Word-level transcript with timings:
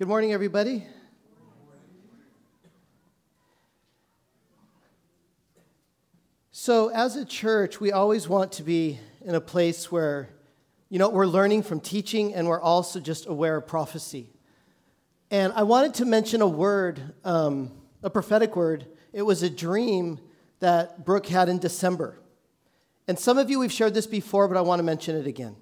Good 0.00 0.08
morning, 0.08 0.32
everybody. 0.32 0.86
So, 6.52 6.88
as 6.88 7.16
a 7.16 7.26
church, 7.26 7.82
we 7.82 7.92
always 7.92 8.26
want 8.26 8.52
to 8.52 8.62
be 8.62 8.98
in 9.20 9.34
a 9.34 9.42
place 9.42 9.92
where, 9.92 10.30
you 10.88 10.98
know, 10.98 11.10
we're 11.10 11.26
learning 11.26 11.64
from 11.64 11.80
teaching 11.80 12.32
and 12.32 12.48
we're 12.48 12.62
also 12.62 12.98
just 12.98 13.26
aware 13.26 13.58
of 13.58 13.66
prophecy. 13.66 14.30
And 15.30 15.52
I 15.52 15.64
wanted 15.64 15.92
to 15.96 16.06
mention 16.06 16.40
a 16.40 16.48
word, 16.48 17.12
um, 17.22 17.70
a 18.02 18.08
prophetic 18.08 18.56
word. 18.56 18.86
It 19.12 19.20
was 19.20 19.42
a 19.42 19.50
dream 19.50 20.18
that 20.60 21.04
Brooke 21.04 21.26
had 21.26 21.50
in 21.50 21.58
December. 21.58 22.18
And 23.06 23.18
some 23.18 23.36
of 23.36 23.50
you, 23.50 23.58
we've 23.58 23.70
shared 23.70 23.92
this 23.92 24.06
before, 24.06 24.48
but 24.48 24.56
I 24.56 24.62
want 24.62 24.78
to 24.78 24.82
mention 24.82 25.14
it 25.14 25.26
again. 25.26 25.56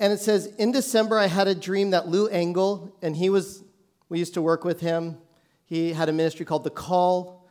And 0.00 0.14
it 0.14 0.18
says, 0.18 0.46
In 0.58 0.72
December, 0.72 1.18
I 1.18 1.26
had 1.26 1.46
a 1.46 1.54
dream 1.54 1.90
that 1.90 2.08
Lou 2.08 2.26
Engle, 2.26 2.96
and 3.02 3.14
he 3.14 3.28
was, 3.28 3.62
we 4.08 4.18
used 4.18 4.34
to 4.34 4.42
work 4.42 4.64
with 4.64 4.80
him. 4.80 5.18
He 5.66 5.92
had 5.92 6.08
a 6.08 6.12
ministry 6.12 6.46
called 6.46 6.64
The 6.64 6.70
Call, 6.70 7.46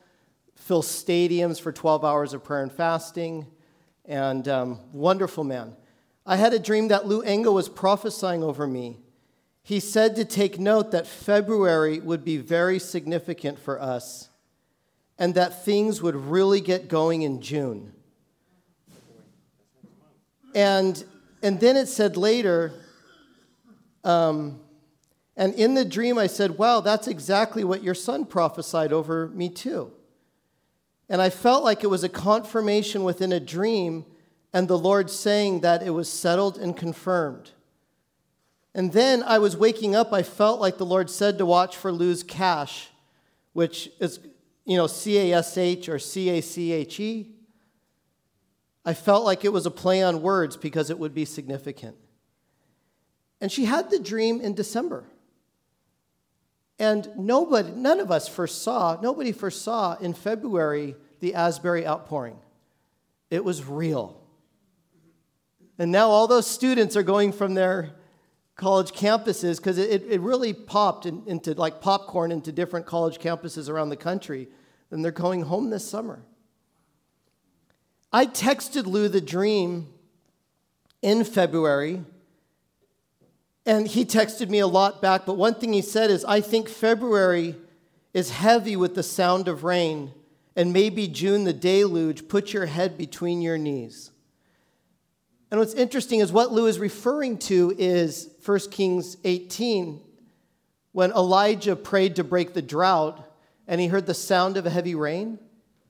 fill 0.56 0.82
stadiums 0.82 1.62
for 1.62 1.72
12 1.72 2.04
hours 2.04 2.34
of 2.34 2.44
prayer 2.44 2.64
and 2.64 2.72
fasting, 2.72 3.46
and 4.04 4.48
um, 4.48 4.80
wonderful 4.92 5.44
man. 5.44 5.76
I 6.26 6.38
had 6.38 6.54
a 6.54 6.60
dream 6.60 6.88
that 6.88 7.06
Lou 7.06 7.22
Engle 7.22 7.54
was 7.54 7.70
prophesying 7.70 8.44
over 8.44 8.66
me. 8.66 8.98
He 9.62 9.80
said 9.80 10.16
to 10.16 10.26
take 10.26 10.60
note 10.60 10.90
that 10.92 11.06
February 11.06 12.00
would 12.00 12.26
be 12.26 12.38
very 12.38 12.80
significant 12.80 13.60
for 13.60 13.80
us 13.80 14.30
and 15.20 15.36
that 15.36 15.64
things 15.64 16.02
would 16.02 16.16
really 16.16 16.62
get 16.62 16.88
going 16.88 17.22
in 17.22 17.42
June. 17.42 17.94
And 20.56 21.04
and 21.42 21.60
then 21.60 21.78
it 21.78 21.88
said 21.88 22.18
later, 22.18 22.74
um, 24.04 24.60
and 25.38 25.54
in 25.54 25.74
the 25.74 25.86
dream 25.86 26.18
I 26.18 26.28
said, 26.28 26.58
Wow, 26.58 26.82
that's 26.82 27.08
exactly 27.08 27.64
what 27.64 27.84
your 27.84 27.96
son 27.96 28.26
prophesied 28.26 28.92
over 28.92 29.30
me 29.30 29.50
too. 29.50 29.92
And 31.08 31.22
I 31.22 31.30
felt 31.30 31.64
like 31.64 31.84
it 31.84 31.88
was 31.88 32.04
a 32.04 32.10
confirmation 32.10 33.04
within 33.04 33.32
a 33.32 33.40
dream, 33.40 34.06
and 34.54 34.68
the 34.68 34.78
Lord 34.78 35.10
saying 35.10 35.62
that 35.62 35.82
it 35.82 35.92
was 35.92 36.12
settled 36.12 36.58
and 36.58 36.76
confirmed. 36.76 37.52
And 38.76 38.94
then 38.94 39.24
I 39.24 39.40
was 39.40 39.58
waking 39.58 39.96
up, 39.96 40.14
I 40.14 40.24
felt 40.24 40.62
like 40.62 40.78
the 40.78 40.86
Lord 40.86 41.10
said 41.10 41.38
to 41.40 41.46
watch 41.46 41.76
for 41.76 41.92
Lou's 41.92 42.22
cash, 42.22 42.90
which 43.54 43.90
is, 44.00 44.20
you 44.66 44.78
know, 44.78 44.88
C 44.88 45.18
A 45.18 45.38
S 45.38 45.58
H 45.58 45.90
or 45.90 45.98
C 45.98 46.30
A 46.30 46.42
C 46.42 46.72
H 46.72 47.00
E. 47.00 47.39
I 48.86 48.94
felt 48.94 49.26
like 49.26 49.44
it 49.44 49.54
was 49.54 49.66
a 49.66 49.72
play 49.72 50.02
on 50.02 50.22
words 50.22 50.58
because 50.58 50.90
it 50.90 50.98
would 50.98 51.14
be 51.14 51.26
significant. 51.26 51.96
And 53.42 53.52
she 53.52 53.66
had 53.66 53.90
the 53.90 54.00
dream 54.00 54.42
in 54.42 54.54
December. 54.54 55.06
And 56.78 57.10
nobody, 57.18 57.72
none 57.72 58.00
of 58.00 58.10
us 58.10 58.28
foresaw, 58.28 59.00
nobody 59.02 59.32
foresaw 59.32 59.98
in 60.00 60.14
February 60.14 60.96
the 61.20 61.36
Asbury 61.36 61.86
outpouring. 61.86 62.38
It 63.30 63.44
was 63.44 63.66
real. 63.66 64.22
And 65.78 65.92
now 65.92 66.10
all 66.10 66.28
those 66.28 66.48
students 66.48 66.96
are 66.96 67.04
going 67.04 67.32
from 67.32 67.54
their 67.54 67.92
college 68.56 68.92
campuses 68.92 69.58
because 69.58 69.78
it, 69.78 70.04
it 70.10 70.20
really 70.20 70.54
popped 70.54 71.06
in, 71.06 71.24
into 71.26 71.54
like 71.54 71.82
popcorn 71.82 72.32
into 72.32 72.52
different 72.52 72.86
college 72.86 73.18
campuses 73.18 73.70
around 73.70 73.90
the 73.90 73.96
country. 73.98 74.48
And 74.92 75.04
they're 75.04 75.12
going 75.12 75.42
home 75.42 75.70
this 75.70 75.88
summer. 75.88 76.22
I 78.12 78.26
texted 78.26 78.86
Lou 78.88 79.08
the 79.08 79.22
dream 79.22 79.88
in 81.02 81.24
February, 81.24 82.04
and 83.66 83.88
he 83.88 84.04
texted 84.04 84.50
me 84.50 84.60
a 84.60 84.68
lot 84.68 85.02
back. 85.02 85.26
But 85.26 85.38
one 85.38 85.54
thing 85.54 85.74
he 85.74 85.82
said 85.82 86.10
is, 86.10 86.26
I 86.26 86.42
think 86.42 86.70
February 86.70 87.56
is 88.14 88.32
heavy 88.32 88.76
with 88.76 88.96
the 88.96 89.04
sound 89.04 89.48
of 89.48 89.64
rain, 89.64 90.12
and 90.56 90.74
maybe 90.74 91.08
June 91.08 91.44
the 91.44 91.54
deluge. 91.54 92.28
Put 92.28 92.52
your 92.52 92.66
head 92.66 92.98
between 92.98 93.42
your 93.42 93.60
knees. 93.60 94.12
And 95.52 95.60
what's 95.60 95.74
interesting 95.74 96.20
is 96.20 96.32
what 96.32 96.52
Lou 96.52 96.66
is 96.66 96.80
referring 96.80 97.38
to 97.40 97.76
is 97.78 98.30
1 98.44 98.60
Kings 98.72 99.18
18, 99.24 100.02
when 100.92 101.12
Elijah 101.12 101.76
prayed 101.76 102.16
to 102.16 102.24
break 102.24 102.54
the 102.54 102.62
drought, 102.62 103.24
and 103.68 103.80
he 103.80 103.88
heard 103.88 104.08
the 104.08 104.14
sound 104.16 104.58
of 104.58 104.66
a 104.66 104.72
heavy 104.72 104.96
rain. 104.96 105.38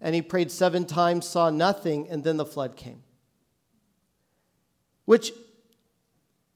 And 0.02 0.16
he 0.16 0.22
prayed 0.22 0.52
seven 0.52 0.86
times, 0.86 1.28
saw 1.28 1.50
nothing, 1.50 2.10
and 2.10 2.24
then 2.24 2.38
the 2.38 2.46
flood 2.46 2.76
came. 2.76 3.04
Which, 5.06 5.34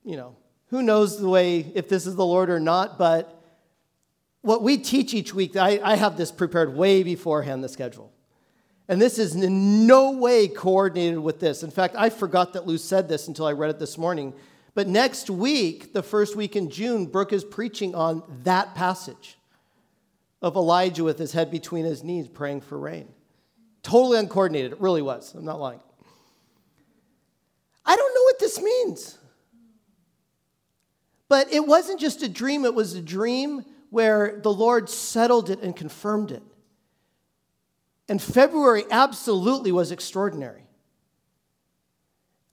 you 0.04 0.16
know, 0.16 0.38
who 0.68 0.82
knows 0.82 1.20
the 1.20 1.30
way, 1.30 1.72
if 1.76 1.90
this 1.90 2.08
is 2.08 2.16
the 2.16 2.26
Lord 2.26 2.50
or 2.50 2.60
not, 2.60 2.98
but 2.98 3.42
what 4.42 4.62
we 4.62 4.78
teach 4.78 5.14
each 5.14 5.34
week, 5.34 5.56
I, 5.56 5.80
I 5.84 5.96
have 5.96 6.18
this 6.18 6.32
prepared 6.32 6.76
way 6.76 7.04
beforehand, 7.04 7.64
the 7.64 7.70
schedule. 7.70 8.12
And 8.88 9.02
this 9.02 9.18
is 9.18 9.36
in 9.36 9.88
no 9.88 10.12
way 10.12 10.48
coordinated 10.48 11.20
with 11.20 11.40
this. 11.40 11.64
In 11.64 11.72
fact, 11.72 11.96
I 11.98 12.10
forgot 12.10 12.54
that 12.54 12.68
Lou 12.68 12.78
said 12.78 13.08
this 13.08 13.28
until 13.28 13.46
I 13.46 13.54
read 13.54 13.70
it 13.70 13.80
this 13.80 13.98
morning. 13.98 14.34
But 14.76 14.88
next 14.88 15.30
week, 15.30 15.94
the 15.94 16.04
first 16.04 16.36
week 16.36 16.56
in 16.56 16.70
June, 16.70 17.06
Brooke 17.06 17.32
is 17.32 17.44
preaching 17.44 17.96
on 17.96 18.24
that 18.44 18.76
passage 18.76 19.38
of 20.42 20.56
Elijah 20.56 21.04
with 21.04 21.18
his 21.18 21.32
head 21.32 21.50
between 21.50 21.86
his 21.86 22.04
knees 22.04 22.28
praying 22.28 22.62
for 22.62 22.78
rain. 22.78 23.08
Totally 23.84 24.18
uncoordinated. 24.18 24.72
It 24.72 24.82
really 24.82 25.02
was. 25.02 25.34
I'm 25.36 25.46
not 25.46 25.60
lying. 25.60 25.82
I 27.86 27.96
don't 27.96 28.16
know 28.16 28.24
what 28.24 28.40
this 28.40 28.62
means. 28.62 29.18
But 31.28 31.52
it 31.52 31.66
wasn't 31.66 32.00
just 32.00 32.22
a 32.24 32.30
dream, 32.30 32.66
it 32.66 32.74
was 32.74 32.94
a 32.94 33.02
dream 33.02 33.66
where 33.90 34.40
the 34.42 34.52
Lord 34.52 34.90
settled 34.90 35.50
it 35.50 35.62
and 35.62 35.76
confirmed 35.76 36.32
it. 36.32 36.44
And 38.10 38.22
February 38.22 38.84
absolutely 38.90 39.72
was 39.72 39.92
extraordinary. 39.92 40.64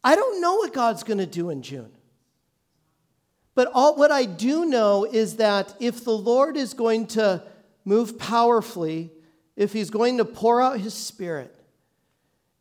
I 0.03 0.17
don't 0.17 0.41
know 0.41 0.57
what 0.57 0.73
God's 0.73 1.03
going 1.03 1.19
to 1.19 1.27
do 1.27 1.51
in 1.51 1.63
June. 1.63 1.91
But 3.55 3.71
all, 3.75 3.97
what 3.97 4.11
I 4.11 4.25
do 4.25 4.65
know 4.65 5.05
is 5.05 5.37
that 5.37 5.75
if 5.81 6.05
the 6.05 6.17
Lord 6.17 6.57
is 6.57 6.73
going 6.73 7.07
to 7.09 7.43
move 7.85 8.19
powerfully 8.19 9.11
if 9.61 9.75
he's 9.75 9.91
going 9.91 10.17
to 10.17 10.25
pour 10.25 10.63
out 10.63 10.81
his 10.81 10.95
spirit, 10.95 11.55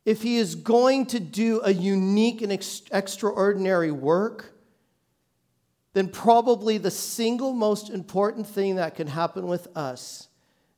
if 0.03 0.21
he 0.21 0.35
is 0.35 0.53
going 0.53 1.05
to 1.05 1.17
do 1.17 1.61
a 1.63 1.71
unique 1.71 2.41
and 2.41 2.51
ex- 2.51 2.81
extraordinary 2.91 3.89
work, 3.89 4.53
then 5.93 6.09
probably 6.09 6.77
the 6.77 6.91
single 6.91 7.53
most 7.53 7.89
important 7.89 8.45
thing 8.45 8.75
that 8.75 8.95
can 8.95 9.07
happen 9.07 9.47
with 9.47 9.65
us 9.77 10.27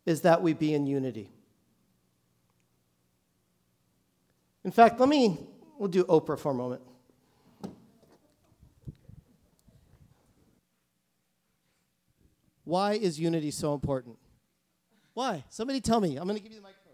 is 0.06 0.22
that 0.22 0.44
we 0.44 0.54
be 0.54 0.76
in 0.76 0.86
unity. 0.86 1.32
In 4.64 4.70
fact, 4.70 5.00
let 5.00 5.10
me, 5.10 5.40
we'll 5.80 5.90
do 5.90 6.04
Oprah 6.04 6.38
for 6.38 6.52
a 6.52 6.54
moment. 6.54 6.84
Why 12.64 12.94
is 12.94 13.20
unity 13.20 13.50
so 13.50 13.74
important? 13.74 14.20
Why? 15.14 15.44
Somebody 15.50 15.82
tell 15.82 16.00
me. 16.00 16.18
I'm 16.18 16.26
going 16.26 16.38
to 16.38 16.44
give 16.44 16.52
you 16.52 16.60
the 16.60 16.64
microphone. 16.64 16.94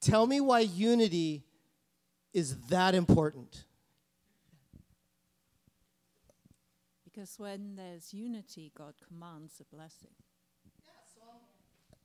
Tell 0.00 0.26
me 0.26 0.40
why 0.40 0.60
unity 0.60 1.44
is 2.32 2.56
that 2.68 2.94
important. 2.94 3.64
Because 7.04 7.38
when 7.38 7.76
there's 7.76 8.12
unity, 8.14 8.72
God 8.76 8.94
commands 9.06 9.60
a 9.60 9.74
blessing. 9.74 10.10
Yeah, 10.84 10.92
Psalm, 11.14 11.36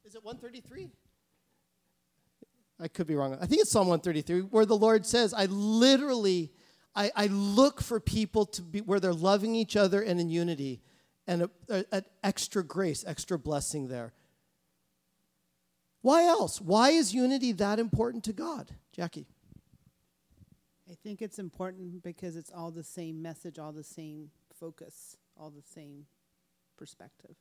is 0.06 0.16
it 0.16 0.24
133? 0.24 0.90
I 2.80 2.88
could 2.88 3.08
be 3.08 3.16
wrong. 3.16 3.36
I 3.42 3.46
think 3.46 3.62
it's 3.62 3.72
Psalm 3.72 3.88
133, 3.88 4.42
where 4.50 4.66
the 4.66 4.78
Lord 4.78 5.06
says, 5.06 5.34
I 5.34 5.46
literally, 5.46 6.52
I, 6.96 7.10
I 7.16 7.28
look 7.28 7.82
for 7.82 8.00
people 8.00 8.46
to 8.48 8.62
be 8.62 8.82
where 8.82 9.00
they're 9.00 9.14
loving 9.14 9.56
each 9.56 9.76
other 9.76 10.02
and 10.02 10.20
in 10.20 10.30
unity, 10.30 10.82
and 11.26 11.50
an 11.70 12.06
extra 12.24 12.64
grace, 12.64 13.04
extra 13.08 13.40
blessing 13.40 13.88
there. 13.88 14.14
Why 16.02 16.24
else? 16.26 16.62
Why 16.62 16.92
is 16.92 17.14
unity 17.14 17.52
that 17.54 17.80
important 17.80 18.24
to 18.26 18.34
God? 18.34 18.72
Jackie. 18.92 19.28
I 20.90 20.96
think 21.04 21.22
it's 21.22 21.40
important 21.40 22.02
because 22.04 22.36
it's 22.36 22.52
all 22.56 22.72
the 22.72 22.84
same 22.84 23.22
message, 23.22 23.60
all 23.60 23.74
the 23.74 23.84
same 23.84 24.32
focus, 24.58 25.18
all 25.36 25.50
the 25.50 25.62
same 25.62 26.06
perspective. 26.78 27.36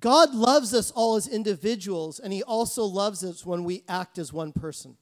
God 0.00 0.34
loves 0.34 0.74
us 0.74 0.90
all 0.90 1.16
as 1.16 1.28
individuals, 1.28 2.18
and 2.18 2.32
He 2.32 2.42
also 2.42 2.84
loves 2.84 3.22
us 3.22 3.46
when 3.46 3.64
we 3.64 3.84
act 3.88 4.18
as 4.18 4.32
one 4.32 4.52
person. 4.52 4.96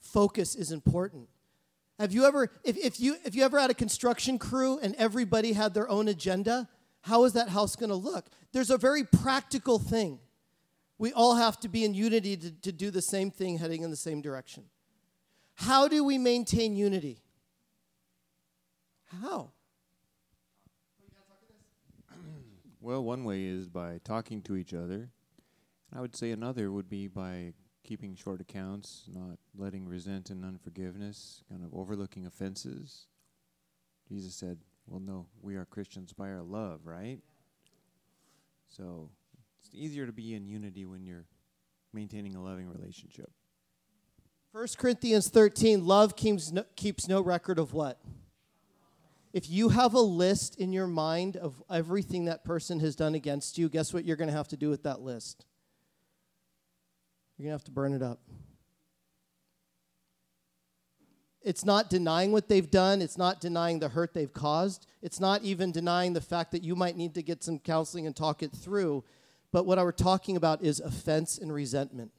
Focus 0.00 0.54
is 0.54 0.72
important. 0.72 1.28
Have 1.98 2.12
you 2.12 2.24
ever, 2.24 2.50
if, 2.64 2.76
if, 2.78 3.00
you, 3.00 3.16
if 3.24 3.34
you 3.34 3.44
ever 3.44 3.58
had 3.58 3.70
a 3.70 3.74
construction 3.74 4.38
crew 4.38 4.78
and 4.78 4.94
everybody 4.94 5.52
had 5.52 5.74
their 5.74 5.88
own 5.88 6.08
agenda, 6.08 6.68
how 7.02 7.24
is 7.24 7.34
that 7.34 7.48
house 7.48 7.76
going 7.76 7.90
to 7.90 7.96
look? 7.96 8.26
There's 8.52 8.70
a 8.70 8.78
very 8.78 9.04
practical 9.04 9.78
thing. 9.78 10.20
We 10.98 11.12
all 11.12 11.36
have 11.36 11.60
to 11.60 11.68
be 11.68 11.84
in 11.84 11.94
unity 11.94 12.36
to, 12.36 12.50
to 12.50 12.72
do 12.72 12.90
the 12.90 13.02
same 13.02 13.30
thing, 13.30 13.58
heading 13.58 13.82
in 13.82 13.90
the 13.90 13.96
same 13.96 14.20
direction. 14.20 14.64
How 15.54 15.88
do 15.88 16.04
we 16.04 16.18
maintain 16.18 16.76
unity? 16.76 17.22
How? 19.22 19.50
Well, 22.80 23.02
one 23.02 23.24
way 23.24 23.44
is 23.44 23.68
by 23.68 23.98
talking 24.04 24.40
to 24.42 24.54
each 24.54 24.72
other. 24.72 25.10
I 25.94 26.00
would 26.00 26.14
say 26.14 26.30
another 26.30 26.70
would 26.70 26.88
be 26.88 27.08
by 27.08 27.54
keeping 27.82 28.14
short 28.14 28.40
accounts, 28.40 29.04
not 29.12 29.38
letting 29.56 29.88
resent 29.88 30.30
and 30.30 30.44
unforgiveness, 30.44 31.42
kind 31.48 31.64
of 31.64 31.74
overlooking 31.74 32.26
offenses. 32.26 33.06
Jesus 34.08 34.34
said, 34.34 34.58
Well, 34.86 35.00
no, 35.00 35.26
we 35.42 35.56
are 35.56 35.64
Christians 35.64 36.12
by 36.12 36.28
our 36.30 36.42
love, 36.42 36.82
right? 36.84 37.18
So 38.68 39.10
it's 39.60 39.70
easier 39.72 40.06
to 40.06 40.12
be 40.12 40.34
in 40.34 40.46
unity 40.46 40.86
when 40.86 41.04
you're 41.04 41.26
maintaining 41.92 42.34
a 42.34 42.42
loving 42.42 42.68
relationship. 42.68 43.30
1 44.52 44.66
Corinthians 44.78 45.28
13, 45.28 45.84
love 45.84 46.16
keeps 46.16 46.50
no, 46.50 46.64
keeps 46.74 47.06
no 47.06 47.20
record 47.20 47.58
of 47.58 47.72
what? 47.72 48.00
If 49.32 49.50
you 49.50 49.68
have 49.68 49.94
a 49.94 50.00
list 50.00 50.56
in 50.56 50.72
your 50.72 50.86
mind 50.86 51.36
of 51.36 51.62
everything 51.70 52.24
that 52.24 52.44
person 52.44 52.80
has 52.80 52.96
done 52.96 53.14
against 53.14 53.58
you, 53.58 53.68
guess 53.68 53.92
what 53.92 54.04
you're 54.04 54.16
going 54.16 54.30
to 54.30 54.36
have 54.36 54.48
to 54.48 54.56
do 54.56 54.70
with 54.70 54.84
that 54.84 55.00
list? 55.00 55.44
You're 57.36 57.44
going 57.44 57.50
to 57.50 57.60
have 57.60 57.64
to 57.64 57.70
burn 57.70 57.92
it 57.92 58.02
up. 58.02 58.20
It's 61.42 61.64
not 61.64 61.88
denying 61.88 62.32
what 62.32 62.48
they've 62.48 62.70
done. 62.70 63.00
It's 63.00 63.16
not 63.16 63.40
denying 63.40 63.78
the 63.78 63.88
hurt 63.88 64.12
they've 64.12 64.32
caused. 64.32 64.86
It's 65.02 65.20
not 65.20 65.42
even 65.42 65.72
denying 65.72 66.14
the 66.14 66.20
fact 66.20 66.50
that 66.52 66.64
you 66.64 66.74
might 66.74 66.96
need 66.96 67.14
to 67.14 67.22
get 67.22 67.44
some 67.44 67.58
counseling 67.58 68.06
and 68.06 68.16
talk 68.16 68.42
it 68.42 68.52
through. 68.52 69.04
But 69.52 69.66
what 69.66 69.78
we're 69.78 69.92
talking 69.92 70.36
about 70.36 70.62
is 70.62 70.80
offense 70.80 71.38
and 71.38 71.52
resentment. 71.52 72.12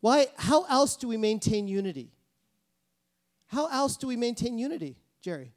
Why, 0.00 0.26
how 0.36 0.64
else 0.64 0.96
do 0.96 1.06
we 1.08 1.16
maintain 1.16 1.68
unity? 1.68 2.10
How 3.48 3.66
else 3.66 3.96
do 3.96 4.06
we 4.06 4.16
maintain 4.16 4.58
unity, 4.58 4.96
Jerry? 5.20 5.52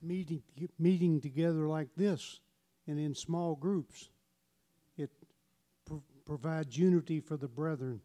Meeting, 0.00 0.42
meeting 0.78 1.20
together 1.20 1.66
like 1.66 1.88
this 1.96 2.40
and 2.86 2.98
in 2.98 3.14
small 3.14 3.54
groups. 3.54 4.08
It 4.96 5.10
pr- 5.84 5.96
provides 6.24 6.76
unity 6.78 7.20
for 7.20 7.36
the 7.36 7.48
brethren. 7.48 8.00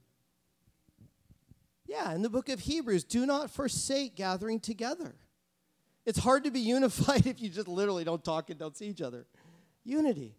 Yeah, 1.87 2.13
in 2.13 2.21
the 2.21 2.29
book 2.29 2.49
of 2.49 2.59
Hebrews, 2.59 3.03
do 3.03 3.25
not 3.25 3.51
forsake 3.51 4.15
gathering 4.15 4.59
together. 4.59 5.15
It's 6.05 6.19
hard 6.19 6.43
to 6.43 6.51
be 6.51 6.59
unified 6.59 7.25
if 7.25 7.41
you 7.41 7.49
just 7.49 7.67
literally 7.67 8.03
don't 8.03 8.23
talk 8.23 8.49
and 8.49 8.59
don't 8.59 8.75
see 8.75 8.87
each 8.87 9.01
other. 9.01 9.25
Unity. 9.83 10.35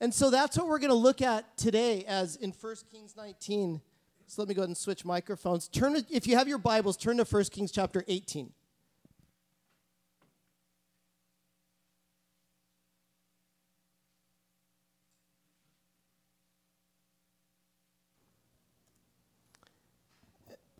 And 0.00 0.14
so 0.14 0.30
that's 0.30 0.56
what 0.56 0.66
we're 0.66 0.78
going 0.78 0.90
to 0.90 0.94
look 0.94 1.20
at 1.20 1.56
today 1.56 2.04
as 2.06 2.36
in 2.36 2.52
1 2.52 2.76
Kings 2.90 3.14
19. 3.16 3.80
So 4.26 4.42
let 4.42 4.48
me 4.48 4.54
go 4.54 4.62
ahead 4.62 4.68
and 4.68 4.76
switch 4.76 5.04
microphones. 5.04 5.68
Turn 5.68 5.94
to, 5.94 6.04
if 6.08 6.26
you 6.26 6.36
have 6.36 6.48
your 6.48 6.58
Bibles, 6.58 6.96
turn 6.96 7.16
to 7.18 7.24
1 7.24 7.44
Kings 7.44 7.70
chapter 7.72 8.04
18. 8.08 8.52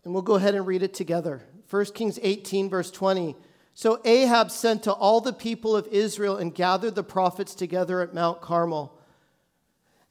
And 0.03 0.13
we'll 0.13 0.23
go 0.23 0.35
ahead 0.35 0.55
and 0.55 0.65
read 0.65 0.81
it 0.81 0.93
together. 0.93 1.43
1 1.69 1.85
Kings 1.93 2.17
18, 2.23 2.69
verse 2.69 2.89
20. 2.89 3.35
So 3.73 4.01
Ahab 4.05 4.51
sent 4.51 4.83
to 4.83 4.93
all 4.93 5.21
the 5.21 5.33
people 5.33 5.75
of 5.75 5.87
Israel 5.87 6.37
and 6.37 6.53
gathered 6.53 6.95
the 6.95 7.03
prophets 7.03 7.55
together 7.55 8.01
at 8.01 8.13
Mount 8.13 8.41
Carmel. 8.41 8.97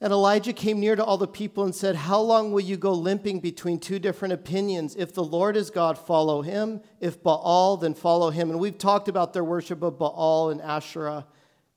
And 0.01 0.13
Elijah 0.15 0.55
came 0.55 0.81
near 0.81 0.97
to 0.97 1.05
all 1.05 1.19
the 1.19 1.29
people 1.29 1.65
and 1.65 1.75
said, 1.75 1.95
How 1.95 2.21
long 2.21 2.53
will 2.53 2.63
you 2.63 2.79
go 2.79 2.95
limping 2.95 3.41
between 3.41 3.79
two 3.79 3.99
different 3.99 4.33
opinions? 4.33 4.97
If 4.97 5.13
the 5.13 5.23
Lord 5.23 5.59
is 5.59 5.69
God, 5.69 5.99
follow 5.99 6.41
him. 6.41 6.81
If 7.01 7.23
Baal, 7.23 7.77
then 7.77 7.93
follow 7.93 8.31
him. 8.31 8.51
And 8.51 8.59
we've 8.59 8.79
talked 8.79 9.09
about 9.09 9.35
their 9.35 9.45
worship 9.45 9.83
of 9.83 9.99
Baal 9.99 10.49
and 10.49 10.63
Asherah 10.63 11.27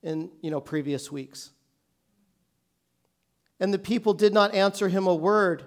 in 0.02 0.30
you 0.42 0.52
know, 0.52 0.62
previous 0.62 1.12
weeks. 1.12 1.52
And 3.60 3.74
the 3.74 3.80
people 3.80 4.14
did 4.14 4.34
not 4.34 4.54
answer 4.54 4.88
him 4.88 5.06
a 5.06 5.16
word. 5.16 5.64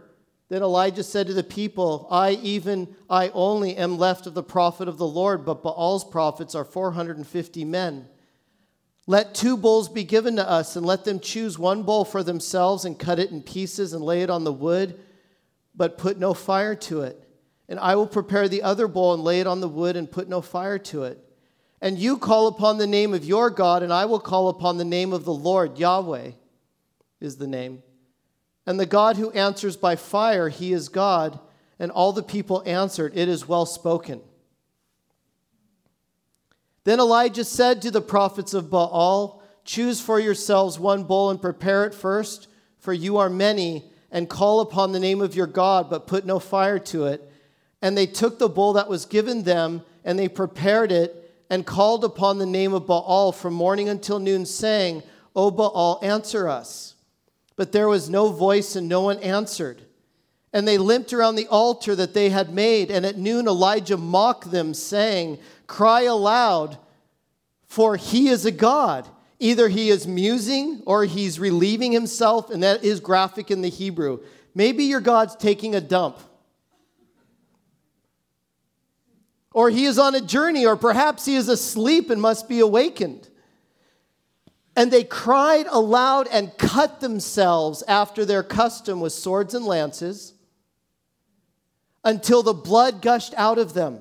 Then 0.49 0.63
Elijah 0.63 1.03
said 1.03 1.27
to 1.27 1.35
the 1.35 1.43
people, 1.43 2.07
I, 2.11 2.33
even 2.43 2.95
I 3.11 3.31
only, 3.31 3.77
am 3.77 3.99
left 3.99 4.27
of 4.27 4.35
the 4.35 4.43
prophet 4.45 4.87
of 4.87 4.97
the 4.97 5.07
Lord, 5.07 5.45
but 5.45 5.63
Baal's 5.63 6.05
prophets 6.05 6.55
are 6.55 6.65
450 6.65 7.65
men. 7.65 8.09
Let 9.09 9.35
two 9.35 9.57
bulls 9.57 9.89
be 9.89 10.05
given 10.05 10.37
to 10.37 10.49
us, 10.49 10.77
and 10.77 10.87
let 10.87 11.05
them 11.05 11.19
choose 11.19 11.59
one 11.59 11.83
bull 11.83 12.05
for 12.05 12.23
themselves 12.23 12.85
and 12.85 12.99
cut 12.99 13.19
it 13.19 13.31
in 13.31 13.43
pieces 13.43 13.93
and 13.93 14.05
lay 14.05 14.23
it 14.23 14.31
on 14.31 14.45
the 14.45 14.53
wood, 14.53 15.01
but 15.75 15.99
put 15.99 16.19
no 16.19 16.33
fire 16.33 16.77
to 16.77 17.03
it. 17.03 17.23
And 17.69 17.81
I 17.81 17.97
will 17.97 18.07
prepare 18.07 18.49
the 18.49 18.63
other 18.63 18.87
bull 18.87 19.15
and 19.15 19.25
lay 19.25 19.41
it 19.41 19.47
on 19.49 19.61
the 19.61 19.69
wood 19.69 19.97
and 19.97 20.11
put 20.11 20.29
no 20.29 20.41
fire 20.41 20.79
to 20.79 21.05
it. 21.05 21.23
And 21.81 21.99
you 21.99 22.19
call 22.19 22.47
upon 22.47 22.79
the 22.79 22.87
name 22.87 23.15
of 23.15 23.25
your 23.25 23.51
God, 23.51 23.83
and 23.83 23.93
I 23.93 24.05
will 24.07 24.21
call 24.21 24.49
upon 24.49 24.79
the 24.79 24.85
name 24.85 25.13
of 25.13 25.25
the 25.25 25.35
Lord. 25.35 25.79
Yahweh 25.79 26.31
is 27.21 27.37
the 27.37 27.49
name. 27.49 27.83
And 28.67 28.81
the 28.81 28.87
God 28.87 29.17
who 29.17 29.31
answers 29.31 29.77
by 29.77 29.97
fire, 29.97 30.49
he 30.49 30.73
is 30.73 30.89
God. 30.89 31.39
And 31.79 31.91
all 31.91 32.13
the 32.13 32.23
people 32.23 32.63
answered, 32.67 33.13
It 33.17 33.29
is 33.29 33.47
well 33.47 33.67
spoken. 33.67 34.21
Then 36.85 37.01
Elijah 37.01 37.45
said 37.45 37.83
to 37.83 37.91
the 37.91 38.01
prophets 38.01 38.55
of 38.55 38.71
Baal, 38.71 39.43
Choose 39.65 40.01
for 40.01 40.21
yourselves 40.21 40.79
one 40.79 41.05
bull 41.05 41.31
and 41.31 41.43
prepare 41.43 41.85
it 41.85 41.95
first, 41.95 42.49
for 42.79 42.93
you 42.93 43.17
are 43.17 43.29
many, 43.29 43.85
and 44.13 44.29
call 44.29 44.61
upon 44.61 44.93
the 44.93 45.01
name 45.01 45.21
of 45.21 45.35
your 45.35 45.49
God, 45.49 45.91
but 45.91 46.07
put 46.07 46.25
no 46.25 46.39
fire 46.39 46.79
to 46.79 47.07
it. 47.07 47.31
And 47.83 47.97
they 47.97 48.07
took 48.07 48.39
the 48.39 48.49
bull 48.49 48.75
that 48.75 48.89
was 48.89 49.05
given 49.05 49.43
them, 49.43 49.83
and 50.05 50.19
they 50.19 50.29
prepared 50.29 50.93
it, 50.93 51.45
and 51.51 51.67
called 51.67 52.05
upon 52.05 52.39
the 52.39 52.47
name 52.47 52.73
of 52.73 52.87
Baal 52.87 53.33
from 53.33 53.55
morning 53.55 53.89
until 53.89 54.19
noon, 54.19 54.47
saying, 54.47 55.03
O 55.35 55.51
Baal, 55.51 55.99
answer 56.03 56.49
us. 56.49 56.96
But 57.57 57.73
there 57.73 57.89
was 57.89 58.11
no 58.11 58.29
voice, 58.29 58.77
and 58.77 58.89
no 58.89 59.01
one 59.01 59.19
answered. 59.19 59.83
And 60.53 60.69
they 60.69 60.79
limped 60.79 61.13
around 61.13 61.37
the 61.37 61.49
altar 61.49 61.95
that 61.95 62.15
they 62.15 62.29
had 62.29 62.55
made, 62.55 62.91
and 62.91 63.05
at 63.05 63.17
noon 63.17 63.49
Elijah 63.49 63.97
mocked 63.97 64.51
them, 64.51 64.75
saying, 64.75 65.39
Cry 65.67 66.03
aloud, 66.03 66.79
for 67.67 67.97
he 67.97 68.29
is 68.29 68.45
a 68.45 68.53
God. 68.53 69.09
Either 69.39 69.69
he 69.69 69.91
is 69.91 70.07
musing 70.07 70.83
or 70.87 71.05
he's 71.05 71.39
relieving 71.39 71.93
himself, 71.93 72.51
and 72.51 72.63
that 72.63 72.85
is 72.85 73.01
graphic 73.01 73.51
in 73.51 73.61
the 73.61 73.69
Hebrew. 73.69 74.21
Maybe 74.55 74.85
your 74.85 75.01
God's 75.01 75.37
taking 75.37 75.75
a 75.75 75.81
dump. 75.81 76.19
Or 79.53 79.69
he 79.71 79.85
is 79.85 79.99
on 79.99 80.15
a 80.15 80.21
journey, 80.21 80.65
or 80.65 80.77
perhaps 80.77 81.25
he 81.25 81.37
is 81.37 81.49
asleep 81.49 82.11
and 82.11 82.21
must 82.21 82.49
be 82.49 82.61
awakened. 82.61 83.29
And 84.77 84.91
they 84.91 85.05
cried 85.05 85.67
aloud 85.71 86.29
and 86.31 86.57
cut 86.59 87.01
themselves 87.01 87.83
after 87.89 88.27
their 88.27 88.43
custom 88.43 89.01
with 89.01 89.15
swords 89.15 89.55
and 89.55 89.65
lances 89.65 90.35
until 92.05 92.43
the 92.43 92.53
blood 92.53 93.01
gushed 93.01 93.33
out 93.37 93.59
of 93.59 93.73
them. 93.73 94.01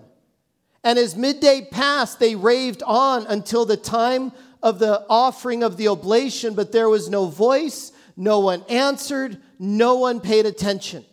And 0.84 1.00
as 1.00 1.16
midday 1.16 1.68
passed, 1.72 2.20
they 2.20 2.36
raved 2.36 2.84
on 2.84 3.26
until 3.26 3.66
the 3.66 3.78
time 3.78 4.34
of 4.62 4.78
the 4.78 5.04
offering 5.10 5.64
of 5.64 5.78
the 5.78 5.88
oblation, 5.88 6.54
but 6.54 6.72
there 6.72 6.90
was 6.90 7.10
no 7.10 7.26
voice, 7.26 7.92
no 8.18 8.40
one 8.40 8.64
answered, 8.70 9.40
no 9.58 9.96
one 9.96 10.20
paid 10.20 10.46
attention. 10.46 11.06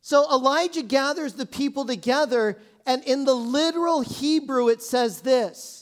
So 0.00 0.28
Elijah 0.32 0.82
gathers 0.82 1.34
the 1.34 1.46
people 1.46 1.84
together, 1.84 2.58
and 2.86 3.04
in 3.04 3.24
the 3.24 3.34
literal 3.34 4.00
Hebrew, 4.00 4.68
it 4.68 4.82
says 4.82 5.20
this 5.20 5.79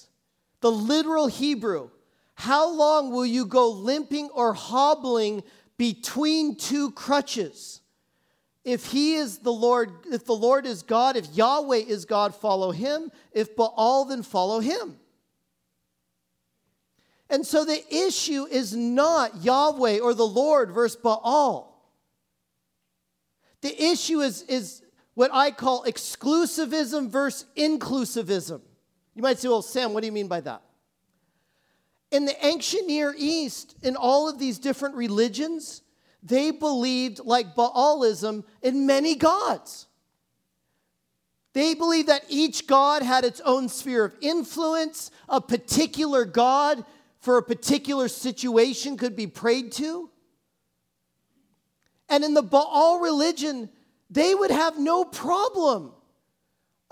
the 0.60 0.70
literal 0.70 1.26
Hebrew 1.26 1.90
How 2.34 2.70
long 2.70 3.10
will 3.10 3.26
you 3.26 3.46
go 3.46 3.70
limping 3.70 4.30
or 4.32 4.52
hobbling 4.52 5.42
between 5.76 6.56
two 6.56 6.90
crutches? 6.92 7.80
If 8.64 8.86
he 8.86 9.14
is 9.14 9.38
the 9.38 9.52
Lord, 9.52 9.90
if 10.12 10.24
the 10.24 10.34
Lord 10.34 10.66
is 10.66 10.82
God, 10.82 11.16
if 11.16 11.34
Yahweh 11.34 11.84
is 11.88 12.04
God, 12.04 12.34
follow 12.34 12.70
him. 12.70 13.10
If 13.32 13.56
Baal, 13.56 14.04
then 14.04 14.22
follow 14.22 14.60
him. 14.60 14.98
And 17.30 17.46
so 17.46 17.64
the 17.64 17.82
issue 17.94 18.46
is 18.46 18.74
not 18.74 19.42
Yahweh 19.42 20.00
or 20.00 20.14
the 20.14 20.26
Lord 20.26 20.72
versus 20.72 20.96
Baal. 20.96 21.68
The 23.60 23.82
issue 23.82 24.20
is, 24.20 24.42
is 24.42 24.82
what 25.14 25.30
I 25.32 25.50
call 25.50 25.84
exclusivism 25.84 27.10
versus 27.10 27.46
inclusivism. 27.56 28.60
You 29.18 29.22
might 29.22 29.40
say, 29.40 29.48
well, 29.48 29.62
Sam, 29.62 29.94
what 29.94 30.02
do 30.02 30.06
you 30.06 30.12
mean 30.12 30.28
by 30.28 30.40
that? 30.42 30.62
In 32.12 32.24
the 32.24 32.46
ancient 32.46 32.86
Near 32.86 33.12
East, 33.18 33.74
in 33.82 33.96
all 33.96 34.28
of 34.28 34.38
these 34.38 34.60
different 34.60 34.94
religions, 34.94 35.82
they 36.22 36.52
believed, 36.52 37.22
like 37.24 37.56
Baalism, 37.56 38.44
in 38.62 38.86
many 38.86 39.16
gods. 39.16 39.88
They 41.52 41.74
believed 41.74 42.08
that 42.08 42.26
each 42.28 42.68
god 42.68 43.02
had 43.02 43.24
its 43.24 43.40
own 43.40 43.68
sphere 43.68 44.04
of 44.04 44.14
influence, 44.20 45.10
a 45.28 45.40
particular 45.40 46.24
god 46.24 46.84
for 47.18 47.38
a 47.38 47.42
particular 47.42 48.06
situation 48.06 48.96
could 48.96 49.16
be 49.16 49.26
prayed 49.26 49.72
to. 49.72 50.10
And 52.08 52.22
in 52.22 52.34
the 52.34 52.42
Baal 52.42 53.00
religion, 53.00 53.68
they 54.10 54.32
would 54.32 54.52
have 54.52 54.78
no 54.78 55.04
problem 55.04 55.90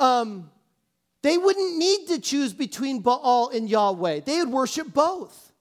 um, 0.01 0.51
They 1.23 1.39
wouldn't 1.39 1.77
need 1.77 2.07
to 2.09 2.21
choose 2.21 2.53
between 2.53 3.01
Baal 3.01 3.51
and 3.51 3.69
Yahweh, 3.69 4.21
they 4.21 4.39
would 4.39 4.51
worship 4.51 4.93
both. 4.93 5.53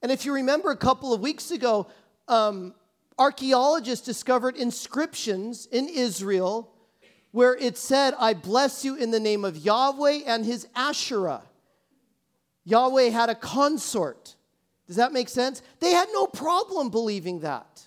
And 0.00 0.12
if 0.12 0.24
you 0.24 0.32
remember 0.32 0.70
a 0.70 0.76
couple 0.76 1.12
of 1.12 1.20
weeks 1.20 1.50
ago, 1.50 1.88
um, 2.28 2.74
archaeologists 3.18 4.06
discovered 4.06 4.56
inscriptions 4.56 5.66
in 5.66 5.88
Israel 5.88 6.72
where 7.32 7.56
it 7.56 7.76
said, 7.76 8.14
I 8.18 8.34
bless 8.34 8.84
you 8.84 8.94
in 8.94 9.10
the 9.10 9.20
name 9.20 9.44
of 9.44 9.56
Yahweh 9.56 10.20
and 10.26 10.44
his 10.44 10.66
Asherah. 10.74 11.42
Yahweh 12.64 13.10
had 13.10 13.28
a 13.28 13.34
consort. 13.34 14.36
Does 14.86 14.96
that 14.96 15.12
make 15.12 15.28
sense? 15.28 15.62
They 15.80 15.90
had 15.90 16.08
no 16.12 16.26
problem 16.26 16.90
believing 16.90 17.40
that. 17.40 17.82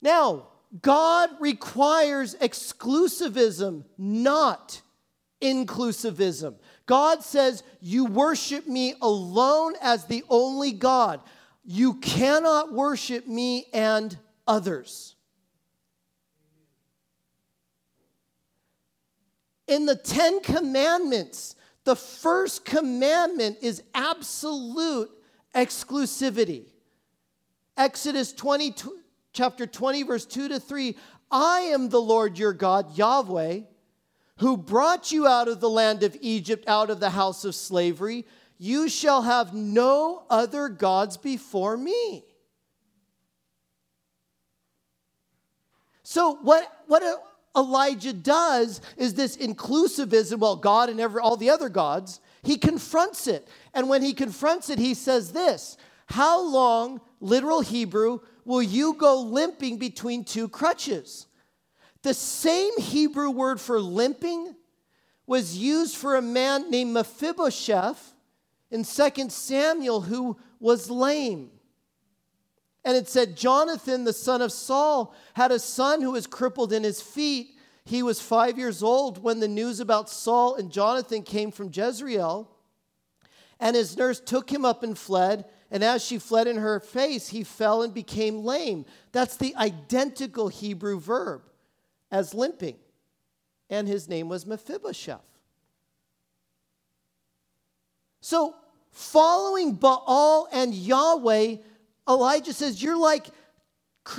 Now, 0.00 0.46
God 0.82 1.30
requires 1.40 2.34
exclusivism, 2.36 3.84
not 3.96 4.82
inclusivism. 5.40 6.56
God 6.86 7.22
says, 7.22 7.62
You 7.80 8.04
worship 8.04 8.66
me 8.66 8.94
alone 9.00 9.74
as 9.80 10.04
the 10.04 10.24
only 10.28 10.72
God. 10.72 11.20
You 11.64 11.94
cannot 11.94 12.72
worship 12.72 13.26
me 13.26 13.66
and 13.72 14.16
others. 14.46 15.14
In 19.66 19.84
the 19.84 19.96
Ten 19.96 20.40
Commandments, 20.40 21.54
the 21.84 21.96
first 21.96 22.64
commandment 22.64 23.58
is 23.62 23.82
absolute 23.94 25.10
exclusivity. 25.54 26.64
Exodus 27.76 28.32
20, 28.32 28.74
chapter 29.38 29.68
20, 29.68 30.02
verse 30.02 30.26
2 30.26 30.48
to 30.48 30.58
3 30.58 30.96
I 31.30 31.60
am 31.60 31.90
the 31.90 32.00
Lord 32.00 32.38
your 32.38 32.52
God, 32.52 32.98
Yahweh, 32.98 33.60
who 34.38 34.56
brought 34.56 35.12
you 35.12 35.28
out 35.28 35.46
of 35.46 35.60
the 35.60 35.70
land 35.70 36.02
of 36.02 36.16
Egypt, 36.20 36.64
out 36.66 36.90
of 36.90 36.98
the 36.98 37.10
house 37.10 37.44
of 37.44 37.54
slavery. 37.54 38.26
You 38.58 38.88
shall 38.88 39.22
have 39.22 39.54
no 39.54 40.24
other 40.28 40.68
gods 40.68 41.16
before 41.16 41.76
me. 41.76 42.24
So, 46.02 46.38
what, 46.42 46.66
what 46.88 47.04
Elijah 47.56 48.14
does 48.14 48.80
is 48.96 49.14
this 49.14 49.36
inclusivism, 49.36 50.38
well, 50.38 50.56
God 50.56 50.88
and 50.88 50.98
every, 50.98 51.20
all 51.20 51.36
the 51.36 51.50
other 51.50 51.68
gods, 51.68 52.18
he 52.42 52.56
confronts 52.56 53.28
it. 53.28 53.46
And 53.72 53.88
when 53.88 54.02
he 54.02 54.14
confronts 54.14 54.68
it, 54.68 54.80
he 54.80 54.94
says 54.94 55.30
this 55.30 55.76
How 56.06 56.40
long, 56.42 57.00
literal 57.20 57.60
Hebrew, 57.60 58.20
will 58.48 58.62
you 58.62 58.94
go 58.94 59.20
limping 59.20 59.76
between 59.76 60.24
two 60.24 60.48
crutches? 60.48 61.26
The 62.02 62.14
same 62.14 62.80
Hebrew 62.80 63.28
word 63.28 63.60
for 63.60 63.78
limping 63.78 64.56
was 65.26 65.58
used 65.58 65.94
for 65.94 66.16
a 66.16 66.22
man 66.22 66.70
named 66.70 66.94
Mephibosheth 66.94 68.14
in 68.70 68.84
2 68.84 69.28
Samuel 69.28 70.00
who 70.00 70.38
was 70.60 70.88
lame. 70.90 71.50
And 72.86 72.96
it 72.96 73.06
said, 73.06 73.36
Jonathan, 73.36 74.04
the 74.04 74.14
son 74.14 74.40
of 74.40 74.50
Saul, 74.50 75.14
had 75.34 75.52
a 75.52 75.58
son 75.58 76.00
who 76.00 76.12
was 76.12 76.26
crippled 76.26 76.72
in 76.72 76.84
his 76.84 77.02
feet. 77.02 77.50
He 77.84 78.02
was 78.02 78.18
five 78.18 78.56
years 78.56 78.82
old 78.82 79.22
when 79.22 79.40
the 79.40 79.48
news 79.48 79.78
about 79.78 80.08
Saul 80.08 80.54
and 80.54 80.72
Jonathan 80.72 81.22
came 81.22 81.50
from 81.50 81.70
Jezreel. 81.70 82.48
And 83.60 83.76
his 83.76 83.94
nurse 83.98 84.20
took 84.20 84.50
him 84.50 84.64
up 84.64 84.82
and 84.82 84.96
fled. 84.96 85.44
And 85.70 85.84
as 85.84 86.02
she 86.02 86.18
fled 86.18 86.46
in 86.46 86.56
her 86.56 86.80
face, 86.80 87.28
he 87.28 87.44
fell 87.44 87.82
and 87.82 87.92
became 87.92 88.44
lame. 88.44 88.86
That's 89.12 89.36
the 89.36 89.54
identical 89.56 90.48
Hebrew 90.48 90.98
verb 90.98 91.42
as 92.10 92.32
limping. 92.32 92.76
And 93.68 93.86
his 93.86 94.08
name 94.08 94.28
was 94.28 94.46
Mephibosheth. 94.46 95.20
So, 98.20 98.54
following 98.92 99.74
Baal 99.74 100.48
and 100.52 100.74
Yahweh, 100.74 101.56
Elijah 102.08 102.52
says, 102.52 102.82
You're 102.82 102.96
like, 102.96 103.26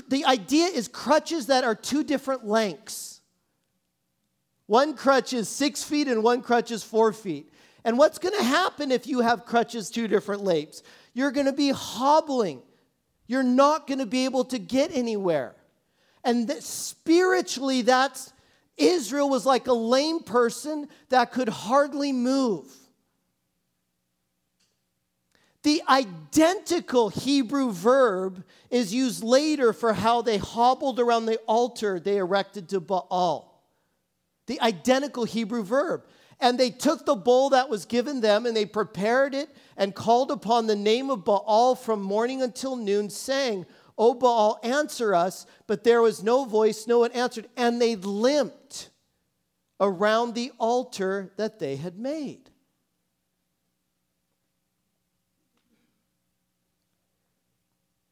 the 0.08 0.26
idea 0.26 0.68
is 0.68 0.88
crutches 0.88 1.48
that 1.48 1.64
are 1.64 1.76
two 1.76 2.04
different 2.04 2.46
lengths. 2.46 3.22
One 4.68 4.94
crutch 4.94 5.34
is 5.34 5.50
six 5.50 5.84
feet 5.84 6.08
and 6.08 6.22
one 6.24 6.44
crutch 6.44 6.70
is 6.70 6.84
four 6.84 7.12
feet. 7.12 7.52
And 7.84 7.98
what's 7.98 8.20
going 8.20 8.38
to 8.38 8.44
happen 8.44 8.92
if 8.92 9.08
you 9.08 9.22
have 9.22 9.46
crutches 9.46 9.90
two 9.90 10.08
different 10.08 10.44
lengths? 10.44 10.84
You're 11.14 11.32
going 11.32 11.46
to 11.46 11.54
be 11.54 11.70
hobbling. 11.70 12.62
You're 13.28 13.44
not 13.44 13.88
going 13.88 14.00
to 14.00 14.06
be 14.06 14.26
able 14.26 14.46
to 14.46 14.60
get 14.60 14.92
anywhere. 14.94 15.56
And 16.24 16.52
spiritually, 16.62 17.82
that's 17.82 18.34
Israel 18.78 19.30
was 19.30 19.46
like 19.46 19.68
a 19.68 19.74
lame 19.74 20.22
person 20.22 20.88
that 21.10 21.32
could 21.32 21.50
hardly 21.50 22.12
move. 22.12 22.74
The 25.64 25.84
identical 25.90 27.10
Hebrew 27.10 27.72
verb 27.72 28.46
is 28.70 28.94
used 28.94 29.24
later 29.24 29.74
for 29.74 29.94
how 29.94 30.22
they 30.22 30.38
hobbled 30.38 31.00
around 31.00 31.26
the 31.26 31.38
altar 31.48 32.00
they 32.00 32.18
erected 32.18 32.70
to 32.70 32.80
Baal. 32.80 33.62
The 34.48 34.62
identical 34.62 35.26
Hebrew 35.26 35.64
verb. 35.64 36.06
And 36.40 36.58
they 36.58 36.70
took 36.70 37.06
the 37.06 37.16
bowl 37.16 37.50
that 37.50 37.70
was 37.70 37.84
given 37.86 38.22
them 38.22 38.46
and 38.46 38.56
they 38.56 38.66
prepared 38.66 39.36
it 39.36 39.50
and 39.80 39.96
called 39.96 40.30
upon 40.30 40.68
the 40.68 40.76
name 40.76 41.10
of 41.10 41.24
Baal 41.24 41.74
from 41.74 42.02
morning 42.02 42.42
until 42.42 42.76
noon, 42.76 43.10
saying, 43.10 43.66
O 43.98 44.14
Baal, 44.14 44.60
answer 44.62 45.16
us. 45.16 45.46
But 45.68 45.86
there 45.86 46.02
was 46.02 46.22
no 46.22 46.44
voice, 46.44 46.86
no 46.86 47.00
one 47.00 47.14
answered. 47.14 47.48
And 47.56 47.82
they 47.82 47.96
limped 47.96 48.90
around 49.80 50.36
the 50.36 50.52
altar 50.60 51.32
that 51.38 51.60
they 51.60 51.78
had 51.78 51.98
made. 51.98 52.50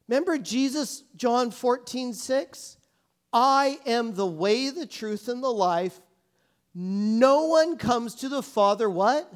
Remember 0.07 0.38
Jesus, 0.38 1.03
John 1.17 1.51
14, 1.51 2.13
6? 2.13 2.77
I 3.33 3.77
am 3.86 4.15
the 4.15 4.25
way, 4.25 4.69
the 4.69 4.86
truth, 4.86 5.27
and 5.27 5.43
the 5.43 5.50
life. 5.50 6.00
No 6.74 7.47
one 7.47 7.75
comes 7.75 8.15
to 8.15 8.29
the 8.29 8.41
Father, 8.41 8.89
what? 8.89 9.29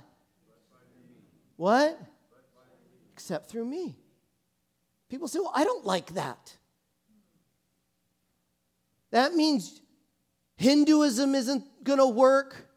What? 1.58 2.00
Except 3.32 3.50
through 3.50 3.64
me. 3.64 3.96
People 5.08 5.30
say, 5.30 5.40
well, 5.40 5.54
I 5.56 5.64
don't 5.64 5.86
like 5.86 6.16
that. 6.16 6.58
That 9.12 9.36
means 9.36 9.82
Hinduism 10.58 11.34
isn't 11.34 11.64
going 11.82 12.00
to 12.00 12.08
work. 12.08 12.68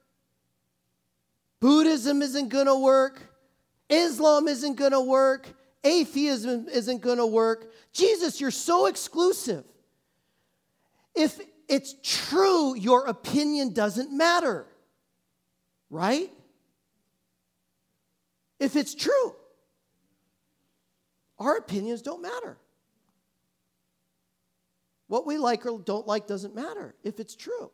Buddhism 1.58 2.22
isn't 2.22 2.50
going 2.50 2.66
to 2.66 2.78
work. 2.78 3.20
Islam 3.88 4.46
isn't 4.46 4.76
going 4.76 4.92
to 4.92 5.00
work. 5.00 5.48
Atheism 5.82 6.68
isn't 6.68 7.00
going 7.00 7.18
to 7.18 7.26
work. 7.26 7.72
Jesus, 7.92 8.40
you're 8.40 8.52
so 8.52 8.86
exclusive. 8.86 9.64
If 11.16 11.40
it's 11.68 11.96
true, 12.00 12.76
your 12.76 13.06
opinion 13.06 13.72
doesn't 13.72 14.16
matter, 14.16 14.68
right? 15.90 16.30
If 18.60 18.76
it's 18.76 18.94
true, 18.94 19.34
our 21.38 21.56
opinions 21.56 22.02
don't 22.02 22.22
matter. 22.22 22.58
What 25.08 25.26
we 25.26 25.38
like 25.38 25.66
or 25.66 25.78
don't 25.78 26.06
like 26.06 26.26
doesn't 26.26 26.54
matter 26.54 26.94
if 27.02 27.20
it's 27.20 27.34
true. 27.34 27.70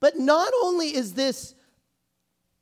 But 0.00 0.18
not 0.18 0.52
only 0.62 0.94
is 0.94 1.14
this 1.14 1.54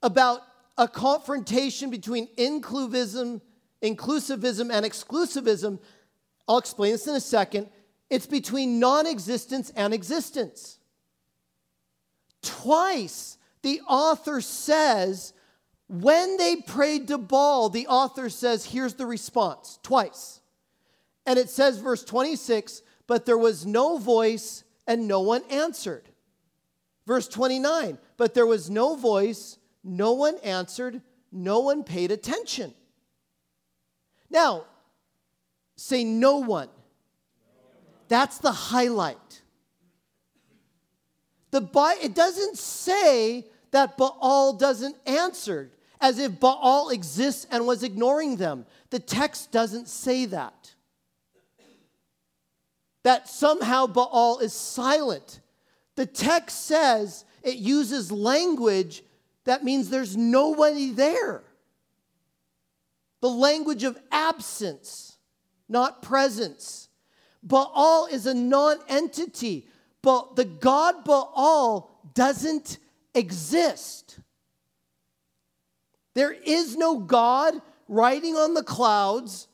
about 0.03 0.43
a 0.77 0.89
confrontation 0.89 1.91
between 1.91 2.29
inclusivism, 2.37 3.41
inclusivism 3.83 4.73
and 4.73 4.85
exclusivism. 4.85 5.79
I'll 6.49 6.59
explain 6.59 6.93
this 6.93 7.07
in 7.07 7.15
a 7.15 7.21
second. 7.21 7.69
It's 8.11 8.27
between 8.27 8.81
non 8.81 9.07
existence 9.07 9.71
and 9.77 9.95
existence. 9.95 10.79
Twice 12.43 13.39
the 13.63 13.81
author 13.89 14.41
says, 14.41 15.33
when 15.88 16.37
they 16.37 16.57
prayed 16.57 17.09
to 17.09 17.19
Baal, 17.19 17.69
the 17.69 17.87
author 17.87 18.31
says, 18.31 18.64
here's 18.64 18.95
the 18.95 19.07
response. 19.07 19.79
Twice. 19.83 20.41
And 21.26 21.38
it 21.38 21.50
says, 21.50 21.79
verse 21.79 22.05
26, 22.05 22.83
but 23.07 23.26
there 23.26 23.38
was 23.38 23.67
no 23.67 23.99
voice 23.99 24.64
and 24.87 25.09
no 25.09 25.21
one 25.21 25.43
answered. 25.50 26.09
Verse 27.07 27.29
29, 27.29 27.99
but 28.17 28.35
there 28.35 28.47
was 28.47 28.71
no 28.71 28.97
voice 28.97 29.59
no 29.83 30.12
one 30.12 30.37
answered, 30.43 31.03
no 31.31 31.61
one 31.61 31.85
paid 31.85 32.11
attention. 32.11 32.73
Now, 34.31 34.64
say 35.76 36.05
no 36.05 36.38
one. 36.38 36.69
That's 38.09 38.38
the 38.38 38.53
highlight. 38.53 39.43
The 41.50 41.69
it 42.03 42.14
doesn't 42.14 42.59
say 42.59 43.47
that 43.75 43.97
Baal 43.97 44.52
doesn't 44.52 44.95
answer, 45.04 45.73
as 46.00 46.21
if 46.21 46.38
Baal 46.38 46.90
exists 46.90 47.45
and 47.50 47.66
was 47.66 47.83
ignoring 47.83 48.37
them. 48.37 48.66
The 48.90 49.00
text 49.00 49.50
doesn't 49.50 49.88
say 49.88 50.26
that. 50.26 50.75
that 53.02 53.28
somehow 53.28 53.88
Baal 53.88 54.38
is 54.38 54.52
silent. 54.52 55.40
The 55.97 56.07
text 56.07 56.66
says 56.66 57.25
it 57.43 57.57
uses 57.57 58.12
language 58.12 59.02
that 59.43 59.64
means 59.64 59.90
there's 59.90 60.16
nobody 60.16 60.90
there. 60.90 61.43
The 63.23 63.28
language 63.28 63.83
of 63.83 63.99
absence, 64.12 65.19
not 65.69 66.00
presence. 66.00 66.88
Baal 67.43 68.07
is 68.07 68.26
a 68.26 68.35
non 68.35 68.76
entity, 68.88 69.66
but 70.00 70.37
the 70.37 70.45
God 70.45 71.04
Baal 71.04 71.90
doesn't 72.14 72.78
exist. 73.14 74.18
There 76.14 76.33
is 76.33 76.76
no 76.76 76.99
God 76.99 77.61
riding 77.88 78.37
on 78.37 78.54
the 78.54 78.62
clouds, 78.62 79.49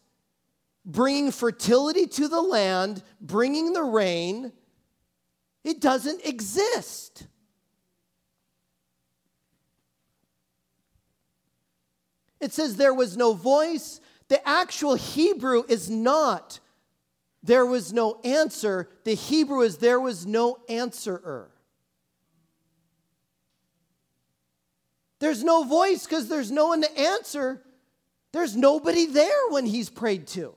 bringing 0.85 1.31
fertility 1.31 2.07
to 2.07 2.29
the 2.29 2.41
land, 2.41 3.03
bringing 3.21 3.73
the 3.73 3.83
rain. 3.83 4.53
It 5.65 5.81
doesn't 5.81 6.25
exist. 6.25 7.27
It 12.41 12.53
says 12.53 12.77
there 12.77 12.95
was 12.95 13.17
no 13.17 13.35
voice. 13.35 14.01
The 14.29 14.47
actual 14.49 14.95
Hebrew 14.95 15.65
is 15.69 15.91
not 15.91 16.61
there 17.43 17.65
was 17.65 17.93
no 17.93 18.21
answer. 18.23 18.91
The 19.05 19.15
Hebrew 19.15 19.63
is 19.63 19.79
there 19.79 20.01
was 20.01 20.27
no 20.27 20.59
answerer. 20.69 21.51
There's 25.21 25.45
no 25.45 25.65
voice 25.65 26.05
because 26.05 26.29
there's 26.29 26.51
no 26.51 26.69
one 26.69 26.83
to 26.83 26.99
answer. 26.99 27.63
There's 28.33 28.57
nobody 28.57 29.07
there 29.07 29.49
when 29.51 29.67
he's 29.67 29.91
prayed 29.91 30.27
to. 30.29 30.55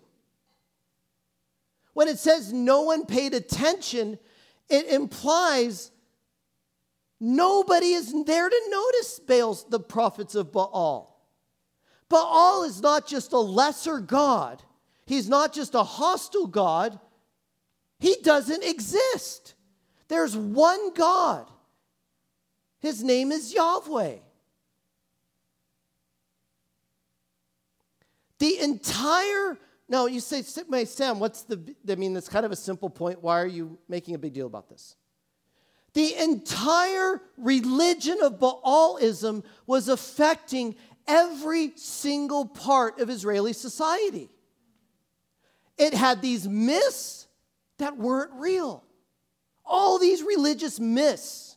When 1.93 2.07
it 2.07 2.17
says 2.17 2.51
no 2.51 2.81
one 2.81 3.05
paid 3.05 3.33
attention, 3.33 4.17
it 4.69 4.87
implies 4.87 5.91
nobody 7.19 7.93
is 7.93 8.13
there 8.25 8.49
to 8.49 8.61
notice 8.69 9.19
Baal's, 9.19 9.65
the 9.65 9.79
prophets 9.79 10.33
of 10.33 10.51
Baal. 10.51 11.13
Baal 12.09 12.63
is 12.63 12.81
not 12.81 13.05
just 13.05 13.33
a 13.33 13.39
lesser 13.39 13.99
God, 13.99 14.63
he's 15.05 15.27
not 15.27 15.53
just 15.53 15.75
a 15.75 15.83
hostile 15.83 16.47
God, 16.47 16.99
he 17.99 18.15
doesn't 18.23 18.63
exist. 18.63 19.55
There's 20.07 20.35
one 20.35 20.93
God. 20.93 21.49
His 22.79 23.03
name 23.03 23.31
is 23.31 23.53
Yahweh. 23.53 24.17
The 28.43 28.59
entire, 28.59 29.57
now 29.87 30.07
you 30.07 30.19
say, 30.19 30.41
Sam, 30.41 31.21
what's 31.21 31.43
the, 31.43 31.73
I 31.87 31.95
mean, 31.95 32.13
that's 32.13 32.27
kind 32.27 32.45
of 32.45 32.51
a 32.51 32.57
simple 32.57 32.89
point. 32.89 33.23
Why 33.23 33.39
are 33.41 33.47
you 33.47 33.77
making 33.87 34.15
a 34.15 34.17
big 34.17 34.33
deal 34.33 34.47
about 34.47 34.67
this? 34.67 34.97
The 35.93 36.13
entire 36.21 37.21
religion 37.37 38.17
of 38.21 38.39
Baalism 38.39 39.45
was 39.65 39.87
affecting 39.87 40.75
every 41.07 41.71
single 41.77 42.45
part 42.45 42.99
of 42.99 43.09
Israeli 43.09 43.53
society. 43.53 44.29
It 45.77 45.93
had 45.93 46.21
these 46.21 46.45
myths 46.45 47.29
that 47.77 47.95
weren't 47.95 48.33
real. 48.33 48.83
All 49.63 49.99
these 49.99 50.21
religious 50.21 50.81
myths 50.81 51.55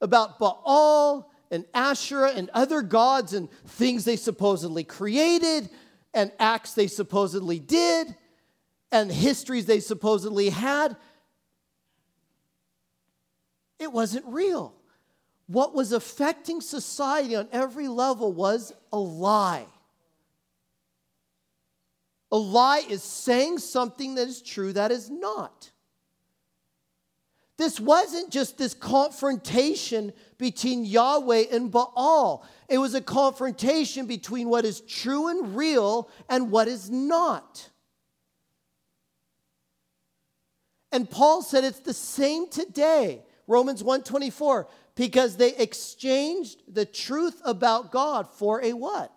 about 0.00 0.40
Baal 0.40 1.30
and 1.52 1.64
Asherah 1.72 2.32
and 2.32 2.50
other 2.54 2.82
gods 2.82 3.34
and 3.34 3.48
things 3.66 4.04
they 4.04 4.16
supposedly 4.16 4.82
created 4.82 5.70
and 6.14 6.30
acts 6.38 6.74
they 6.74 6.86
supposedly 6.86 7.58
did 7.58 8.14
and 8.92 9.10
histories 9.10 9.66
they 9.66 9.80
supposedly 9.80 10.50
had, 10.50 10.96
it 13.78 13.90
wasn't 13.92 14.24
real. 14.26 14.74
What 15.46 15.74
was 15.74 15.92
affecting 15.92 16.60
society 16.60 17.34
on 17.34 17.48
every 17.50 17.88
level 17.88 18.32
was 18.32 18.72
a 18.92 18.98
lie. 18.98 19.66
A 22.30 22.36
lie 22.36 22.84
is 22.88 23.02
saying 23.02 23.58
something 23.58 24.14
that 24.14 24.28
is 24.28 24.40
true 24.40 24.72
that 24.72 24.92
is 24.92 25.10
not. 25.10 25.71
This 27.62 27.78
wasn't 27.78 28.32
just 28.32 28.58
this 28.58 28.74
confrontation 28.74 30.12
between 30.36 30.84
Yahweh 30.84 31.44
and 31.52 31.70
Baal. 31.70 32.44
It 32.68 32.78
was 32.78 32.94
a 32.94 33.00
confrontation 33.00 34.06
between 34.06 34.48
what 34.48 34.64
is 34.64 34.80
true 34.80 35.28
and 35.28 35.54
real 35.54 36.10
and 36.28 36.50
what 36.50 36.66
is 36.66 36.90
not. 36.90 37.70
And 40.90 41.08
Paul 41.08 41.40
said 41.42 41.62
it's 41.62 41.78
the 41.78 41.94
same 41.94 42.48
today. 42.48 43.22
Romans 43.46 43.80
1:24 43.84 44.66
because 44.96 45.36
they 45.36 45.54
exchanged 45.54 46.64
the 46.66 46.84
truth 46.84 47.40
about 47.44 47.92
God 47.92 48.28
for 48.28 48.60
a 48.60 48.72
what? 48.72 49.16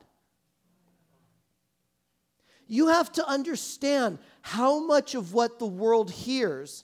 You 2.67 2.89
have 2.89 3.11
to 3.13 3.27
understand 3.27 4.19
how 4.41 4.85
much 4.85 5.15
of 5.15 5.33
what 5.33 5.57
the 5.57 5.65
world 5.65 6.11
hears 6.11 6.83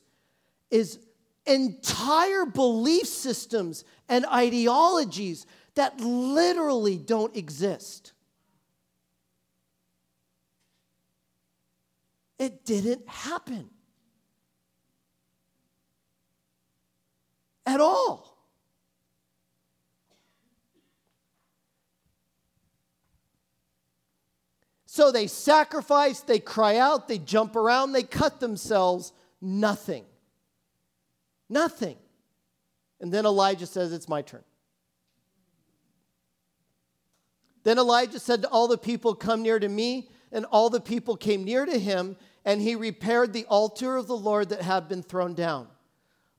is 0.71 0.97
entire 1.45 2.45
belief 2.45 3.07
systems 3.07 3.83
and 4.07 4.25
ideologies 4.25 5.45
that 5.75 5.99
literally 5.99 6.97
don't 6.97 7.35
exist. 7.35 8.13
It 12.37 12.65
didn't 12.65 13.07
happen 13.07 13.69
at 17.65 17.79
all. 17.79 18.31
So 24.85 25.11
they 25.11 25.27
sacrifice, 25.27 26.19
they 26.19 26.39
cry 26.39 26.75
out, 26.75 27.07
they 27.07 27.17
jump 27.17 27.55
around, 27.55 27.93
they 27.93 28.03
cut 28.03 28.41
themselves, 28.41 29.13
nothing. 29.39 30.03
Nothing. 31.51 31.97
And 33.01 33.11
then 33.11 33.25
Elijah 33.25 33.67
says, 33.67 33.91
It's 33.91 34.07
my 34.07 34.21
turn. 34.21 34.43
Then 37.63 37.77
Elijah 37.77 38.19
said 38.19 38.43
to 38.43 38.47
all 38.47 38.69
the 38.69 38.77
people, 38.77 39.13
Come 39.13 39.43
near 39.43 39.59
to 39.59 39.67
me. 39.67 40.09
And 40.31 40.45
all 40.45 40.69
the 40.69 40.79
people 40.79 41.17
came 41.17 41.43
near 41.43 41.65
to 41.65 41.77
him, 41.77 42.15
and 42.45 42.61
he 42.61 42.75
repaired 42.75 43.33
the 43.33 43.43
altar 43.47 43.97
of 43.97 44.07
the 44.07 44.15
Lord 44.15 44.47
that 44.47 44.61
had 44.61 44.87
been 44.87 45.03
thrown 45.03 45.33
down. 45.33 45.67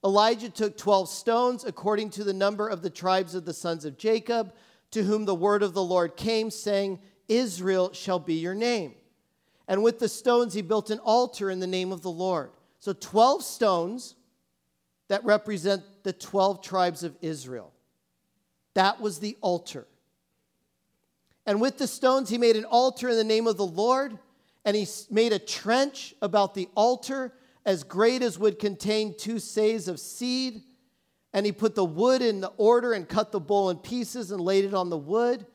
Elijah 0.02 0.48
took 0.48 0.78
12 0.78 1.10
stones, 1.10 1.62
according 1.62 2.08
to 2.10 2.24
the 2.24 2.32
number 2.32 2.66
of 2.66 2.80
the 2.80 2.88
tribes 2.88 3.34
of 3.34 3.44
the 3.44 3.52
sons 3.52 3.84
of 3.84 3.98
Jacob, 3.98 4.54
to 4.92 5.02
whom 5.02 5.26
the 5.26 5.34
word 5.34 5.62
of 5.62 5.74
the 5.74 5.82
Lord 5.82 6.16
came, 6.16 6.50
saying, 6.50 7.00
Israel 7.28 7.92
shall 7.92 8.18
be 8.18 8.36
your 8.36 8.54
name. 8.54 8.94
And 9.68 9.82
with 9.82 9.98
the 9.98 10.08
stones, 10.08 10.54
he 10.54 10.62
built 10.62 10.88
an 10.88 10.98
altar 11.00 11.50
in 11.50 11.60
the 11.60 11.66
name 11.66 11.92
of 11.92 12.00
the 12.00 12.10
Lord. 12.10 12.50
So 12.78 12.94
12 12.94 13.44
stones 13.44 14.14
that 15.08 15.24
represent 15.24 15.82
the 16.02 16.12
12 16.12 16.62
tribes 16.62 17.02
of 17.02 17.16
Israel. 17.20 17.72
That 18.74 19.00
was 19.00 19.18
the 19.18 19.36
altar. 19.40 19.86
And 21.46 21.60
with 21.60 21.78
the 21.78 21.86
stones, 21.86 22.28
he 22.28 22.38
made 22.38 22.56
an 22.56 22.64
altar 22.64 23.08
in 23.08 23.16
the 23.16 23.24
name 23.24 23.46
of 23.46 23.56
the 23.56 23.66
Lord, 23.66 24.18
and 24.64 24.76
he 24.76 24.86
made 25.10 25.32
a 25.32 25.38
trench 25.38 26.14
about 26.22 26.54
the 26.54 26.68
altar 26.74 27.32
as 27.64 27.82
great 27.82 28.22
as 28.22 28.38
would 28.38 28.58
contain 28.58 29.16
two 29.16 29.36
seahs 29.36 29.88
of 29.88 29.98
seed. 29.98 30.62
And 31.32 31.46
he 31.46 31.52
put 31.52 31.74
the 31.74 31.84
wood 31.84 32.22
in 32.22 32.40
the 32.40 32.52
order 32.56 32.92
and 32.92 33.08
cut 33.08 33.32
the 33.32 33.40
bowl 33.40 33.70
in 33.70 33.78
pieces 33.78 34.30
and 34.30 34.40
laid 34.40 34.64
it 34.64 34.74
on 34.74 34.90
the 34.90 34.96
wood. 34.96 35.46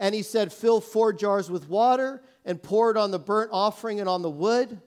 And 0.00 0.14
he 0.14 0.22
said, 0.22 0.52
Fill 0.52 0.80
four 0.80 1.12
jars 1.12 1.50
with 1.50 1.68
water 1.68 2.22
and 2.44 2.62
pour 2.62 2.90
it 2.90 2.96
on 2.96 3.10
the 3.10 3.18
burnt 3.18 3.50
offering 3.52 4.00
and 4.00 4.08
on 4.08 4.22
the 4.22 4.30
wood. 4.30 4.80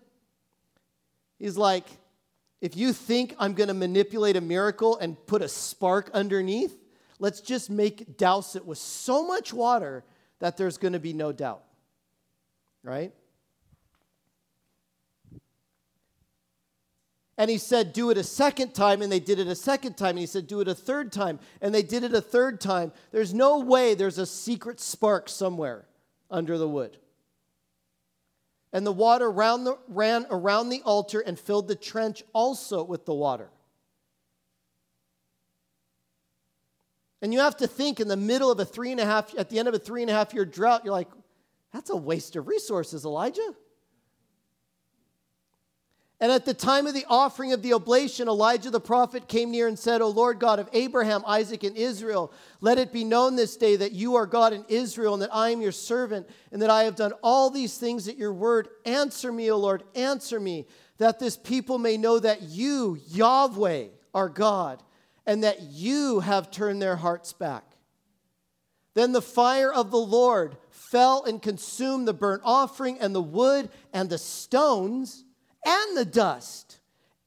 He's 1.38 1.58
like, 1.58 1.86
if 2.62 2.76
you 2.76 2.92
think 2.94 3.36
I'm 3.40 3.54
going 3.54 3.70
to 3.70 3.74
manipulate 3.74 4.36
a 4.36 4.42
miracle 4.42 4.98
and 4.98 5.16
put 5.28 5.42
a 5.42 5.48
spark 5.48 6.10
underneath, 6.14 6.78
let's 7.18 7.42
just 7.42 7.70
make 7.70 8.18
douse 8.18 8.56
it 8.56 8.66
with 8.66 8.78
so 8.78 9.26
much 9.26 9.54
water 9.54 10.04
that 10.40 10.58
there's 10.58 10.78
going 10.78 10.94
to 10.94 11.00
be 11.00 11.14
no 11.14 11.32
doubt. 11.32 11.64
Right? 12.84 13.14
And 17.38 17.50
he 17.50 17.58
said, 17.58 17.94
Do 17.94 18.10
it 18.10 18.18
a 18.18 18.24
second 18.24 18.74
time. 18.74 19.02
And 19.02 19.10
they 19.10 19.22
did 19.22 19.40
it 19.40 19.48
a 19.48 19.56
second 19.56 19.96
time. 19.96 20.12
And 20.12 20.20
he 20.20 20.26
said, 20.26 20.46
Do 20.46 20.60
it 20.60 20.68
a 20.68 20.76
third 20.76 21.14
time. 21.14 21.40
And 21.62 21.74
they 21.74 21.84
did 21.84 22.04
it 22.04 22.14
a 22.14 22.22
third 22.22 22.60
time. 22.60 22.92
There's 23.12 23.34
no 23.34 23.60
way 23.60 23.94
there's 23.94 24.18
a 24.18 24.26
secret 24.26 24.82
spark 24.82 25.30
somewhere 25.30 25.86
under 26.30 26.58
the 26.58 26.68
wood. 26.68 26.98
And 28.72 28.86
the 28.86 28.92
water 28.92 29.30
the, 29.32 29.76
ran 29.88 30.28
around 30.30 30.70
the 30.70 30.82
altar 30.84 31.20
and 31.20 31.40
filled 31.40 31.68
the 31.68 31.76
trench 31.76 32.24
also 32.34 32.84
with 32.84 33.06
the 33.06 33.14
water. 33.14 33.50
And 37.22 37.34
you 37.34 37.40
have 37.40 37.58
to 37.58 37.68
think 37.68 38.00
in 38.00 38.08
the 38.08 38.16
middle 38.16 38.52
of 38.52 38.60
a 38.60 38.66
three 38.66 38.92
and 38.92 39.00
a 39.00 39.06
half, 39.06 39.38
at 39.38 39.50
the 39.50 39.60
end 39.60 39.68
of 39.68 39.74
a 39.74 39.80
three 39.80 40.02
and 40.02 40.10
a 40.10 40.14
half 40.14 40.34
year 40.34 40.46
drought, 40.46 40.86
you're 40.86 40.94
like, 40.94 41.10
that's 41.74 41.90
a 41.90 41.96
waste 41.96 42.36
of 42.36 42.48
resources, 42.48 43.06
Elijah. 43.06 43.56
And 46.22 46.34
at 46.34 46.44
the 46.44 46.54
time 46.54 46.86
of 46.86 46.94
the 46.94 47.06
offering 47.08 47.54
of 47.54 47.62
the 47.62 47.74
oblation, 47.74 48.28
Elijah 48.28 48.70
the 48.70 48.82
prophet 48.82 49.30
came 49.30 49.52
near 49.52 49.70
and 49.70 49.80
said, 49.80 50.02
O 50.02 50.10
Lord 50.10 50.38
God 50.38 50.60
of 50.60 50.70
Abraham, 50.74 51.24
Isaac, 51.26 51.64
and 51.64 51.78
Israel, 51.78 52.34
let 52.60 52.78
it 52.78 52.92
be 52.92 53.06
known 53.06 53.38
this 53.38 53.56
day 53.56 53.78
that 53.78 53.94
you 53.94 54.16
are 54.16 54.26
God 54.26 54.52
in 54.52 54.66
Israel, 54.68 55.14
and 55.14 55.24
that 55.24 55.34
I 55.34 55.52
am 55.52 55.62
your 55.62 55.72
servant, 55.72 56.28
and 56.52 56.62
that 56.62 56.70
I 56.70 56.84
have 56.84 56.98
done 56.98 57.14
all 57.24 57.50
these 57.50 57.78
things 57.78 58.10
at 58.10 58.18
your 58.18 58.34
word. 58.34 58.68
Answer 58.86 59.32
me, 59.32 59.50
O 59.50 59.58
Lord, 59.58 59.84
answer 59.96 60.42
me, 60.42 60.68
that 60.98 61.20
this 61.20 61.38
people 61.38 61.78
may 61.78 61.96
know 61.96 62.20
that 62.20 62.42
you, 62.42 63.00
Yahweh, 63.08 63.86
are 64.14 64.30
God, 64.30 64.84
and 65.26 65.46
that 65.46 65.62
you 65.62 66.20
have 66.20 66.52
turned 66.52 66.82
their 66.82 66.98
hearts 66.98 67.32
back. 67.32 67.64
Then 68.94 69.14
the 69.14 69.22
fire 69.22 69.72
of 69.72 69.90
the 69.90 69.98
Lord 69.98 70.58
fell 70.70 71.24
and 71.24 71.42
consumed 71.42 72.10
the 72.10 72.14
burnt 72.14 72.42
offering 72.44 73.00
and 73.00 73.16
the 73.16 73.22
wood 73.22 73.70
and 73.94 74.10
the 74.10 74.18
stones 74.18 75.24
and 75.66 75.98
the 75.98 76.06
dust 76.06 76.80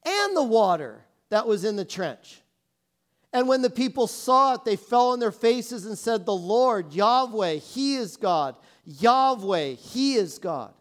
and 0.05 0.35
the 0.35 0.43
water 0.43 1.03
that 1.29 1.47
was 1.47 1.63
in 1.63 1.75
the 1.75 1.85
trench. 1.85 2.41
And 3.31 3.47
when 3.47 3.63
the 3.63 3.69
people 3.69 4.05
saw 4.05 4.53
it, 4.53 4.65
they 4.65 4.75
fell 4.75 5.09
on 5.09 5.19
their 5.19 5.31
faces 5.31 5.85
and 5.85 5.97
said, 5.97 6.25
The 6.25 6.35
Lord, 6.35 6.93
Yahweh, 6.93 7.55
He 7.55 7.95
is 7.95 8.15
God. 8.15 8.55
Yahweh, 8.85 9.69
He 9.69 10.15
is 10.15 10.37
God. 10.37 10.73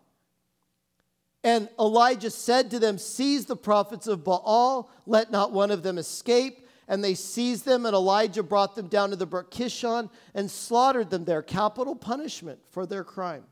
And 1.43 1.69
Elijah 1.79 2.31
said 2.31 2.71
to 2.71 2.79
them, 2.79 2.99
Seize 2.99 3.47
the 3.47 3.57
prophets 3.57 4.07
of 4.07 4.23
Baal, 4.23 4.91
let 5.07 5.31
not 5.31 5.53
one 5.53 5.71
of 5.71 5.83
them 5.83 5.99
escape. 5.99 6.67
And 6.89 7.03
they 7.03 7.15
seized 7.15 7.65
them, 7.65 7.87
and 7.87 7.95
Elijah 7.95 8.43
brought 8.43 8.75
them 8.75 8.89
down 8.89 9.11
to 9.11 9.17
the 9.17 9.25
brook 9.25 9.51
Kishon 9.51 10.11
and 10.35 10.51
slaughtered 10.51 11.09
them 11.09 11.25
there, 11.25 11.41
capital 11.41 11.97
punishment 11.97 12.59
for 12.71 12.85
their 12.85 13.05
crime. 13.05 13.45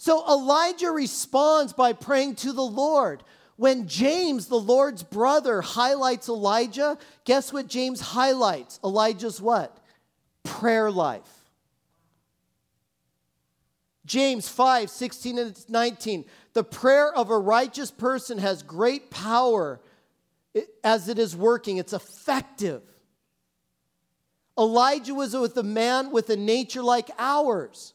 So 0.00 0.26
Elijah 0.26 0.90
responds 0.90 1.74
by 1.74 1.92
praying 1.92 2.36
to 2.36 2.54
the 2.54 2.62
Lord. 2.62 3.22
When 3.56 3.86
James, 3.86 4.46
the 4.46 4.58
Lord's 4.58 5.02
brother, 5.02 5.60
highlights 5.60 6.26
Elijah, 6.26 6.96
guess 7.26 7.52
what 7.52 7.66
James 7.66 8.00
highlights? 8.00 8.80
Elijah's 8.82 9.42
what? 9.42 9.76
Prayer 10.42 10.90
life. 10.90 11.50
James 14.06 14.48
5, 14.48 14.88
16 14.88 15.38
and 15.38 15.68
19. 15.68 16.24
The 16.54 16.64
prayer 16.64 17.12
of 17.12 17.28
a 17.28 17.38
righteous 17.38 17.90
person 17.90 18.38
has 18.38 18.62
great 18.62 19.10
power 19.10 19.82
as 20.82 21.10
it 21.10 21.18
is 21.18 21.36
working, 21.36 21.76
it's 21.76 21.92
effective. 21.92 22.80
Elijah 24.58 25.12
was 25.12 25.36
with 25.36 25.58
a 25.58 25.62
man 25.62 26.10
with 26.10 26.30
a 26.30 26.36
nature 26.36 26.82
like 26.82 27.10
ours. 27.18 27.92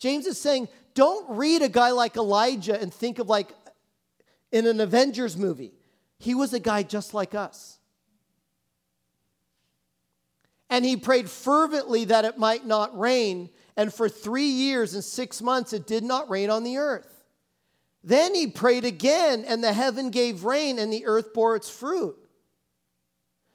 James 0.00 0.26
is 0.26 0.40
saying, 0.40 0.66
don't 1.00 1.38
read 1.38 1.62
a 1.62 1.68
guy 1.70 1.92
like 1.92 2.18
Elijah 2.18 2.78
and 2.78 2.92
think 2.92 3.18
of 3.18 3.26
like 3.26 3.48
in 4.52 4.66
an 4.66 4.82
Avengers 4.82 5.34
movie. 5.34 5.72
He 6.18 6.34
was 6.34 6.52
a 6.52 6.60
guy 6.60 6.82
just 6.82 7.14
like 7.14 7.34
us. 7.34 7.78
And 10.68 10.84
he 10.84 10.98
prayed 10.98 11.30
fervently 11.30 12.04
that 12.04 12.26
it 12.26 12.36
might 12.36 12.66
not 12.66 12.98
rain. 12.98 13.48
And 13.78 13.94
for 13.94 14.10
three 14.10 14.50
years 14.50 14.92
and 14.92 15.02
six 15.02 15.40
months, 15.40 15.72
it 15.72 15.86
did 15.86 16.04
not 16.04 16.28
rain 16.28 16.50
on 16.50 16.64
the 16.64 16.76
earth. 16.76 17.24
Then 18.04 18.34
he 18.34 18.46
prayed 18.48 18.84
again, 18.84 19.42
and 19.48 19.64
the 19.64 19.72
heaven 19.72 20.10
gave 20.10 20.44
rain, 20.44 20.78
and 20.78 20.92
the 20.92 21.06
earth 21.06 21.32
bore 21.32 21.56
its 21.56 21.70
fruit. 21.70 22.18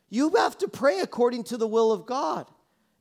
You 0.10 0.31
have 0.31 0.58
to 0.58 0.67
pray 0.67 0.99
according 0.99 1.43
to 1.43 1.58
the 1.58 1.67
will 1.67 1.91
of 1.91 2.08
God. 2.08 2.49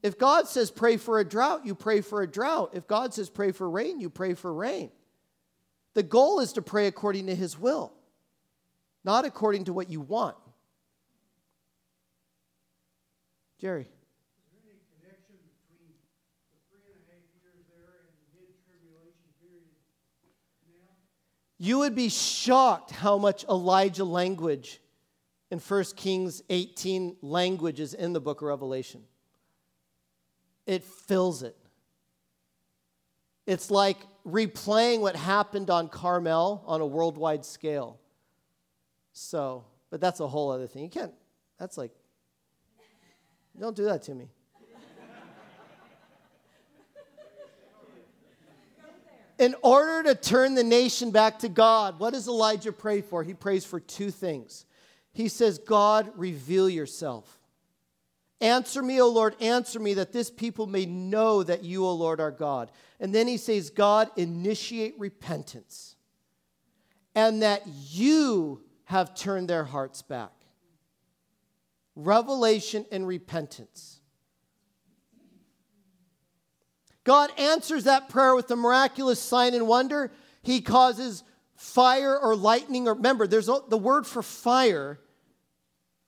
If 0.04 0.18
God 0.18 0.46
says 0.46 0.70
pray 0.70 0.98
for 0.98 1.18
a 1.18 1.24
drought, 1.24 1.64
you 1.64 1.74
pray 1.74 2.02
for 2.02 2.20
a 2.20 2.26
drought. 2.26 2.72
If 2.74 2.86
God 2.86 3.14
says 3.14 3.30
pray 3.30 3.52
for 3.52 3.68
rain, 3.68 4.00
you 4.00 4.10
pray 4.10 4.34
for 4.34 4.52
rain. 4.52 4.90
The 5.94 6.02
goal 6.02 6.40
is 6.40 6.52
to 6.52 6.62
pray 6.62 6.88
according 6.88 7.28
to 7.28 7.34
his 7.34 7.58
will, 7.58 7.94
not 9.02 9.24
according 9.24 9.64
to 9.64 9.72
what 9.72 9.88
you 9.88 10.02
want. 10.02 10.36
Jerry. 13.58 13.88
You 21.56 21.78
would 21.78 21.94
be 21.94 22.10
shocked 22.10 22.90
how 22.90 23.16
much 23.16 23.44
Elijah 23.44 24.04
language 24.04 24.82
in 25.50 25.60
1 25.60 25.84
Kings 25.96 26.42
18 26.50 27.16
languages 27.22 27.94
in 27.94 28.12
the 28.12 28.20
book 28.20 28.42
of 28.42 28.48
Revelation 28.48 29.02
it 30.66 30.84
fills 30.84 31.42
it. 31.42 31.56
It's 33.46 33.70
like 33.70 33.98
replaying 34.26 35.00
what 35.00 35.16
happened 35.16 35.70
on 35.70 35.88
Carmel 35.88 36.62
on 36.66 36.80
a 36.80 36.86
worldwide 36.86 37.44
scale. 37.44 37.98
So, 39.12 39.64
but 39.90 40.00
that's 40.00 40.20
a 40.20 40.26
whole 40.26 40.50
other 40.50 40.66
thing. 40.66 40.82
You 40.84 40.88
can't, 40.88 41.12
that's 41.58 41.76
like, 41.76 41.92
don't 43.58 43.76
do 43.76 43.84
that 43.84 44.02
to 44.04 44.14
me. 44.14 44.28
In 49.38 49.54
order 49.62 50.14
to 50.14 50.14
turn 50.14 50.54
the 50.54 50.62
nation 50.62 51.10
back 51.10 51.40
to 51.40 51.48
God, 51.48 51.98
what 51.98 52.12
does 52.12 52.28
Elijah 52.28 52.72
pray 52.72 53.00
for? 53.00 53.22
He 53.24 53.34
prays 53.34 53.64
for 53.64 53.80
two 53.80 54.10
things. 54.10 54.64
He 55.12 55.28
says, 55.28 55.58
God, 55.58 56.12
reveal 56.16 56.68
yourself. 56.68 57.40
Answer 58.44 58.82
me, 58.82 59.00
O 59.00 59.08
Lord, 59.08 59.36
answer 59.40 59.80
me, 59.80 59.94
that 59.94 60.12
this 60.12 60.28
people 60.28 60.66
may 60.66 60.84
know 60.84 61.42
that 61.42 61.64
you, 61.64 61.86
O 61.86 61.94
Lord, 61.94 62.20
are 62.20 62.30
God. 62.30 62.70
And 63.00 63.14
then 63.14 63.26
he 63.26 63.38
says, 63.38 63.70
God, 63.70 64.10
initiate 64.16 64.94
repentance, 64.98 65.96
and 67.14 67.40
that 67.40 67.62
you 67.66 68.62
have 68.84 69.14
turned 69.14 69.48
their 69.48 69.64
hearts 69.64 70.02
back. 70.02 70.32
Revelation 71.96 72.84
and 72.92 73.08
repentance. 73.08 74.00
God 77.02 77.30
answers 77.38 77.84
that 77.84 78.10
prayer 78.10 78.34
with 78.34 78.50
a 78.50 78.56
miraculous 78.56 79.20
sign 79.20 79.54
and 79.54 79.66
wonder. 79.66 80.12
He 80.42 80.60
causes 80.60 81.24
fire 81.56 82.18
or 82.18 82.36
lightning, 82.36 82.88
or 82.88 82.92
remember, 82.92 83.26
there's 83.26 83.46
the 83.46 83.78
word 83.78 84.06
for 84.06 84.22
fire 84.22 85.00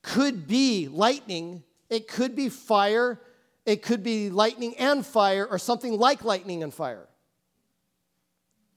could 0.02 0.46
be 0.46 0.86
lightning 0.86 1.62
it 1.88 2.08
could 2.08 2.34
be 2.34 2.48
fire, 2.48 3.20
it 3.64 3.82
could 3.82 4.02
be 4.02 4.30
lightning 4.30 4.74
and 4.78 5.04
fire, 5.04 5.46
or 5.46 5.58
something 5.58 5.98
like 5.98 6.24
lightning 6.24 6.62
and 6.62 6.72
fire. 6.72 7.06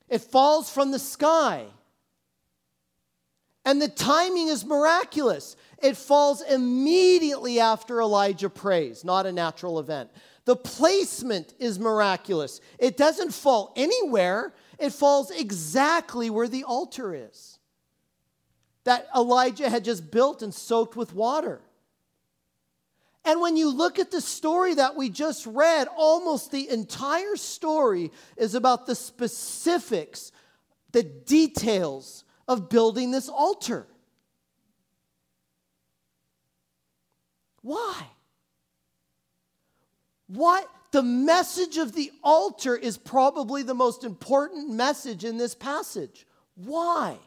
It 0.07 0.21
falls 0.21 0.69
from 0.69 0.91
the 0.91 0.99
sky. 0.99 1.65
And 3.65 3.81
the 3.81 3.89
timing 3.89 4.47
is 4.47 4.65
miraculous. 4.65 5.55
It 5.81 5.95
falls 5.95 6.41
immediately 6.41 7.59
after 7.59 8.01
Elijah 8.01 8.49
prays, 8.49 9.03
not 9.03 9.25
a 9.25 9.31
natural 9.31 9.79
event. 9.79 10.09
The 10.45 10.55
placement 10.55 11.53
is 11.59 11.77
miraculous. 11.77 12.61
It 12.79 12.97
doesn't 12.97 13.33
fall 13.33 13.73
anywhere, 13.75 14.53
it 14.79 14.91
falls 14.91 15.29
exactly 15.29 16.29
where 16.29 16.47
the 16.47 16.63
altar 16.63 17.13
is 17.13 17.59
that 18.89 19.07
Elijah 19.15 19.69
had 19.69 19.83
just 19.83 20.09
built 20.09 20.41
and 20.41 20.51
soaked 20.51 20.95
with 20.95 21.13
water. 21.13 21.61
And 23.25 23.41
when 23.41 23.57
you 23.57 23.69
look 23.69 23.99
at 23.99 24.11
the 24.11 24.21
story 24.21 24.73
that 24.75 24.95
we 24.95 25.09
just 25.09 25.45
read, 25.45 25.87
almost 25.95 26.51
the 26.51 26.69
entire 26.69 27.35
story 27.35 28.11
is 28.37 28.55
about 28.55 28.85
the 28.85 28.95
specifics, 28.95 30.31
the 30.91 31.03
details 31.03 32.23
of 32.47 32.69
building 32.69 33.11
this 33.11 33.29
altar. 33.29 33.85
Why? 37.61 38.07
What? 40.27 40.67
The 40.91 41.03
message 41.03 41.77
of 41.77 41.93
the 41.93 42.11
altar 42.23 42.75
is 42.75 42.97
probably 42.97 43.61
the 43.61 43.75
most 43.75 44.03
important 44.03 44.71
message 44.71 45.23
in 45.23 45.37
this 45.37 45.53
passage. 45.53 46.25
Why? 46.55 47.17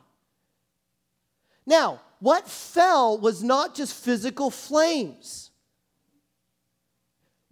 Now, 1.64 2.00
what 2.18 2.48
fell 2.48 3.18
was 3.18 3.44
not 3.44 3.76
just 3.76 3.94
physical 3.94 4.50
flames. 4.50 5.51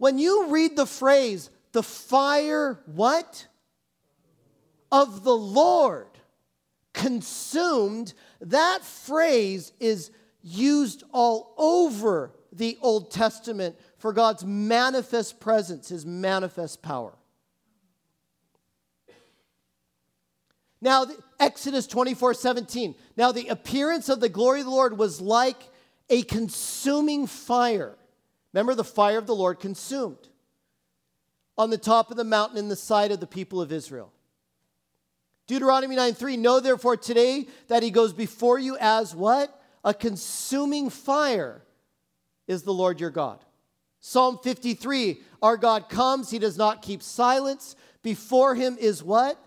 When 0.01 0.17
you 0.17 0.47
read 0.47 0.75
the 0.75 0.87
phrase, 0.87 1.51
the 1.73 1.83
fire, 1.83 2.79
what? 2.87 3.45
Of 4.91 5.23
the 5.23 5.35
Lord 5.35 6.07
consumed, 6.91 8.15
that 8.41 8.83
phrase 8.83 9.73
is 9.79 10.09
used 10.41 11.03
all 11.13 11.53
over 11.55 12.31
the 12.51 12.79
Old 12.81 13.11
Testament 13.11 13.75
for 13.99 14.11
God's 14.11 14.43
manifest 14.43 15.39
presence, 15.39 15.89
his 15.89 16.03
manifest 16.03 16.81
power. 16.81 17.13
Now, 20.81 21.05
Exodus 21.39 21.85
24 21.85 22.33
17. 22.33 22.95
Now, 23.17 23.31
the 23.31 23.49
appearance 23.49 24.09
of 24.09 24.19
the 24.19 24.29
glory 24.29 24.61
of 24.61 24.65
the 24.65 24.71
Lord 24.71 24.97
was 24.97 25.21
like 25.21 25.61
a 26.09 26.23
consuming 26.23 27.27
fire 27.27 27.95
Remember, 28.53 28.75
the 28.75 28.83
fire 28.83 29.17
of 29.17 29.27
the 29.27 29.35
Lord 29.35 29.59
consumed 29.59 30.27
on 31.57 31.69
the 31.69 31.77
top 31.77 32.11
of 32.11 32.17
the 32.17 32.23
mountain 32.23 32.57
in 32.57 32.69
the 32.69 32.75
sight 32.75 33.11
of 33.11 33.19
the 33.19 33.27
people 33.27 33.61
of 33.61 33.71
Israel. 33.71 34.11
Deuteronomy 35.47 35.95
9 35.95 36.13
3, 36.13 36.37
know 36.37 36.59
therefore 36.59 36.97
today 36.97 37.47
that 37.67 37.83
he 37.83 37.91
goes 37.91 38.13
before 38.13 38.57
you 38.57 38.77
as 38.79 39.15
what? 39.15 39.61
A 39.83 39.93
consuming 39.93 40.89
fire 40.89 41.63
is 42.47 42.63
the 42.63 42.73
Lord 42.73 42.99
your 42.99 43.09
God. 43.09 43.43
Psalm 43.99 44.39
53, 44.41 45.21
our 45.41 45.57
God 45.57 45.89
comes, 45.89 46.31
he 46.31 46.39
does 46.39 46.57
not 46.57 46.81
keep 46.81 47.03
silence. 47.03 47.75
Before 48.01 48.55
him 48.55 48.77
is 48.79 49.03
what? 49.03 49.37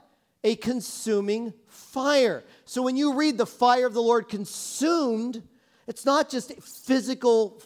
A 0.45 0.57
consuming 0.57 1.53
fire. 1.67 2.45
So 2.65 2.83
when 2.83 2.97
you 2.97 3.15
read 3.15 3.39
the 3.39 3.47
fire 3.47 3.87
of 3.87 3.95
the 3.95 4.03
Lord 4.03 4.29
consumed, 4.29 5.43
it's 5.87 6.05
not 6.05 6.31
just 6.31 6.53
physical 6.63 7.61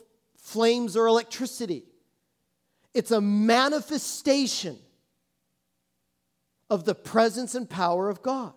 flames 0.49 0.97
or 0.97 1.07
electricity, 1.07 1.85
it's 2.95 3.11
a 3.11 3.21
manifestation 3.21 4.79
of 6.71 6.85
the 6.85 6.95
presence 6.95 7.55
and 7.55 7.69
power 7.69 8.09
of 8.09 8.23
God. 8.23 8.53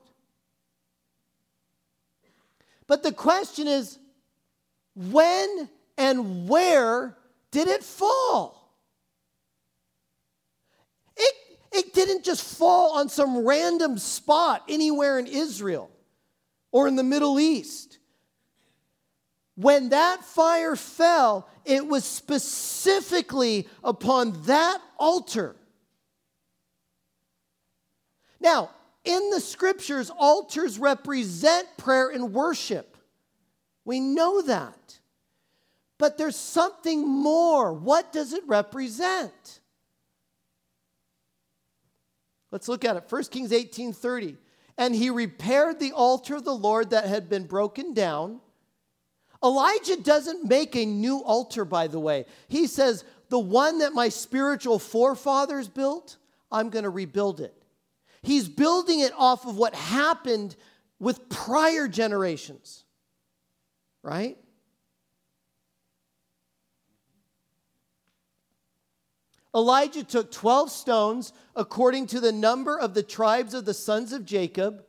But 2.88 3.04
the 3.04 3.12
question 3.12 3.67
is 3.67 3.99
when 4.95 5.69
and 5.97 6.47
where 6.49 7.17
did 7.51 7.67
it 7.67 7.84
fall? 7.84 8.75
It, 11.15 11.36
it 11.71 11.93
didn't 11.93 12.25
just 12.25 12.58
fall 12.58 12.97
on 12.97 13.10
some 13.10 13.45
random 13.45 13.97
spot 13.97 14.63
anywhere 14.67 15.19
in 15.19 15.27
Israel 15.27 15.89
or 16.71 16.88
in 16.88 16.95
the 16.95 17.04
Middle 17.04 17.39
East. 17.39 17.99
When 19.62 19.89
that 19.89 20.26
fire 20.26 20.76
fell, 20.76 21.47
it 21.65 21.86
was 21.86 22.04
specifically 22.04 23.67
upon 23.84 24.41
that 24.45 24.82
altar. 24.97 25.56
Now, 28.39 28.71
in 29.04 29.30
the 29.30 29.39
scriptures, 29.39 30.10
altars 30.10 30.80
represent 30.80 31.67
prayer 31.78 32.10
and 32.10 32.34
worship. 32.34 32.97
We 33.86 34.00
know 34.00 34.41
that. 34.41 35.00
But 36.00 36.17
there's 36.17 36.36
something 36.36 37.08
more. 37.08 37.71
What 37.71 38.12
does 38.12 38.34
it 38.34 38.43
represent? 38.47 39.60
Let's 42.50 42.67
look 42.67 42.84
at 42.84 42.95
it. 42.97 43.06
1 43.08 43.24
Kings 43.30 43.52
18:30. 43.52 44.38
And 44.76 44.95
he 44.95 45.12
repaired 45.12 45.80
the 45.80 45.91
altar 45.91 46.38
of 46.38 46.45
the 46.45 46.56
Lord 46.56 46.89
that 46.89 47.06
had 47.06 47.30
been 47.30 47.45
broken 47.45 47.93
down. 47.93 48.41
Elijah 49.43 49.97
doesn't 49.97 50.47
make 50.47 50.75
a 50.75 50.86
new 50.86 51.19
altar, 51.19 51.65
by 51.65 51.88
the 51.88 51.99
way. 51.99 52.25
He 52.47 52.67
says, 52.67 53.04
The 53.30 53.39
one 53.39 53.80
that 53.80 53.93
my 53.93 54.10
spiritual 54.10 54.77
forefathers 54.77 55.67
built, 55.67 56.17
I'm 56.51 56.69
going 56.69 56.84
to 56.84 56.89
rebuild 56.89 57.41
it. 57.41 57.56
He's 58.21 58.47
building 58.47 58.99
it 58.99 59.13
off 59.17 59.47
of 59.47 59.58
what 59.58 59.73
happened 59.73 60.56
with 60.99 61.27
prior 61.30 61.88
generations, 61.88 62.84
right? 64.04 64.38
Elijah 69.54 70.04
took 70.04 70.32
12 70.32 70.69
stones 70.71 71.34
according 71.56 72.08
to 72.08 72.19
the 72.19 72.32
number 72.32 72.80
of 72.80 72.93
the 72.93 73.04
tribes 73.04 73.54
of 73.54 73.65
the 73.65 73.73
sons 73.73 74.13
of 74.13 74.25
Jacob. 74.25 74.86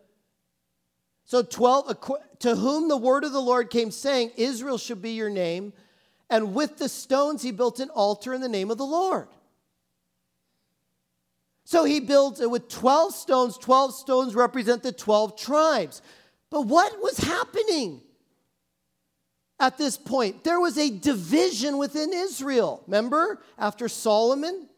So 1.25 1.43
12 1.43 2.19
to 2.41 2.57
whom 2.57 2.89
the 2.89 2.97
word 2.97 3.25
of 3.25 3.33
the 3.33 3.41
Lord 3.41 3.71
came 3.71 3.91
saying, 3.91 4.33
Israel 4.37 4.79
should 4.79 5.01
be 5.01 5.13
your 5.13 5.31
name, 5.31 5.73
and 6.29 6.55
with 6.55 6.79
the 6.79 6.89
stones 6.89 7.43
he 7.43 7.51
built 7.51 7.81
an 7.81 7.91
altar 7.91 8.35
in 8.35 8.41
the 8.41 8.49
name 8.49 8.71
of 8.71 8.79
the 8.79 8.85
Lord. 8.85 9.29
So 11.65 11.85
he 11.85 12.01
builds 12.01 12.41
it 12.41 12.51
with 12.51 12.69
12 12.69 13.15
stones. 13.15 13.57
12 13.57 13.95
stones 13.95 14.35
represent 14.35 14.83
the 14.83 14.93
12 14.93 15.39
tribes. 15.39 16.03
But 16.51 16.63
what 16.63 17.01
was 17.01 17.19
happening? 17.19 18.03
at 19.63 19.79
this 19.79 19.97
point. 19.97 20.43
There 20.43 20.61
was 20.61 20.77
a 20.77 20.91
division 20.91 21.79
within 21.79 22.13
Israel. 22.13 22.83
Remember? 22.87 23.41
After 23.57 23.89
Solomon? 23.89 24.69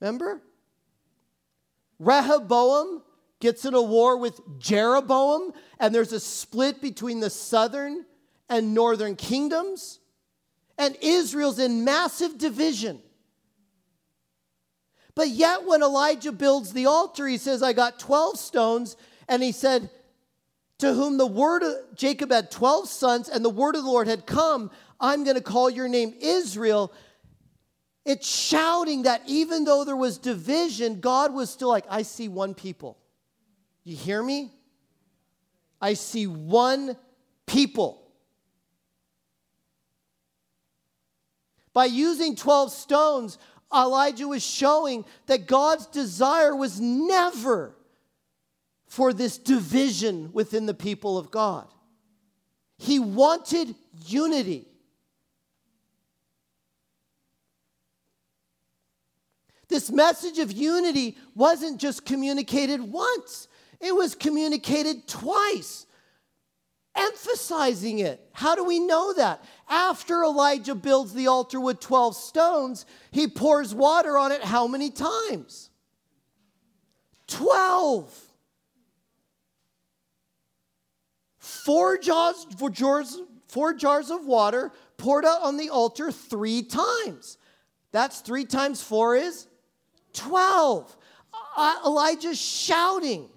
Remember? 0.00 0.40
Rehoboam 1.98 3.02
gets 3.42 3.64
in 3.64 3.74
a 3.74 3.82
war 3.82 4.16
with 4.16 4.40
Jeroboam, 4.60 5.52
and 5.80 5.92
there's 5.92 6.12
a 6.12 6.20
split 6.20 6.80
between 6.80 7.18
the 7.18 7.28
southern 7.28 8.06
and 8.48 8.72
northern 8.72 9.16
kingdoms. 9.16 9.98
And 10.78 10.96
Israel's 11.02 11.58
in 11.58 11.84
massive 11.84 12.38
division. 12.38 13.00
But 15.16 15.28
yet, 15.28 15.66
when 15.66 15.82
Elijah 15.82 16.30
builds 16.30 16.72
the 16.72 16.86
altar, 16.86 17.26
he 17.26 17.36
says, 17.36 17.64
I 17.64 17.72
got 17.72 17.98
12 17.98 18.38
stones. 18.38 18.96
And 19.28 19.42
he 19.42 19.50
said, 19.50 19.90
to 20.78 20.94
whom 20.94 21.18
the 21.18 21.26
word 21.26 21.64
of 21.64 21.74
Jacob 21.96 22.30
had 22.30 22.50
12 22.50 22.88
sons, 22.88 23.28
and 23.28 23.44
the 23.44 23.50
word 23.50 23.74
of 23.74 23.82
the 23.82 23.90
Lord 23.90 24.06
had 24.06 24.24
come, 24.24 24.70
I'm 25.00 25.24
going 25.24 25.36
to 25.36 25.42
call 25.42 25.68
your 25.68 25.88
name 25.88 26.14
Israel. 26.20 26.92
It's 28.06 28.28
shouting 28.28 29.02
that 29.02 29.22
even 29.26 29.64
though 29.64 29.84
there 29.84 29.96
was 29.96 30.16
division, 30.16 31.00
God 31.00 31.34
was 31.34 31.50
still 31.50 31.68
like, 31.68 31.86
I 31.90 32.02
see 32.02 32.28
one 32.28 32.54
people. 32.54 32.98
You 33.84 33.96
hear 33.96 34.22
me? 34.22 34.52
I 35.80 35.94
see 35.94 36.26
one 36.26 36.96
people. 37.46 38.02
By 41.72 41.86
using 41.86 42.36
12 42.36 42.70
stones, 42.70 43.38
Elijah 43.74 44.28
was 44.28 44.44
showing 44.44 45.04
that 45.26 45.46
God's 45.46 45.86
desire 45.86 46.54
was 46.54 46.80
never 46.80 47.74
for 48.86 49.12
this 49.12 49.38
division 49.38 50.30
within 50.32 50.66
the 50.66 50.74
people 50.74 51.16
of 51.16 51.30
God. 51.30 51.66
He 52.76 52.98
wanted 52.98 53.74
unity. 54.06 54.66
This 59.68 59.90
message 59.90 60.38
of 60.38 60.52
unity 60.52 61.16
wasn't 61.34 61.80
just 61.80 62.04
communicated 62.04 62.82
once, 62.82 63.48
it 63.82 63.94
was 63.94 64.14
communicated 64.14 65.06
twice, 65.08 65.86
emphasizing 66.94 67.98
it. 67.98 68.26
How 68.32 68.54
do 68.54 68.64
we 68.64 68.78
know 68.78 69.12
that? 69.14 69.44
After 69.68 70.22
Elijah 70.22 70.74
builds 70.74 71.12
the 71.12 71.26
altar 71.26 71.60
with 71.60 71.80
12 71.80 72.16
stones, 72.16 72.86
he 73.10 73.26
pours 73.26 73.74
water 73.74 74.16
on 74.16 74.32
it 74.32 74.42
how 74.42 74.66
many 74.66 74.90
times? 74.90 75.70
12. 77.26 78.28
four 81.64 81.98
jars, 81.98 82.46
four 82.56 82.70
jars, 82.70 83.18
four 83.48 83.74
jars 83.74 84.10
of 84.10 84.24
water 84.26 84.72
poured 84.96 85.24
out 85.24 85.42
on 85.42 85.56
the 85.56 85.70
altar 85.70 86.10
three 86.10 86.62
times. 86.62 87.36
That's 87.90 88.20
three 88.20 88.44
times 88.44 88.82
four 88.82 89.16
is 89.16 89.46
12. 90.14 90.96
Uh, 91.56 91.76
Elijah's 91.84 92.40
shouting. 92.40 93.28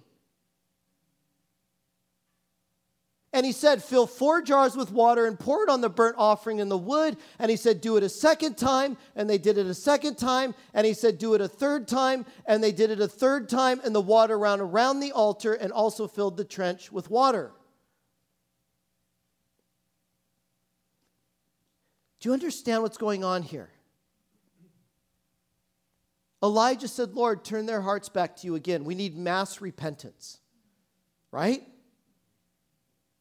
And 3.36 3.46
he 3.46 3.52
said, 3.52 3.84
Fill 3.84 4.08
four 4.08 4.42
jars 4.42 4.78
with 4.78 4.94
water 4.94 5.26
and 5.26 5.38
pour 5.38 5.62
it 5.62 5.70
on 5.70 5.82
the 5.82 5.90
burnt 5.90 6.16
offering 6.18 6.62
and 6.62 6.72
the 6.72 6.78
wood. 6.78 7.18
And 7.38 7.52
he 7.52 7.58
said, 7.58 7.82
Do 7.82 7.98
it 7.98 8.04
a 8.04 8.08
second 8.08 8.56
time. 8.56 8.96
And 9.14 9.30
they 9.30 9.38
did 9.38 9.58
it 9.58 9.66
a 9.66 9.74
second 9.74 10.16
time. 10.16 10.56
And 10.74 10.88
he 10.88 10.94
said, 10.94 11.18
Do 11.18 11.34
it 11.34 11.42
a 11.42 11.48
third 11.50 11.86
time. 11.86 12.26
And 12.46 12.64
they 12.64 12.72
did 12.72 12.92
it 12.92 13.02
a 13.02 13.10
third 13.10 13.50
time. 13.50 13.82
And 13.84 13.94
the 13.94 14.00
water 14.00 14.40
ran 14.40 14.62
around 14.62 15.02
the 15.02 15.12
altar 15.12 15.54
and 15.54 15.74
also 15.74 16.08
filled 16.08 16.38
the 16.38 16.46
trench 16.46 16.94
with 16.94 17.12
water. 17.12 17.52
Do 22.22 22.30
you 22.30 22.34
understand 22.34 22.84
what's 22.84 22.98
going 22.98 23.26
on 23.26 23.44
here? 23.44 23.70
Elijah 26.42 26.88
said, 26.88 27.16
Lord, 27.16 27.44
turn 27.44 27.66
their 27.66 27.82
hearts 27.82 28.08
back 28.08 28.38
to 28.38 28.48
you 28.48 28.56
again. 28.56 28.86
We 28.86 28.96
need 28.96 29.18
mass 29.18 29.60
repentance, 29.60 30.40
right? 31.32 31.64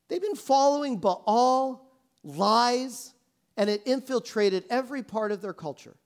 They've 0.09 0.21
been 0.21 0.37
following 0.37 0.99
Baal, 0.99 1.91
lies, 2.23 3.15
and 3.57 3.71
it 3.71 3.83
infiltrated 3.87 4.65
every 4.69 5.03
part 5.03 5.33
of 5.33 5.41
their 5.41 5.53
culture. 5.53 5.97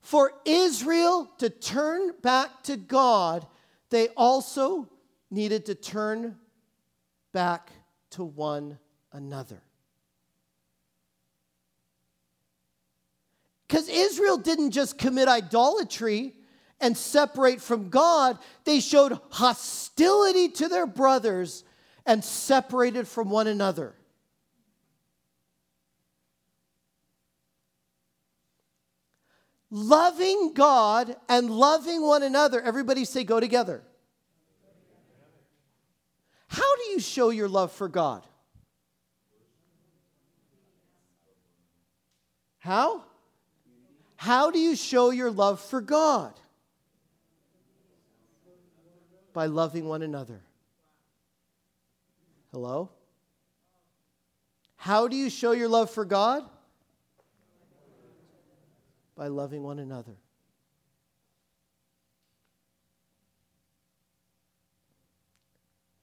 For 0.00 0.32
Israel 0.44 1.30
to 1.38 1.48
turn 1.48 2.12
back 2.22 2.62
to 2.64 2.76
God, 2.76 3.46
they 3.90 4.08
also 4.08 4.88
needed 5.30 5.66
to 5.66 5.74
turn 5.74 6.36
back 7.32 7.70
to 8.10 8.22
one 8.24 8.78
another. 9.12 9.62
Because 13.66 13.88
Israel 13.88 14.36
didn't 14.36 14.70
just 14.70 14.98
commit 14.98 15.26
idolatry 15.26 16.34
and 16.84 16.98
separate 16.98 17.62
from 17.62 17.88
God, 17.88 18.38
they 18.64 18.78
showed 18.78 19.18
hostility 19.30 20.50
to 20.50 20.68
their 20.68 20.86
brothers 20.86 21.64
and 22.04 22.22
separated 22.22 23.08
from 23.08 23.30
one 23.30 23.46
another. 23.46 23.94
Loving 29.70 30.52
God 30.52 31.16
and 31.26 31.48
loving 31.48 32.02
one 32.02 32.22
another. 32.22 32.60
Everybody 32.60 33.06
say, 33.06 33.24
go 33.24 33.40
together. 33.40 33.82
How 36.48 36.76
do 36.76 36.82
you 36.90 37.00
show 37.00 37.30
your 37.30 37.48
love 37.48 37.72
for 37.72 37.88
God? 37.88 38.26
How? 42.58 43.04
How 44.16 44.50
do 44.50 44.58
you 44.58 44.76
show 44.76 45.10
your 45.10 45.30
love 45.30 45.60
for 45.60 45.80
God? 45.80 46.38
By 49.34 49.46
loving 49.46 49.86
one 49.86 50.00
another. 50.00 50.40
Hello? 52.52 52.88
How 54.76 55.08
do 55.08 55.16
you 55.16 55.28
show 55.28 55.52
your 55.52 55.68
love 55.68 55.90
for 55.90 56.04
God? 56.04 56.44
By 59.16 59.26
loving 59.26 59.62
one 59.62 59.80
another. 59.80 60.12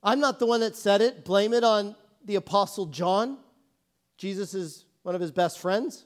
I'm 0.03 0.19
not 0.19 0.39
the 0.39 0.45
one 0.45 0.59
that 0.59 0.75
said 0.75 1.01
it. 1.01 1.23
Blame 1.23 1.53
it 1.53 1.63
on 1.63 1.95
the 2.25 2.35
Apostle 2.35 2.87
John. 2.87 3.37
Jesus 4.17 4.53
is 4.53 4.85
one 5.03 5.15
of 5.15 5.21
his 5.21 5.31
best 5.31 5.59
friends. 5.59 6.05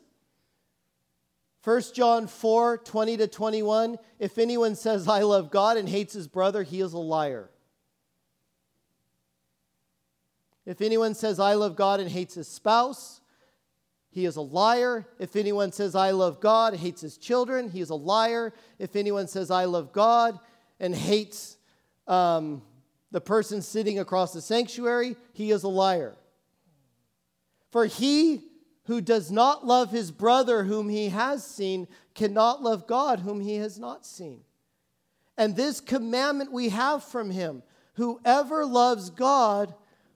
1 1.65 1.81
John 1.95 2.27
4 2.27 2.77
20 2.77 3.17
to 3.17 3.27
21. 3.27 3.97
If 4.19 4.37
anyone 4.37 4.75
says, 4.75 5.07
I 5.07 5.21
love 5.21 5.49
God 5.49 5.77
and 5.77 5.89
hates 5.89 6.13
his 6.13 6.27
brother, 6.27 6.61
he 6.61 6.79
is 6.79 6.93
a 6.93 6.99
liar. 6.99 7.49
If 10.67 10.79
anyone 10.79 11.15
says, 11.15 11.39
I 11.39 11.55
love 11.55 11.75
God 11.75 11.99
and 11.99 12.09
hates 12.09 12.35
his 12.35 12.47
spouse, 12.47 13.19
he 14.11 14.25
is 14.25 14.35
a 14.35 14.41
liar. 14.41 15.07
If 15.17 15.35
anyone 15.35 15.71
says, 15.71 15.95
I 15.95 16.11
love 16.11 16.39
God, 16.39 16.73
and 16.73 16.81
hates 16.81 17.01
his 17.01 17.17
children, 17.17 17.69
he 17.69 17.81
is 17.81 17.89
a 17.89 17.95
liar. 17.95 18.53
If 18.77 18.95
anyone 18.95 19.27
says, 19.27 19.49
I 19.49 19.65
love 19.65 19.91
God 19.91 20.39
and 20.79 20.95
hates 20.95 21.57
um, 22.07 22.61
the 23.09 23.21
person 23.21 23.63
sitting 23.63 23.97
across 23.97 24.33
the 24.33 24.41
sanctuary, 24.41 25.15
he 25.33 25.49
is 25.49 25.63
a 25.63 25.67
liar. 25.67 26.15
For 27.71 27.87
he 27.87 28.43
who 28.85 29.01
does 29.01 29.31
not 29.31 29.65
love 29.65 29.91
his 29.91 30.11
brother 30.11 30.63
whom 30.63 30.89
he 30.89 31.09
has 31.09 31.45
seen 31.45 31.87
cannot 32.13 32.61
love 32.61 32.87
God 32.87 33.19
whom 33.19 33.41
he 33.41 33.55
has 33.55 33.79
not 33.79 34.05
seen. 34.05 34.41
And 35.37 35.55
this 35.55 35.81
commandment 35.81 36.51
we 36.51 36.69
have 36.69 37.03
from 37.03 37.29
him 37.29 37.63
whoever 37.93 38.65
loves 38.65 39.09
God 39.09 39.73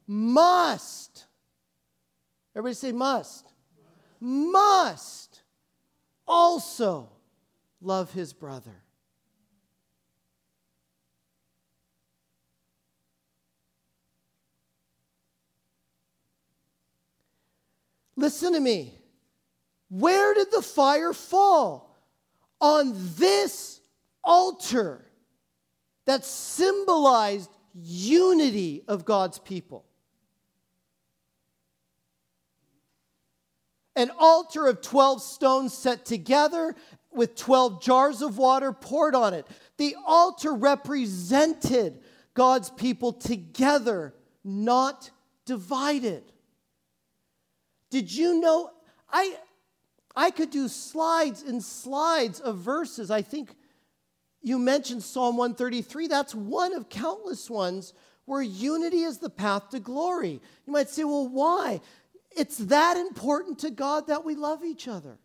must, 0.08 1.26
everybody 2.56 2.76
say 2.76 2.92
must, 2.92 3.54
must 4.20 5.42
also 6.28 7.10
love 7.82 8.12
his 8.14 8.34
brother. 8.34 8.84
Listen 18.20 18.52
to 18.52 18.60
me. 18.60 18.94
Where 19.90 20.34
did 20.34 20.52
the 20.52 20.62
fire 20.62 21.14
fall? 21.14 21.96
On 22.60 22.94
this 23.16 23.80
altar 24.24 25.06
that 26.06 26.26
symbolized 26.26 27.50
unity 27.74 28.84
of 28.90 29.06
God's 29.06 29.40
people. 29.40 29.86
An 33.96 34.12
altar 34.20 34.68
of 34.68 34.82
12 34.82 35.22
stones 35.22 35.74
set 35.74 36.06
together 36.06 36.76
with 37.12 37.36
12 37.36 37.82
jars 37.82 38.22
of 38.22 38.38
water 38.38 38.74
poured 38.74 39.16
on 39.16 39.34
it. 39.34 39.48
The 39.78 39.96
altar 40.06 40.54
represented 40.54 42.02
God's 42.34 42.70
people 42.70 43.14
together, 43.14 44.14
not 44.44 45.10
divided. 45.46 46.24
Did 47.90 48.12
you 48.12 48.40
know? 48.40 48.72
I, 49.12 49.36
I 50.16 50.32
could 50.32 50.52
do 50.52 50.68
slides 50.68 51.44
and 51.44 51.64
slides 51.64 52.40
of 52.40 52.58
verses. 52.58 53.10
I 53.10 53.22
think 53.22 53.56
you 54.42 54.60
mentioned 54.60 55.04
Psalm 55.04 55.38
133. 55.38 56.08
That's 56.08 56.36
one 56.36 56.74
of 56.74 56.90
countless 56.90 57.50
ones 57.50 57.94
where 58.26 58.42
unity 58.42 59.02
is 59.02 59.18
the 59.18 59.30
path 59.30 59.70
to 59.70 59.80
glory. 59.80 60.42
You 60.66 60.74
might 60.74 60.90
say, 60.90 61.04
well, 61.04 61.28
why? 61.28 61.82
It's 62.32 62.58
that 62.58 62.96
important 62.96 63.60
to 63.60 63.72
God 63.72 64.08
that 64.08 64.24
we 64.24 64.36
love 64.36 64.64
each 64.64 64.88
other. 64.88 65.18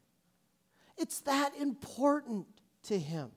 It's 0.97 1.21
that 1.21 1.55
important 1.57 2.47
to 2.85 2.99
Him. 2.99 3.31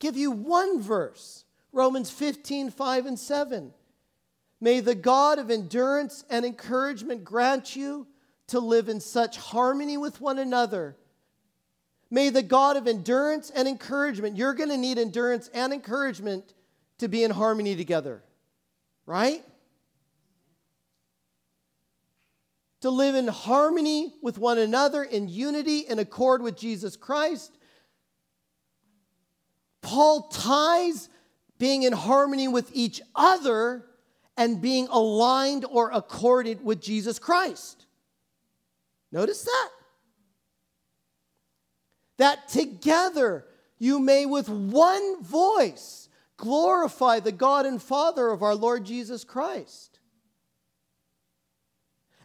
Give 0.00 0.16
you 0.16 0.32
one 0.32 0.82
verse 0.82 1.44
Romans 1.72 2.10
15, 2.10 2.70
5 2.70 3.06
and 3.06 3.18
7. 3.18 3.72
May 4.62 4.78
the 4.78 4.94
God 4.94 5.40
of 5.40 5.50
endurance 5.50 6.24
and 6.30 6.46
encouragement 6.46 7.24
grant 7.24 7.74
you 7.74 8.06
to 8.46 8.60
live 8.60 8.88
in 8.88 9.00
such 9.00 9.36
harmony 9.36 9.96
with 9.96 10.20
one 10.20 10.38
another. 10.38 10.96
May 12.12 12.30
the 12.30 12.44
God 12.44 12.76
of 12.76 12.86
endurance 12.86 13.50
and 13.50 13.66
encouragement, 13.66 14.36
you're 14.36 14.54
going 14.54 14.68
to 14.68 14.76
need 14.76 14.98
endurance 14.98 15.50
and 15.52 15.72
encouragement 15.72 16.54
to 16.98 17.08
be 17.08 17.24
in 17.24 17.32
harmony 17.32 17.74
together, 17.74 18.22
right? 19.04 19.44
To 22.82 22.90
live 22.90 23.16
in 23.16 23.26
harmony 23.26 24.14
with 24.22 24.38
one 24.38 24.58
another, 24.58 25.02
in 25.02 25.28
unity, 25.28 25.78
in 25.78 25.98
accord 25.98 26.40
with 26.40 26.56
Jesus 26.56 26.94
Christ. 26.94 27.50
Paul 29.80 30.28
ties 30.28 31.08
being 31.58 31.82
in 31.82 31.92
harmony 31.92 32.46
with 32.46 32.70
each 32.72 33.02
other 33.16 33.86
and 34.36 34.60
being 34.60 34.88
aligned 34.90 35.64
or 35.64 35.90
accorded 35.90 36.64
with 36.64 36.80
Jesus 36.80 37.18
Christ. 37.18 37.86
Notice 39.10 39.44
that. 39.44 39.68
That 42.18 42.48
together 42.48 43.44
you 43.78 43.98
may 43.98 44.26
with 44.26 44.48
one 44.48 45.22
voice 45.22 46.08
glorify 46.36 47.20
the 47.20 47.32
God 47.32 47.66
and 47.66 47.80
Father 47.82 48.28
of 48.28 48.42
our 48.42 48.54
Lord 48.54 48.84
Jesus 48.84 49.24
Christ. 49.24 50.00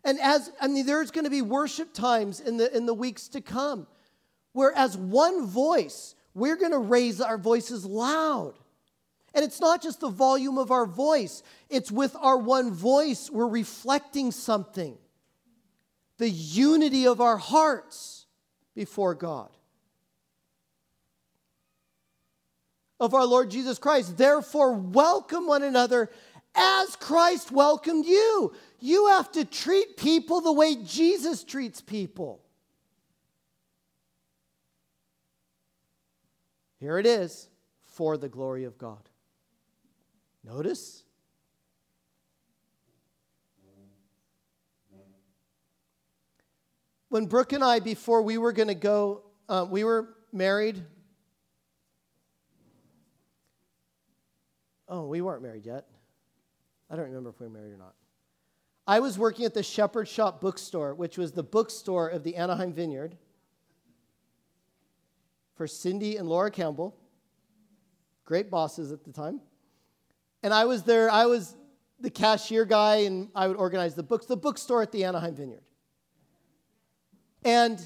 And 0.04 0.20
as 0.20 0.52
I 0.62 0.67
mean, 0.67 0.86
there's 0.86 1.12
going 1.12 1.26
to 1.26 1.30
be 1.30 1.41
worship 1.41 1.93
times 1.93 2.39
in 2.39 2.58
the 2.58 2.76
in 2.76 2.86
the 2.86 2.93
weeks 2.93 3.28
to 3.30 3.41
come, 3.41 3.88
where 4.54 4.72
as 4.72 4.96
one 4.96 5.46
voice, 5.46 6.15
we're 6.34 6.56
going 6.56 6.72
to 6.72 6.78
raise 6.78 7.20
our 7.20 7.38
voices 7.38 7.86
loud. 7.86 8.54
And 9.38 9.43
it's 9.43 9.62
not 9.62 9.84
just 9.84 10.00
the 10.00 10.10
volume 10.10 10.58
of 10.58 10.71
our 10.71 10.88
voice, 10.88 11.43
it's 11.69 11.91
with 11.91 12.15
our 12.19 12.39
one 12.39 12.73
voice, 12.73 13.30
we're 13.30 13.47
reflecting 13.47 14.32
something 14.32 14.97
the 16.17 16.28
unity 16.28 17.06
of 17.06 17.21
our 17.21 17.38
hearts 17.38 18.26
before 18.73 19.13
God. 19.13 19.52
Of 23.00 23.13
our 23.13 23.28
Lord 23.28 23.52
Jesus 23.52 23.78
Christ. 23.78 24.17
Therefore, 24.17 24.73
welcome 24.73 25.45
one 25.45 25.62
another 25.62 26.10
as 26.56 26.95
Christ 26.95 27.52
welcomed 27.52 28.08
you. 28.08 28.56
You 28.80 29.10
have 29.10 29.32
to 29.34 29.45
treat 29.45 29.97
people 29.97 30.41
the 30.41 30.52
way 30.52 30.78
Jesus 30.84 31.43
treats 31.43 31.80
people. 31.80 32.41
Here 36.80 36.97
it 36.97 37.06
is 37.06 37.50
for 37.86 38.17
the 38.17 38.30
glory 38.30 38.63
of 38.63 38.80
God. 38.80 39.08
Notice? 40.48 41.04
When 47.10 47.26
Brooke 47.26 47.54
and 47.54 47.63
I, 47.63 47.80
before 47.80 48.21
we 48.21 48.38
were 48.38 48.54
going 48.54 48.67
to 48.67 48.76
go, 48.76 49.24
uh, 49.50 49.65
we 49.69 49.84
were 49.84 50.15
married. 50.32 50.84
Oh, 54.90 55.06
we 55.08 55.21
weren't 55.21 55.42
married 55.42 55.65
yet. 55.65 55.86
I 56.90 56.96
don't 56.96 57.06
remember 57.06 57.30
if 57.30 57.40
we 57.40 57.48
were 57.48 57.54
married 57.54 57.74
or 57.74 57.78
not. 57.78 57.94
I 58.86 59.02
was 59.02 59.17
working 59.17 59.46
at 59.46 59.54
the 59.54 59.63
Shepherd 59.63 60.08
Shop 60.08 60.40
bookstore, 60.40 60.96
which 60.96 61.17
was 61.17 61.34
the 61.34 61.44
bookstore 61.44 62.08
of 62.08 62.24
the 62.24 62.38
Anaheim 62.38 62.71
Vineyard 62.71 63.17
for 65.56 65.67
Cindy 65.67 66.15
and 66.15 66.30
Laura 66.30 66.52
Campbell, 66.52 66.96
great 68.24 68.50
bosses 68.50 68.94
at 68.94 69.04
the 69.04 69.12
time. 69.12 69.42
And 70.48 70.54
I 70.54 70.63
was 70.63 70.83
there, 70.83 71.12
I 71.12 71.25
was 71.25 71.58
the 72.00 72.10
cashier 72.10 72.63
guy, 72.63 73.00
and 73.00 73.27
I 73.35 73.50
would 73.50 73.58
organize 73.58 73.95
the 73.95 74.02
books, 74.02 74.27
the 74.27 74.37
bookstore 74.37 74.81
at 74.81 74.93
the 74.93 75.04
Anaheim 75.04 75.35
Vineyard. 75.35 75.63
And 77.43 77.77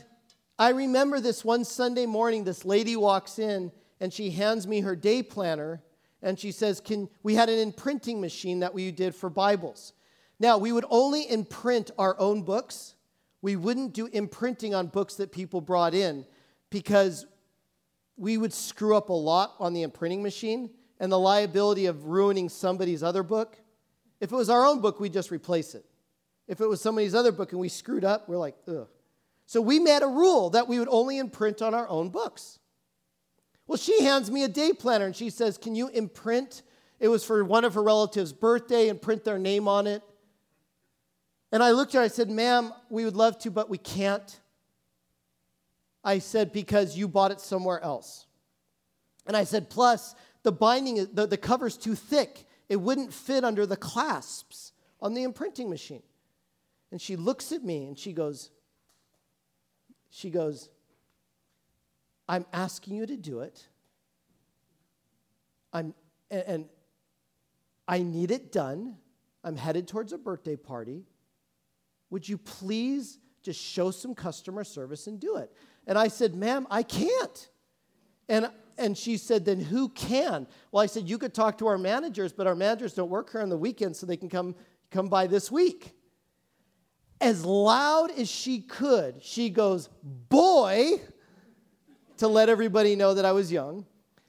I 0.60 0.70
remember 0.70 1.20
this 1.20 1.44
one 1.44 1.66
Sunday 1.66 2.06
morning, 2.06 2.44
this 2.44 2.64
lady 2.64 2.96
walks 2.96 3.40
in 3.40 3.72
and 4.00 4.14
she 4.14 4.30
hands 4.30 4.68
me 4.68 4.82
her 4.82 4.96
day 4.96 5.24
planner 5.24 5.82
and 6.22 6.40
she 6.40 6.52
says, 6.52 6.80
Can 6.80 7.10
we 7.24 7.34
had 7.34 7.50
an 7.50 7.58
imprinting 7.58 8.22
machine 8.22 8.60
that 8.60 8.76
we 8.76 8.92
did 8.92 9.16
for 9.16 9.32
Bibles. 9.32 9.94
Now, 10.40 10.60
we 10.60 10.72
would 10.72 10.86
only 10.92 11.28
imprint 11.32 11.90
our 11.98 12.16
own 12.20 12.44
books. 12.44 12.94
We 13.42 13.56
wouldn't 13.56 13.94
do 13.94 14.06
imprinting 14.06 14.76
on 14.76 14.86
books 14.86 15.16
that 15.16 15.32
people 15.32 15.62
brought 15.62 15.96
in 15.96 16.28
because 16.70 17.26
we 18.18 18.38
would 18.38 18.54
screw 18.54 18.96
up 18.96 19.10
a 19.10 19.14
lot 19.14 19.56
on 19.58 19.74
the 19.74 19.82
imprinting 19.82 20.22
machine 20.22 20.70
and 21.02 21.12
the 21.12 21.20
liability 21.20 21.88
of 21.88 22.06
ruining 22.06 22.48
somebody's 22.48 23.02
other 23.02 23.24
book. 23.24 23.58
If 24.22 24.32
it 24.32 24.36
was 24.36 24.52
our 24.52 24.64
own 24.64 24.82
book, 24.82 25.00
we'd 25.00 25.12
just 25.12 25.32
replace 25.32 25.74
it. 25.74 25.84
If 26.48 26.62
it 26.62 26.68
was 26.68 26.80
somebody's 26.80 27.16
other 27.16 27.32
book 27.32 27.52
and 27.52 27.60
we 27.60 27.70
screwed 27.70 28.06
up, 28.06 28.30
we're 28.30 28.38
like, 28.38 28.56
ugh. 28.68 28.88
So 29.48 29.62
we 29.62 29.80
made 29.80 30.04
a 30.04 30.08
rule 30.08 30.52
that 30.52 30.68
we 30.68 30.78
would 30.78 30.88
only 30.92 31.18
imprint 31.18 31.62
on 31.64 31.74
our 31.74 31.90
own 31.90 32.10
books. 32.10 32.60
Well, 33.66 33.80
she 33.80 34.04
hands 34.04 34.30
me 34.30 34.44
a 34.44 34.48
day 34.48 34.74
planner 34.74 35.06
and 35.06 35.16
she 35.16 35.32
says, 35.32 35.58
Can 35.58 35.76
you 35.76 35.88
imprint? 35.88 36.62
It 37.00 37.08
was 37.08 37.26
for 37.26 37.44
one 37.44 37.66
of 37.66 37.74
her 37.74 37.82
relatives' 37.82 38.32
birthday 38.32 38.88
and 38.88 39.02
print 39.02 39.24
their 39.24 39.40
name 39.40 39.68
on 39.68 39.88
it. 39.88 40.04
And 41.52 41.64
I 41.64 41.72
looked 41.72 41.96
at 41.96 41.98
her, 41.98 42.04
I 42.04 42.10
said, 42.10 42.30
Ma'am, 42.30 42.74
we 42.90 43.06
would 43.06 43.16
love 43.16 43.40
to, 43.40 43.50
but 43.50 43.70
we 43.72 43.80
can't. 43.80 44.40
I 46.04 46.20
said, 46.20 46.54
Because 46.54 46.96
you 46.96 47.08
bought 47.08 47.32
it 47.32 47.42
somewhere 47.42 47.82
else. 47.82 48.28
And 49.26 49.36
I 49.36 49.46
said, 49.46 49.70
Plus, 49.70 50.16
the 50.44 50.52
binding, 50.52 51.08
the, 51.14 51.28
the 51.28 51.38
cover's 51.38 51.78
too 51.78 51.96
thick. 51.96 52.46
It 52.70 52.78
wouldn't 52.78 53.14
fit 53.14 53.44
under 53.44 53.66
the 53.66 53.78
clasps 53.78 54.72
on 55.02 55.14
the 55.14 55.24
imprinting 55.24 55.70
machine. 55.70 56.04
And 56.92 57.02
she 57.02 57.16
looks 57.16 57.52
at 57.52 57.64
me 57.64 57.86
and 57.86 57.98
she 57.98 58.14
goes, 58.14 58.52
She 60.10 60.30
goes, 60.30 60.70
I'm 62.28 62.46
asking 62.54 62.96
you 62.96 63.06
to 63.06 63.18
do 63.18 63.42
it. 63.42 63.68
I'm, 65.74 65.94
and, 66.30 66.44
and 66.48 66.66
I 67.88 68.00
need 68.00 68.32
it 68.32 68.52
done. 68.52 68.98
I'm 69.44 69.56
headed 69.56 69.88
towards 69.88 70.14
a 70.14 70.18
birthday 70.18 70.56
party. 70.56 71.06
Would 72.10 72.28
you 72.28 72.38
please 72.38 73.18
just 73.42 73.60
show 73.60 73.92
some 73.92 74.14
customer 74.14 74.64
service 74.64 75.08
and 75.08 75.20
do 75.20 75.38
it? 75.38 75.52
And 75.88 75.98
I 75.98 76.10
said, 76.10 76.36
Ma'am, 76.36 76.68
I 76.70 76.84
can't. 76.84 77.50
And, 78.30 78.50
and 78.78 78.98
she 78.98 79.18
said, 79.18 79.46
Then 79.46 79.60
who 79.60 79.90
can? 79.90 80.48
Well, 80.72 80.84
I 80.84 80.88
said, 80.88 81.08
You 81.08 81.18
could 81.18 81.34
talk 81.34 81.58
to 81.60 81.68
our 81.68 81.78
managers, 81.78 82.34
but 82.34 82.48
our 82.48 82.56
managers 82.56 82.94
don't 82.94 83.10
work 83.10 83.32
here 83.32 83.42
on 83.42 83.50
the 83.50 83.58
weekends, 83.58 84.00
so 84.00 84.06
they 84.06 84.18
can 84.18 84.30
come, 84.30 84.56
come 84.90 85.08
by 85.08 85.28
this 85.28 85.52
week. 85.52 85.94
As 87.20 87.46
loud 87.46 88.12
as 88.12 88.30
she 88.30 88.62
could, 88.62 89.22
she 89.22 89.50
goes, 89.50 89.90
Boy, 90.04 91.02
to 92.18 92.28
let 92.28 92.50
everybody 92.50 92.96
know 92.96 93.14
that 93.14 93.26
I 93.26 93.32
was 93.32 93.52
young. 93.52 93.86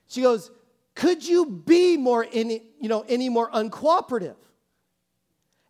She 0.08 0.22
goes, 0.22 0.50
Could 0.94 1.26
you 1.26 1.46
be 1.46 1.96
more 1.96 2.26
any, 2.32 2.62
you 2.80 2.88
know, 2.88 3.04
any 3.08 3.28
more 3.28 3.50
uncooperative? 3.50 4.36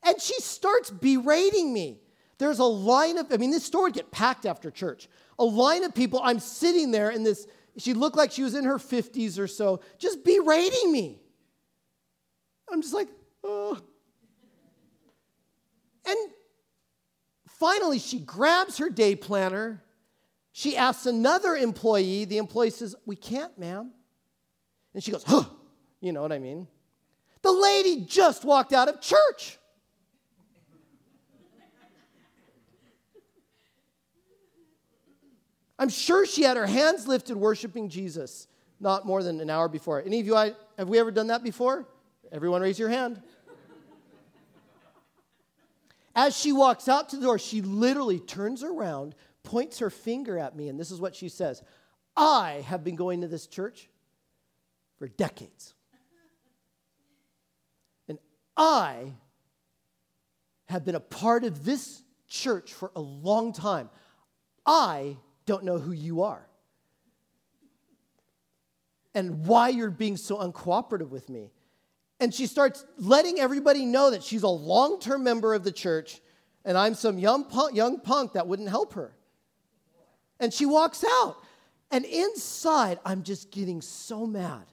And 0.04 0.20
she 0.20 0.34
starts 0.40 0.90
berating 0.90 1.72
me. 1.72 2.00
There's 2.38 2.58
a 2.58 2.64
line 2.64 3.18
of, 3.18 3.32
I 3.32 3.36
mean, 3.36 3.52
this 3.52 3.64
store 3.64 3.82
would 3.82 3.94
get 3.94 4.10
packed 4.10 4.46
after 4.46 4.70
church. 4.70 5.08
A 5.38 5.44
line 5.44 5.84
of 5.84 5.94
people, 5.94 6.20
I'm 6.24 6.40
sitting 6.40 6.90
there 6.90 7.10
in 7.10 7.22
this, 7.22 7.46
she 7.78 7.94
looked 7.94 8.16
like 8.16 8.32
she 8.32 8.42
was 8.42 8.54
in 8.54 8.64
her 8.64 8.78
50s 8.78 9.38
or 9.38 9.46
so, 9.46 9.80
just 9.98 10.24
berating 10.24 10.92
me. 10.92 11.20
I'm 12.70 12.82
just 12.82 12.94
like, 12.94 13.08
oh. 13.42 13.78
And 16.06 16.16
finally, 17.48 17.98
she 17.98 18.18
grabs 18.18 18.78
her 18.78 18.90
day 18.90 19.16
planner 19.16 19.82
she 20.52 20.76
asks 20.76 21.06
another 21.06 21.56
employee, 21.56 22.26
the 22.26 22.36
employee 22.36 22.70
says, 22.70 22.94
We 23.06 23.16
can't, 23.16 23.58
ma'am. 23.58 23.90
And 24.94 25.02
she 25.02 25.10
goes, 25.10 25.24
Huh, 25.26 25.44
you 26.00 26.12
know 26.12 26.22
what 26.22 26.32
I 26.32 26.38
mean? 26.38 26.68
The 27.40 27.50
lady 27.50 28.02
just 28.02 28.44
walked 28.44 28.72
out 28.72 28.88
of 28.88 29.00
church. 29.00 29.58
I'm 35.82 35.88
sure 35.88 36.24
she 36.24 36.42
had 36.42 36.56
her 36.56 36.66
hands 36.68 37.08
lifted 37.08 37.36
worshiping 37.36 37.88
Jesus 37.88 38.46
not 38.78 39.04
more 39.04 39.24
than 39.24 39.40
an 39.40 39.50
hour 39.50 39.68
before. 39.68 40.00
Any 40.00 40.20
of 40.20 40.26
you, 40.26 40.36
I, 40.36 40.52
have 40.78 40.88
we 40.88 41.00
ever 41.00 41.10
done 41.10 41.26
that 41.26 41.42
before? 41.42 41.88
Everyone 42.30 42.62
raise 42.62 42.78
your 42.78 42.88
hand. 42.88 43.20
As 46.14 46.38
she 46.38 46.52
walks 46.52 46.88
out 46.88 47.08
to 47.08 47.16
the 47.16 47.22
door, 47.22 47.36
she 47.36 47.62
literally 47.62 48.20
turns 48.20 48.62
around, 48.62 49.16
points 49.42 49.80
her 49.80 49.90
finger 49.90 50.38
at 50.38 50.54
me, 50.54 50.68
and 50.68 50.78
this 50.78 50.92
is 50.92 51.00
what 51.00 51.16
she 51.16 51.28
says 51.28 51.64
I 52.16 52.64
have 52.68 52.84
been 52.84 52.94
going 52.94 53.22
to 53.22 53.26
this 53.26 53.48
church 53.48 53.90
for 55.00 55.08
decades. 55.08 55.74
And 58.06 58.20
I 58.56 59.14
have 60.68 60.84
been 60.84 60.94
a 60.94 61.00
part 61.00 61.42
of 61.42 61.64
this 61.64 62.04
church 62.28 62.72
for 62.72 62.92
a 62.94 63.00
long 63.00 63.52
time. 63.52 63.90
I 64.64 65.16
don't 65.52 65.64
know 65.64 65.76
who 65.76 65.92
you 65.92 66.22
are 66.22 66.46
and 69.14 69.44
why 69.46 69.68
you're 69.68 69.90
being 69.90 70.16
so 70.16 70.38
uncooperative 70.38 71.10
with 71.10 71.28
me. 71.28 71.50
And 72.20 72.32
she 72.32 72.46
starts 72.46 72.86
letting 72.96 73.38
everybody 73.38 73.84
know 73.84 74.12
that 74.12 74.22
she's 74.22 74.44
a 74.44 74.48
long 74.48 74.98
term 74.98 75.22
member 75.22 75.52
of 75.52 75.62
the 75.62 75.70
church 75.70 76.22
and 76.64 76.78
I'm 76.78 76.94
some 76.94 77.18
young 77.18 77.44
punk, 77.44 77.76
young 77.76 78.00
punk 78.00 78.32
that 78.32 78.46
wouldn't 78.46 78.70
help 78.70 78.94
her. 78.94 79.14
And 80.40 80.54
she 80.54 80.64
walks 80.64 81.04
out. 81.20 81.36
And 81.90 82.06
inside, 82.06 82.98
I'm 83.04 83.22
just 83.22 83.50
getting 83.50 83.82
so 83.82 84.26
mad, 84.26 84.64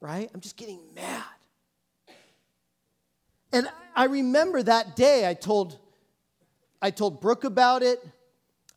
right? 0.00 0.30
I'm 0.32 0.40
just 0.40 0.56
getting 0.56 0.80
mad. 0.94 1.24
And 3.52 3.68
I 3.94 4.04
remember 4.04 4.62
that 4.62 4.96
day 4.96 5.28
I 5.28 5.34
told, 5.34 5.78
I 6.80 6.90
told 6.90 7.20
Brooke 7.20 7.44
about 7.44 7.82
it. 7.82 8.02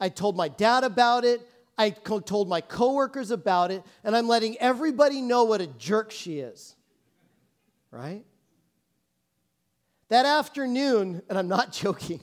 I 0.01 0.09
told 0.09 0.35
my 0.35 0.49
dad 0.49 0.83
about 0.83 1.23
it. 1.23 1.47
I 1.77 1.91
told 1.91 2.49
my 2.49 2.59
coworkers 2.59 3.31
about 3.31 3.71
it. 3.71 3.83
And 4.03 4.17
I'm 4.17 4.27
letting 4.27 4.57
everybody 4.57 5.21
know 5.21 5.45
what 5.45 5.61
a 5.61 5.67
jerk 5.67 6.11
she 6.11 6.39
is, 6.39 6.75
right? 7.91 8.25
That 10.09 10.25
afternoon, 10.25 11.21
and 11.29 11.37
I'm 11.37 11.47
not 11.47 11.71
joking, 11.71 12.19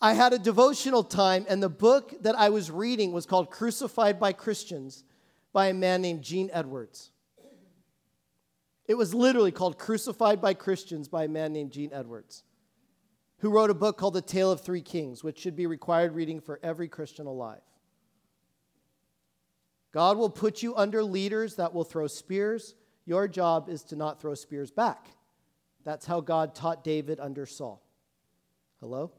I 0.00 0.12
had 0.14 0.32
a 0.32 0.38
devotional 0.38 1.02
time, 1.02 1.44
and 1.48 1.60
the 1.60 1.68
book 1.68 2.14
that 2.22 2.38
I 2.38 2.50
was 2.50 2.70
reading 2.70 3.12
was 3.12 3.26
called 3.26 3.50
Crucified 3.50 4.20
by 4.20 4.32
Christians 4.32 5.02
by 5.52 5.66
a 5.66 5.74
man 5.74 6.00
named 6.00 6.22
Gene 6.22 6.50
Edwards. 6.52 7.10
It 8.86 8.94
was 8.94 9.12
literally 9.12 9.50
called 9.50 9.76
Crucified 9.78 10.40
by 10.40 10.54
Christians 10.54 11.08
by 11.08 11.24
a 11.24 11.28
man 11.28 11.52
named 11.52 11.72
Gene 11.72 11.90
Edwards, 11.92 12.44
who 13.38 13.50
wrote 13.50 13.70
a 13.70 13.74
book 13.74 13.96
called 13.96 14.14
The 14.14 14.22
Tale 14.22 14.50
of 14.50 14.60
Three 14.60 14.82
Kings, 14.82 15.22
which 15.22 15.38
should 15.38 15.56
be 15.56 15.66
required 15.66 16.14
reading 16.14 16.40
for 16.40 16.58
every 16.62 16.88
Christian 16.88 17.26
alive. 17.26 17.60
God 19.92 20.18
will 20.18 20.30
put 20.30 20.62
you 20.62 20.76
under 20.76 21.02
leaders 21.02 21.56
that 21.56 21.72
will 21.72 21.84
throw 21.84 22.06
spears. 22.06 22.74
Your 23.06 23.26
job 23.26 23.68
is 23.68 23.82
to 23.84 23.96
not 23.96 24.20
throw 24.20 24.34
spears 24.34 24.70
back. 24.70 25.06
That's 25.84 26.04
how 26.04 26.20
God 26.20 26.54
taught 26.54 26.84
David 26.84 27.20
under 27.20 27.46
Saul. 27.46 27.82
Hello? 28.80 29.12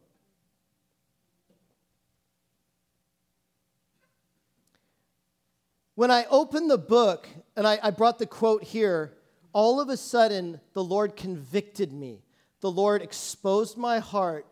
When 5.96 6.12
I 6.12 6.26
opened 6.30 6.70
the 6.70 6.78
book 6.78 7.28
and 7.58 7.68
I, 7.68 7.80
I, 7.84 7.92
brought 7.92 8.20
the 8.20 8.26
quote 8.26 8.64
here, 8.64 9.18
all 9.52 9.82
of 9.82 9.90
a 9.90 9.98
sudden 9.98 10.62
the 10.74 10.84
Lord 10.84 11.18
convicted 11.18 11.92
me. 11.92 12.24
The 12.62 12.72
Lord 12.72 13.02
exposed 13.02 13.78
my 13.78 14.00
heart 14.00 14.46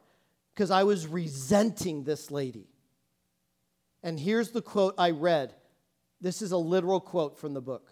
because 0.53 0.71
I 0.71 0.83
was 0.83 1.07
resenting 1.07 2.03
this 2.03 2.31
lady. 2.31 2.67
And 4.03 4.19
here's 4.19 4.51
the 4.51 4.61
quote 4.61 4.95
I 4.97 5.11
read. 5.11 5.53
This 6.21 6.41
is 6.41 6.51
a 6.51 6.57
literal 6.57 6.99
quote 6.99 7.37
from 7.37 7.53
the 7.53 7.61
book. 7.61 7.91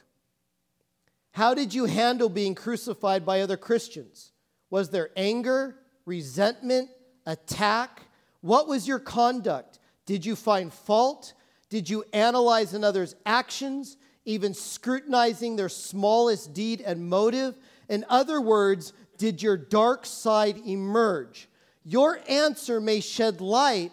How 1.31 1.53
did 1.53 1.73
you 1.73 1.85
handle 1.85 2.29
being 2.29 2.55
crucified 2.55 3.25
by 3.25 3.41
other 3.41 3.57
Christians? 3.57 4.31
Was 4.69 4.89
there 4.89 5.09
anger, 5.15 5.75
resentment, 6.05 6.89
attack? 7.25 8.03
What 8.41 8.67
was 8.67 8.87
your 8.87 8.99
conduct? 8.99 9.79
Did 10.05 10.25
you 10.25 10.35
find 10.35 10.73
fault? 10.73 11.33
Did 11.69 11.89
you 11.89 12.05
analyze 12.13 12.73
another's 12.73 13.15
actions, 13.25 13.97
even 14.23 14.53
scrutinizing 14.53 15.55
their 15.55 15.69
smallest 15.69 16.53
deed 16.53 16.79
and 16.81 17.09
motive? 17.09 17.57
In 17.89 18.05
other 18.07 18.39
words, 18.39 18.93
did 19.17 19.41
your 19.41 19.57
dark 19.57 20.05
side 20.05 20.57
emerge? 20.65 21.47
Your 21.83 22.19
answer 22.27 22.81
may 22.81 22.99
shed 22.99 23.41
light 23.41 23.91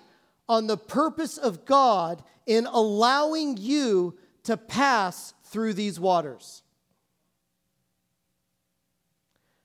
on 0.49 0.67
the 0.67 0.77
purpose 0.77 1.39
of 1.39 1.65
God 1.65 2.23
in 2.47 2.67
allowing 2.67 3.57
you 3.57 4.17
to 4.45 4.57
pass 4.57 5.35
through 5.45 5.75
these 5.75 6.01
waters. 6.01 6.63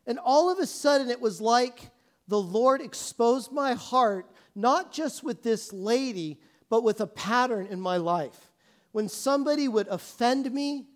And 0.05 0.19
all 0.19 0.49
of 0.49 0.59
a 0.59 0.65
sudden, 0.65 1.09
it 1.09 1.19
was 1.19 1.41
like 1.41 1.91
the 2.27 2.39
Lord 2.39 2.81
exposed 2.81 3.51
my 3.51 3.73
heart, 3.73 4.31
not 4.55 4.91
just 4.91 5.23
with 5.23 5.43
this 5.43 5.73
lady, 5.73 6.39
but 6.69 6.83
with 6.83 7.01
a 7.01 7.07
pattern 7.07 7.67
in 7.67 7.81
my 7.81 7.97
life. 7.97 8.51
When 8.91 9.09
somebody 9.09 9.67
would 9.67 9.87
offend 9.87 10.51
me, 10.51 10.87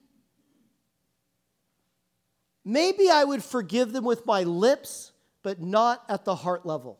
maybe 2.64 3.09
I 3.09 3.24
would 3.24 3.43
forgive 3.43 3.93
them 3.93 4.03
with 4.03 4.26
my 4.26 4.43
lips, 4.43 5.12
but 5.43 5.62
not 5.62 6.03
at 6.09 6.26
the 6.26 6.36
heart 6.36 6.66
level. 6.66 6.99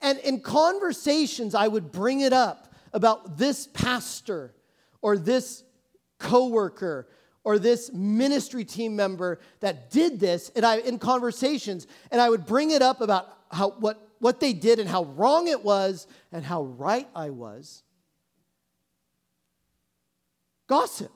And 0.00 0.18
in 0.18 0.40
conversations, 0.40 1.54
I 1.54 1.68
would 1.68 1.90
bring 1.90 2.20
it 2.20 2.32
up 2.32 2.74
about 2.92 3.38
this 3.38 3.66
pastor 3.66 4.54
or 5.00 5.16
this 5.16 5.64
coworker 6.18 7.08
or 7.42 7.58
this 7.58 7.92
ministry 7.92 8.64
team 8.64 8.96
member 8.96 9.38
that 9.60 9.90
did 9.90 10.18
this 10.18 10.50
and 10.56 10.64
I 10.64 10.78
in 10.78 10.98
conversations 10.98 11.86
and 12.10 12.20
I 12.20 12.30
would 12.30 12.46
bring 12.46 12.70
it 12.70 12.80
up 12.80 13.00
about 13.00 13.28
how 13.50 13.70
what 13.72 14.08
what 14.18 14.40
they 14.40 14.54
did 14.54 14.78
and 14.78 14.88
how 14.88 15.04
wrong 15.04 15.48
it 15.48 15.62
was 15.62 16.06
and 16.32 16.44
how 16.44 16.62
right 16.62 17.08
I 17.14 17.30
was. 17.30 17.82
Gossip. 20.66 21.12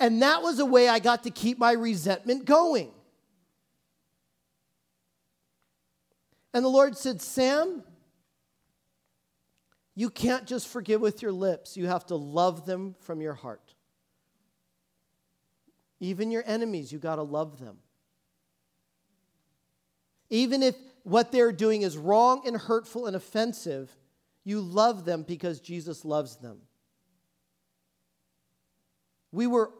And 0.00 0.22
that 0.22 0.42
was 0.42 0.58
a 0.58 0.64
way 0.64 0.88
I 0.88 0.98
got 0.98 1.24
to 1.24 1.30
keep 1.30 1.58
my 1.58 1.72
resentment 1.72 2.46
going. 2.46 2.90
And 6.54 6.64
the 6.64 6.68
Lord 6.68 6.96
said, 6.96 7.20
Sam, 7.20 7.84
you 9.94 10.08
can't 10.08 10.46
just 10.46 10.66
forgive 10.66 11.02
with 11.02 11.20
your 11.20 11.32
lips, 11.32 11.76
you 11.76 11.86
have 11.86 12.06
to 12.06 12.16
love 12.16 12.64
them 12.64 12.96
from 13.00 13.20
your 13.20 13.34
heart. 13.34 13.74
Even 16.00 16.30
your 16.30 16.42
enemies, 16.46 16.90
you 16.90 16.98
got 16.98 17.16
to 17.16 17.22
love 17.22 17.60
them. 17.60 17.76
Even 20.30 20.62
if 20.62 20.74
what 21.02 21.30
they're 21.30 21.52
doing 21.52 21.82
is 21.82 21.98
wrong 21.98 22.42
and 22.46 22.56
hurtful 22.56 23.06
and 23.06 23.14
offensive, 23.14 23.94
you 24.44 24.60
love 24.60 25.04
them 25.04 25.22
because 25.22 25.60
Jesus 25.60 26.04
loves 26.04 26.36
them. 26.36 26.62
We 29.32 29.46
were, 29.46 29.70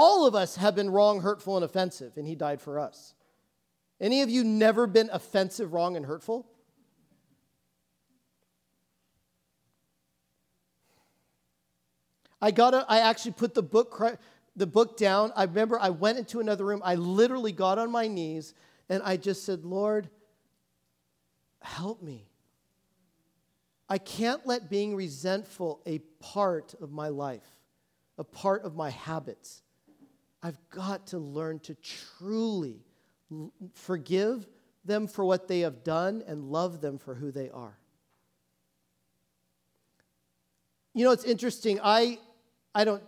all 0.00 0.26
of 0.26 0.34
us 0.34 0.56
have 0.56 0.74
been 0.74 0.88
wrong, 0.88 1.20
hurtful, 1.20 1.56
and 1.56 1.64
offensive, 1.64 2.16
and 2.16 2.26
He 2.26 2.34
died 2.34 2.62
for 2.62 2.78
us. 2.80 3.12
Any 4.00 4.22
of 4.22 4.30
you 4.30 4.42
never 4.42 4.86
been 4.86 5.10
offensive, 5.12 5.74
wrong, 5.74 5.94
and 5.94 6.06
hurtful? 6.06 6.46
I 12.40 12.50
got 12.50 12.72
I 12.88 13.00
actually 13.00 13.32
put 13.32 13.52
the 13.52 13.62
book 13.62 14.18
the 14.56 14.66
book 14.66 14.96
down. 14.96 15.34
I 15.36 15.44
remember 15.44 15.78
I 15.78 15.90
went 15.90 16.16
into 16.16 16.40
another 16.40 16.64
room. 16.64 16.80
I 16.82 16.94
literally 16.94 17.52
got 17.52 17.78
on 17.78 17.90
my 17.90 18.08
knees 18.08 18.54
and 18.88 19.02
I 19.02 19.18
just 19.18 19.44
said, 19.44 19.66
"Lord, 19.66 20.08
help 21.60 22.02
me. 22.02 22.26
I 23.86 23.98
can't 23.98 24.46
let 24.46 24.70
being 24.70 24.96
resentful 24.96 25.82
a 25.84 25.98
part 26.20 26.72
of 26.80 26.90
my 26.90 27.08
life, 27.08 27.58
a 28.16 28.24
part 28.24 28.64
of 28.64 28.74
my 28.74 28.88
habits. 28.88 29.62
I've 30.42 30.58
got 30.70 31.08
to 31.08 31.18
learn 31.18 31.58
to 31.60 31.74
truly 31.74 32.80
forgive 33.74 34.48
them 34.84 35.06
for 35.06 35.24
what 35.24 35.48
they 35.48 35.60
have 35.60 35.84
done 35.84 36.22
and 36.26 36.44
love 36.44 36.80
them 36.80 36.98
for 36.98 37.14
who 37.14 37.30
they 37.30 37.50
are. 37.50 37.76
You 40.94 41.04
know, 41.04 41.12
it's 41.12 41.24
interesting. 41.24 41.78
I, 41.82 42.18
I 42.74 42.84
don't, 42.84 43.02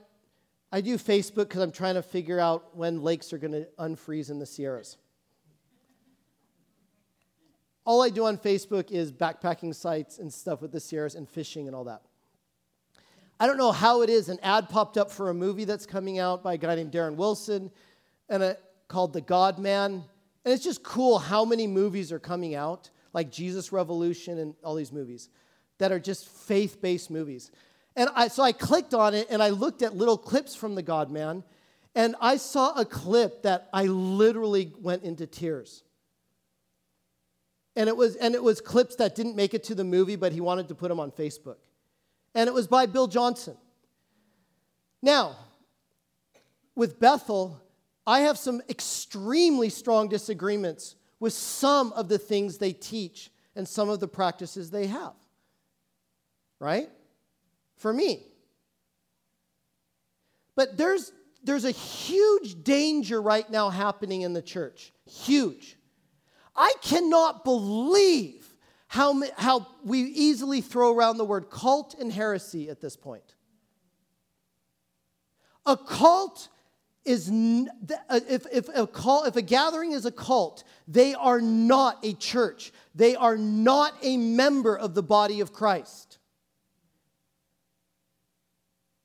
I 0.71 0.81
do 0.81 0.97
Facebook 0.97 1.49
because 1.49 1.63
I'm 1.63 1.73
trying 1.73 1.95
to 1.95 2.03
figure 2.03 2.39
out 2.39 2.77
when 2.77 3.03
lakes 3.03 3.33
are 3.33 3.39
going 3.39 3.53
to 3.53 3.67
unfreeze 3.79 4.31
in 4.31 4.39
the 4.39 4.47
Sierras. 4.47 4.97
All 7.85 8.03
I 8.03 8.11
do 8.11 8.27
on 8.27 8.39
Facebook 8.39 8.93
is 8.93 9.11
backpacking 9.11 9.75
sites 9.75 10.19
and 10.19 10.33
stuff 10.33 10.63
with 10.63 10.71
the 10.71 10.79
Sierras 10.79 11.17
and 11.17 11.29
fishing 11.29 11.67
and 11.67 11.75
all 11.75 11.85
that. 11.85 12.03
I 13.41 13.47
don't 13.47 13.57
know 13.57 13.73
how 13.73 14.03
it 14.03 14.11
is. 14.11 14.29
An 14.29 14.39
ad 14.43 14.69
popped 14.69 14.97
up 14.97 15.11
for 15.11 15.31
a 15.31 15.35
movie 15.35 15.65
that's 15.65 15.87
coming 15.87 16.19
out 16.19 16.43
by 16.43 16.55
a 16.55 16.57
guy 16.57 16.75
named 16.75 16.93
Darren 16.93 17.17
Wilson, 17.17 17.71
and 18.29 18.43
a, 18.43 18.57
called 18.89 19.13
The 19.13 19.21
God 19.21 19.59
Man. 19.59 20.05
And 20.45 20.55
it's 20.55 20.65
just 20.65 20.83
cool 20.83 21.19
how 21.19 21.45
many 21.45 21.67
movies 21.67 22.13
are 22.13 22.19
coming 22.19 22.55
out, 22.55 22.91
like 23.13 23.31
Jesus 23.31 23.73
Revolution 23.73 24.39
and 24.39 24.55
all 24.63 24.75
these 24.75 24.93
movies 24.93 25.29
that 25.79 25.93
are 25.93 26.01
just 26.01 26.29
faith 26.29 26.81
based 26.81 27.11
movies. 27.11 27.51
And 27.97 28.09
I, 28.15 28.29
so 28.29 28.43
I 28.43 28.53
clicked 28.53 28.95
on 28.95 29.15
it 29.15 29.27
and 29.31 29.43
I 29.43 29.51
looked 29.51 29.83
at 29.83 29.97
little 29.97 30.17
clips 30.17 30.55
from 30.55 30.75
The 30.75 30.83
God 30.83 31.11
Man, 31.11 31.43
and 31.95 32.15
I 32.21 32.37
saw 32.37 32.73
a 32.73 32.85
clip 32.85 33.43
that 33.43 33.69
I 33.73 33.87
literally 33.87 34.73
went 34.81 35.03
into 35.03 35.27
tears. 35.27 35.83
And 37.75 37.89
it 37.89 37.97
was, 37.97 38.17
and 38.17 38.35
it 38.35 38.43
was 38.43 38.61
clips 38.61 38.97
that 38.97 39.15
didn't 39.15 39.37
make 39.37 39.55
it 39.55 39.65
to 39.65 39.75
the 39.75 39.85
movie, 39.85 40.17
but 40.17 40.33
he 40.33 40.41
wanted 40.41 40.69
to 40.69 40.75
put 40.75 40.89
them 40.89 41.01
on 41.01 41.11
Facebook. 41.11 41.57
And 42.35 42.49
it 42.49 42.55
was 42.55 42.67
by 42.67 42.87
Bill 42.87 43.07
Johnson. 43.07 43.57
Now, 45.03 45.37
with 46.75 46.99
Bethel, 46.99 47.61
I 48.07 48.21
have 48.21 48.39
some 48.39 48.63
extremely 48.69 49.69
strong 49.69 50.09
disagreements 50.09 50.97
with 51.21 51.33
some 51.33 51.93
of 51.93 52.09
the 52.09 52.19
things 52.19 52.59
they 52.59 52.73
teach 52.73 53.31
and 53.55 53.69
some 53.69 53.89
of 53.89 54.01
the 54.01 54.09
practices 54.09 54.71
they 54.71 54.87
have. 54.87 55.15
Right? 56.59 56.89
For 57.77 57.93
me. 57.93 58.25
But 60.55 60.77
there's, 60.77 61.13
there's 61.43 61.65
a 61.65 61.71
huge 61.71 62.63
danger 62.63 63.21
right 63.21 63.49
now 63.51 63.71
happening 63.71 64.23
in 64.23 64.33
the 64.33 64.43
church. 64.43 64.93
Huge. 65.07 65.77
I 66.55 66.73
cannot 66.83 67.45
believe 67.45 68.42
how, 68.93 69.23
how 69.39 69.67
we 69.83 70.03
easily 70.03 70.61
throw 70.61 70.95
around 70.95 71.17
the 71.17 71.25
word 71.25 71.49
cult 71.49 71.95
and 71.99 72.13
heresy 72.13 72.69
at 72.69 72.83
this 72.83 72.95
point. 72.95 73.25
A 75.65 75.79
cult 75.79 76.51
is 77.07 77.31
if, 77.33 78.47
if 78.53 78.69
a 78.69 78.87
cult 78.87 79.29
if 79.29 79.37
a 79.37 79.41
gathering 79.41 79.93
is 79.93 80.05
a 80.05 80.13
cult 80.13 80.63
they 80.87 81.15
are 81.15 81.41
not 81.41 82.05
a 82.05 82.13
church. 82.13 82.71
They 82.95 83.17
are 83.17 83.39
not 83.39 83.95
a 84.03 84.19
member 84.19 84.77
of 84.77 84.93
the 84.93 85.03
body 85.03 85.41
of 85.41 85.55
christ. 85.55 86.19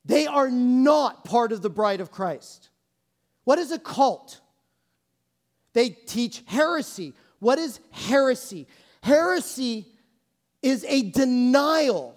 They 0.04 0.26
are 0.26 0.50
not 0.50 1.24
part 1.24 1.50
of 1.50 1.62
the 1.62 1.70
bride 1.70 2.02
of 2.02 2.10
christ. 2.10 2.68
What 3.44 3.58
is 3.58 3.72
a 3.72 3.78
cult? 3.78 4.42
They 5.72 5.88
teach 5.88 6.42
heresy. 6.44 7.14
What 7.38 7.58
is 7.58 7.80
heresy 7.90 8.66
heresy 9.08 9.86
is 10.62 10.84
a 10.84 11.10
denial 11.10 12.14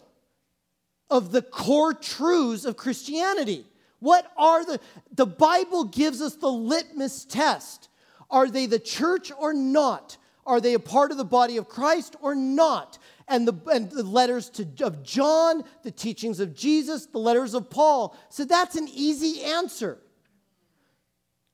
of 1.09 1.31
the 1.31 1.41
core 1.41 1.93
truths 1.93 2.65
of 2.65 2.77
christianity 2.77 3.65
what 4.01 4.31
are 4.35 4.65
the, 4.65 4.79
the 5.13 5.27
Bible 5.27 5.85
gives 5.85 6.21
us 6.21 6.35
the 6.35 6.51
litmus 6.51 7.23
test. 7.23 7.87
Are 8.31 8.49
they 8.49 8.65
the 8.65 8.79
church 8.79 9.31
or 9.37 9.53
not? 9.53 10.17
Are 10.43 10.59
they 10.59 10.73
a 10.73 10.79
part 10.79 11.11
of 11.11 11.17
the 11.17 11.23
body 11.23 11.57
of 11.57 11.69
Christ 11.69 12.15
or 12.19 12.33
not? 12.33 12.97
And 13.27 13.47
the, 13.47 13.53
and 13.71 13.91
the 13.91 14.03
letters 14.03 14.49
to, 14.51 14.67
of 14.81 15.03
John, 15.03 15.63
the 15.83 15.91
teachings 15.91 16.39
of 16.39 16.55
Jesus, 16.55 17.05
the 17.05 17.19
letters 17.19 17.53
of 17.53 17.69
Paul. 17.69 18.17
So 18.29 18.43
that's 18.43 18.75
an 18.75 18.87
easy 18.91 19.43
answer. 19.43 19.99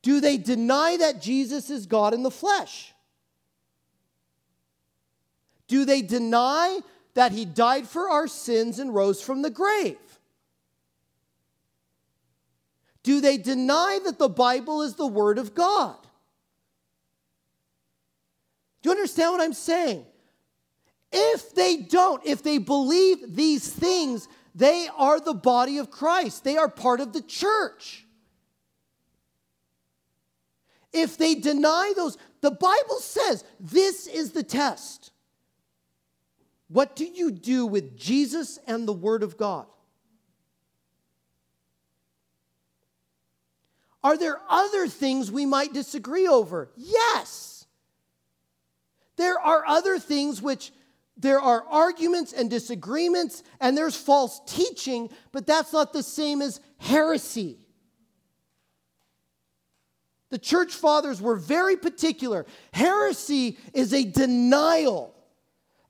Do 0.02 0.22
they 0.22 0.38
deny 0.38 0.96
that 0.98 1.22
Jesus 1.22 1.70
is 1.70 1.86
God 1.86 2.14
in 2.14 2.24
the 2.24 2.32
flesh? 2.32 2.94
Do 5.68 5.86
they 5.86 6.02
deny 6.02 6.80
that 7.14 7.32
he 7.32 7.46
died 7.46 7.88
for 7.88 8.10
our 8.10 8.28
sins 8.28 8.80
and 8.80 8.94
rose 8.94 9.22
from 9.22 9.42
the 9.42 9.50
grave? 9.50 9.98
Do 13.04 13.22
they 13.22 13.38
deny 13.38 14.00
that 14.06 14.20
the 14.20 14.30
Bible 14.30 14.82
is 14.82 14.96
the 14.96 15.08
Word 15.08 15.38
of 15.38 15.56
God? 15.56 15.96
Do 18.82 18.90
you 18.90 18.92
understand 18.92 19.32
what 19.32 19.42
I'm 19.42 19.54
saying? 19.54 20.06
If 21.12 21.56
they 21.56 21.78
don't, 21.78 22.26
if 22.26 22.44
they 22.44 22.58
believe 22.58 23.36
these 23.36 23.72
things, 23.72 24.28
they 24.54 24.90
are 24.98 25.20
the 25.20 25.34
body 25.34 25.78
of 25.78 25.90
Christ, 25.90 26.44
they 26.44 26.58
are 26.58 26.70
part 26.70 27.00
of 27.00 27.14
the 27.14 27.22
church. 27.22 28.06
If 30.92 31.18
they 31.18 31.36
deny 31.36 31.94
those, 31.96 32.18
the 32.42 32.52
Bible 32.52 33.00
says 33.00 33.44
this 33.60 34.08
is 34.08 34.32
the 34.32 34.44
test. 34.44 35.12
What 36.70 36.96
do 36.96 37.06
you 37.06 37.32
do 37.32 37.66
with 37.66 37.98
Jesus 37.98 38.60
and 38.68 38.88
the 38.88 38.94
Word 38.94 39.24
of 39.24 39.38
God? 39.38 39.66
Are 44.04 44.18
there 44.18 44.40
other 44.50 44.88
things 44.88 45.32
we 45.32 45.46
might 45.46 45.74
disagree 45.74 46.28
over? 46.28 46.70
Yes. 46.76 47.66
There 49.16 49.40
are 49.40 49.66
other 49.66 49.98
things 50.00 50.42
which 50.42 50.72
there 51.18 51.42
are 51.42 51.66
arguments 51.68 52.32
and 52.32 52.50
disagreements, 52.50 53.42
and 53.60 53.76
there's 53.76 53.98
false 53.98 54.40
teaching, 54.46 55.10
but 55.32 55.48
that's 55.48 55.74
not 55.74 55.92
the 55.92 56.04
same 56.04 56.42
as 56.42 56.62
heresy. 56.78 57.58
The 60.30 60.38
church 60.38 60.74
fathers 60.74 61.22
were 61.22 61.36
very 61.36 61.76
particular. 61.76 62.46
Heresy 62.72 63.58
is 63.74 63.94
a 63.94 64.04
denial 64.04 65.17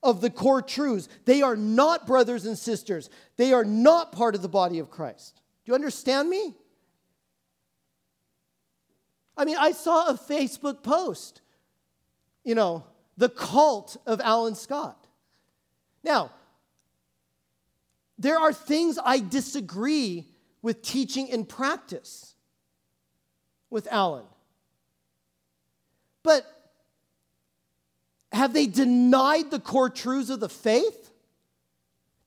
of 0.03 0.21
the 0.21 0.29
core 0.29 0.61
truths. 0.61 1.09
They 1.25 1.41
are 1.41 1.55
not 1.55 2.07
brothers 2.07 2.45
and 2.45 2.57
sisters, 2.57 3.09
they 3.35 3.53
are 3.53 3.65
not 3.65 4.11
part 4.11 4.35
of 4.35 4.41
the 4.41 4.49
body 4.49 4.79
of 4.79 4.89
Christ. 4.89 5.41
Do 5.65 5.71
you 5.71 5.75
understand 5.75 6.29
me? 6.29 6.55
I 9.35 9.45
mean, 9.45 9.57
I 9.57 9.71
saw 9.71 10.09
a 10.09 10.13
Facebook 10.13 10.81
post, 10.81 11.41
you 12.43 12.55
know, 12.55 12.85
the 13.17 13.29
cult 13.29 13.97
of 14.05 14.19
Alan 14.21 14.55
Scott. 14.55 15.05
Now, 16.03 16.31
there 18.17 18.39
are 18.39 18.51
things 18.51 18.97
I 19.03 19.19
disagree 19.19 20.25
with 20.61 20.81
teaching 20.81 21.27
in 21.27 21.45
practice 21.45 22.35
with 23.69 23.87
Alan. 23.91 24.25
But 26.23 26.45
have 28.37 28.53
they 28.53 28.67
denied 28.67 29.51
the 29.51 29.59
core 29.59 29.89
truths 29.89 30.29
of 30.29 30.39
the 30.39 30.49
faith? 30.49 31.11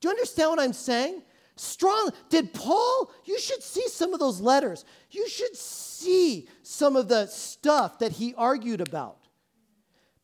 Do 0.01 0.09
you 0.09 0.11
understand 0.11 0.51
what 0.51 0.61
I'm 0.61 0.73
saying? 0.73 1.23
Strong. 1.57 2.11
Did 2.29 2.53
Paul, 2.53 3.13
you 3.25 3.39
should 3.39 3.63
see 3.63 3.87
some 3.89 4.13
of 4.13 4.19
those 4.19 4.41
letters. 4.41 4.85
You 5.11 5.29
should 5.29 5.57
see 5.57 6.49
some 6.63 6.97
of 6.97 7.09
the 7.09 7.27
stuff 7.27 8.01
that 8.01 8.13
he 8.13 8.35
argued 8.35 8.81
about. 8.81 9.19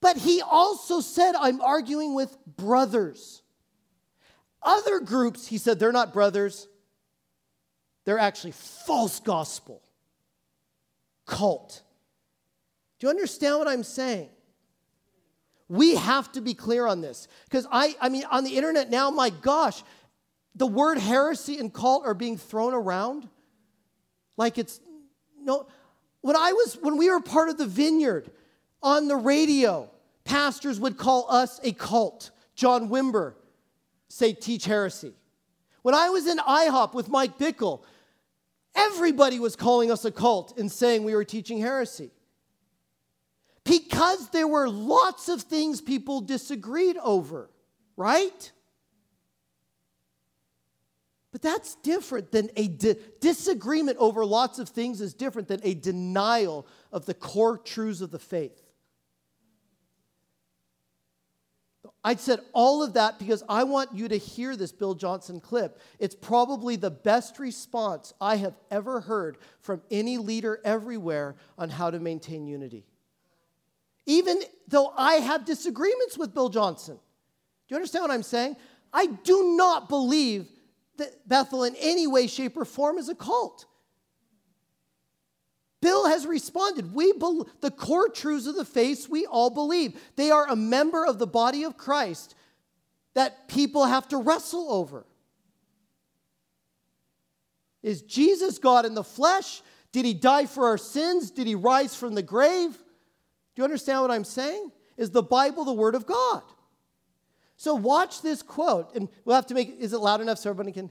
But 0.00 0.16
he 0.16 0.42
also 0.42 1.00
said, 1.00 1.34
I'm 1.38 1.60
arguing 1.60 2.14
with 2.14 2.36
brothers. 2.46 3.42
Other 4.62 5.00
groups, 5.00 5.46
he 5.46 5.58
said, 5.58 5.78
they're 5.78 5.92
not 5.92 6.12
brothers, 6.12 6.66
they're 8.04 8.18
actually 8.18 8.52
false 8.52 9.20
gospel, 9.20 9.82
cult. 11.26 11.82
Do 12.98 13.06
you 13.06 13.10
understand 13.10 13.58
what 13.58 13.68
I'm 13.68 13.84
saying? 13.84 14.30
We 15.68 15.96
have 15.96 16.30
to 16.32 16.40
be 16.40 16.54
clear 16.54 16.86
on 16.86 17.00
this. 17.00 17.28
Because 17.44 17.66
I, 17.70 17.96
I 18.00 18.08
mean, 18.08 18.24
on 18.30 18.44
the 18.44 18.56
internet 18.56 18.90
now, 18.90 19.10
my 19.10 19.30
gosh, 19.30 19.82
the 20.54 20.66
word 20.66 20.98
heresy 20.98 21.58
and 21.58 21.72
cult 21.72 22.06
are 22.06 22.14
being 22.14 22.38
thrown 22.38 22.72
around 22.72 23.28
like 24.36 24.58
it's 24.58 24.80
no. 25.42 25.66
When 26.20 26.36
I 26.36 26.52
was, 26.52 26.76
when 26.80 26.96
we 26.96 27.10
were 27.10 27.20
part 27.20 27.48
of 27.48 27.56
the 27.56 27.66
vineyard 27.66 28.30
on 28.82 29.08
the 29.08 29.16
radio, 29.16 29.88
pastors 30.24 30.80
would 30.80 30.96
call 30.96 31.30
us 31.30 31.60
a 31.62 31.72
cult. 31.72 32.30
John 32.54 32.88
Wimber 32.88 33.34
say 34.08 34.32
teach 34.32 34.64
heresy. 34.64 35.12
When 35.82 35.94
I 35.94 36.10
was 36.10 36.26
in 36.26 36.38
IHOP 36.38 36.94
with 36.94 37.08
Mike 37.08 37.38
Bickle, 37.38 37.82
everybody 38.74 39.38
was 39.38 39.54
calling 39.54 39.90
us 39.90 40.04
a 40.04 40.10
cult 40.10 40.58
and 40.58 40.70
saying 40.70 41.04
we 41.04 41.14
were 41.14 41.24
teaching 41.24 41.58
heresy. 41.58 42.10
Because 43.66 44.28
there 44.30 44.46
were 44.46 44.68
lots 44.68 45.28
of 45.28 45.42
things 45.42 45.80
people 45.80 46.20
disagreed 46.20 46.96
over, 47.02 47.50
right? 47.96 48.52
But 51.32 51.42
that's 51.42 51.74
different 51.76 52.30
than 52.30 52.48
a 52.54 52.68
di- 52.68 52.94
disagreement 53.20 53.98
over 53.98 54.24
lots 54.24 54.60
of 54.60 54.68
things, 54.68 55.00
is 55.00 55.14
different 55.14 55.48
than 55.48 55.60
a 55.64 55.74
denial 55.74 56.64
of 56.92 57.06
the 57.06 57.14
core 57.14 57.58
truths 57.58 58.00
of 58.00 58.12
the 58.12 58.20
faith. 58.20 58.62
I 62.04 62.14
said 62.14 62.38
all 62.52 62.84
of 62.84 62.94
that 62.94 63.18
because 63.18 63.42
I 63.48 63.64
want 63.64 63.92
you 63.92 64.06
to 64.06 64.16
hear 64.16 64.54
this 64.54 64.70
Bill 64.70 64.94
Johnson 64.94 65.40
clip. 65.40 65.80
It's 65.98 66.14
probably 66.14 66.76
the 66.76 66.90
best 66.90 67.40
response 67.40 68.14
I 68.20 68.36
have 68.36 68.54
ever 68.70 69.00
heard 69.00 69.38
from 69.58 69.82
any 69.90 70.18
leader 70.18 70.60
everywhere 70.64 71.34
on 71.58 71.68
how 71.68 71.90
to 71.90 71.98
maintain 71.98 72.46
unity 72.46 72.84
even 74.06 74.40
though 74.68 74.92
I 74.96 75.14
have 75.14 75.44
disagreements 75.44 76.16
with 76.16 76.32
Bill 76.32 76.48
Johnson. 76.48 76.94
Do 76.94 77.74
you 77.74 77.76
understand 77.76 78.02
what 78.02 78.10
I'm 78.10 78.22
saying? 78.22 78.56
I 78.92 79.06
do 79.06 79.56
not 79.56 79.88
believe 79.88 80.48
that 80.96 81.28
Bethel 81.28 81.64
in 81.64 81.74
any 81.76 82.06
way, 82.06 82.26
shape, 82.26 82.56
or 82.56 82.64
form 82.64 82.98
is 82.98 83.08
a 83.08 83.14
cult. 83.14 83.66
Bill 85.82 86.08
has 86.08 86.26
responded. 86.26 86.94
We 86.94 87.12
be- 87.12 87.42
the 87.60 87.70
core 87.70 88.08
truths 88.08 88.46
of 88.46 88.54
the 88.54 88.64
faith 88.64 89.08
we 89.08 89.26
all 89.26 89.50
believe. 89.50 90.00
They 90.16 90.30
are 90.30 90.48
a 90.48 90.56
member 90.56 91.04
of 91.04 91.18
the 91.18 91.26
body 91.26 91.64
of 91.64 91.76
Christ 91.76 92.34
that 93.14 93.48
people 93.48 93.84
have 93.84 94.08
to 94.08 94.16
wrestle 94.16 94.72
over. 94.72 95.04
Is 97.82 98.02
Jesus 98.02 98.58
God 98.58 98.84
in 98.84 98.94
the 98.94 99.04
flesh? 99.04 99.62
Did 99.92 100.04
he 100.04 100.14
die 100.14 100.46
for 100.46 100.66
our 100.66 100.78
sins? 100.78 101.30
Did 101.30 101.46
he 101.46 101.54
rise 101.54 101.94
from 101.94 102.14
the 102.14 102.22
grave? 102.22 102.76
Do 103.56 103.62
you 103.62 103.64
understand 103.64 104.02
what 104.02 104.10
I'm 104.10 104.24
saying? 104.24 104.70
Is 104.98 105.10
the 105.10 105.22
Bible 105.22 105.64
the 105.64 105.72
Word 105.72 105.94
of 105.94 106.06
God? 106.06 106.42
So 107.56 107.74
watch 107.74 108.20
this 108.20 108.42
quote, 108.42 108.94
and 108.94 109.08
we'll 109.24 109.34
have 109.34 109.46
to 109.46 109.54
make 109.54 109.80
is 109.80 109.94
it 109.94 109.98
loud 109.98 110.20
enough 110.20 110.38
so 110.38 110.50
everybody 110.50 110.72
can? 110.72 110.90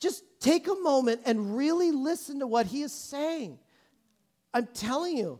Just 0.00 0.24
take 0.40 0.66
a 0.66 0.74
moment 0.74 1.20
and 1.24 1.56
really 1.56 1.92
listen 1.92 2.40
to 2.40 2.48
what 2.48 2.66
he 2.66 2.82
is 2.82 2.92
saying. 2.92 3.58
I'm 4.52 4.66
telling 4.74 5.16
you, 5.16 5.38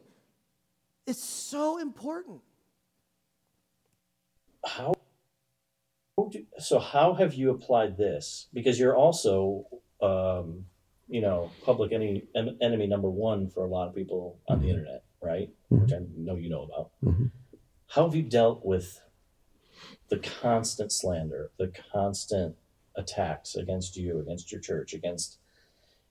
it's 1.07 1.25
so 1.25 1.79
important. 1.79 2.41
How 4.65 4.95
so 6.59 6.79
how 6.79 7.15
have 7.15 7.35
you 7.35 7.51
applied 7.51 7.97
this? 7.97 8.47
Because 8.53 8.79
you're 8.79 8.97
also 8.97 9.67
um, 10.01 10.67
you 11.11 11.21
know, 11.21 11.51
public 11.65 11.93
enemy, 11.93 12.25
enemy 12.63 12.87
number 12.87 13.11
one 13.11 13.49
for 13.51 13.65
a 13.65 13.69
lot 13.69 13.89
of 13.89 13.95
people 13.95 14.39
on 14.49 14.57
mm-hmm. 14.57 14.65
the 14.65 14.71
internet, 14.71 15.05
right? 15.21 15.51
Mm-hmm. 15.71 15.83
Which 15.83 15.93
I 15.93 15.99
know 16.17 16.37
you 16.37 16.49
know 16.49 16.63
about. 16.63 16.91
Mm-hmm. 17.05 17.27
How 17.89 18.05
have 18.05 18.15
you 18.15 18.23
dealt 18.23 18.65
with 18.65 19.01
the 20.09 20.19
constant 20.19 20.93
slander, 20.93 21.51
the 21.59 21.73
constant 21.93 22.57
attacks 22.97 23.57
against 23.57 23.97
you, 23.97 24.21
against 24.21 24.53
your 24.53 24.61
church, 24.61 24.95
against, 24.95 25.39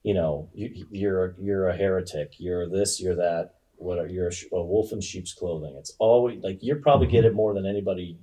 you 0.04 0.14
know, 0.14 0.50
you, 0.54 0.86
you're 0.92 1.36
you're 1.40 1.70
a 1.70 1.78
heretic, 1.78 2.34
you're 2.38 2.68
this, 2.68 3.00
you're 3.02 3.16
that, 3.16 3.56
what 3.78 3.98
are 3.98 4.08
you're 4.08 4.30
a, 4.30 4.56
a 4.56 4.64
wolf 4.64 4.92
in 4.92 5.02
sheep's 5.02 5.34
clothing. 5.34 5.76
It's 5.78 5.96
always 6.00 6.44
like 6.44 6.60
you 6.62 6.76
probably 6.76 7.08
get 7.08 7.26
it 7.26 7.34
more 7.34 7.54
than 7.54 7.66
anybody 7.66 8.18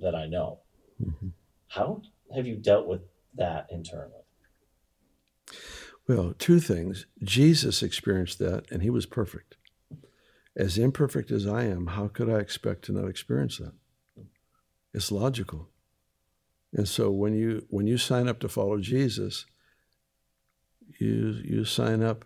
that 0.00 0.14
I 0.14 0.26
know. 0.26 0.60
Mm-hmm. 1.02 1.28
How 1.68 2.02
have 2.34 2.46
you 2.46 2.56
dealt 2.56 2.86
with 2.86 3.02
that 3.34 3.66
internally? 3.70 4.23
Well, 6.06 6.34
two 6.38 6.60
things. 6.60 7.06
Jesus 7.22 7.82
experienced 7.82 8.38
that, 8.38 8.70
and 8.70 8.82
he 8.82 8.90
was 8.90 9.06
perfect. 9.06 9.56
As 10.56 10.78
imperfect 10.78 11.30
as 11.30 11.46
I 11.46 11.64
am, 11.64 11.88
how 11.88 12.08
could 12.08 12.28
I 12.28 12.38
expect 12.38 12.84
to 12.84 12.92
not 12.92 13.08
experience 13.08 13.58
that? 13.58 13.72
It's 14.92 15.10
logical. 15.10 15.68
And 16.72 16.88
so 16.88 17.10
when 17.10 17.34
you 17.34 17.66
when 17.70 17.86
you 17.86 17.98
sign 17.98 18.28
up 18.28 18.38
to 18.40 18.48
follow 18.48 18.78
Jesus, 18.78 19.46
you 20.98 21.40
you 21.42 21.64
sign 21.64 22.02
up 22.02 22.24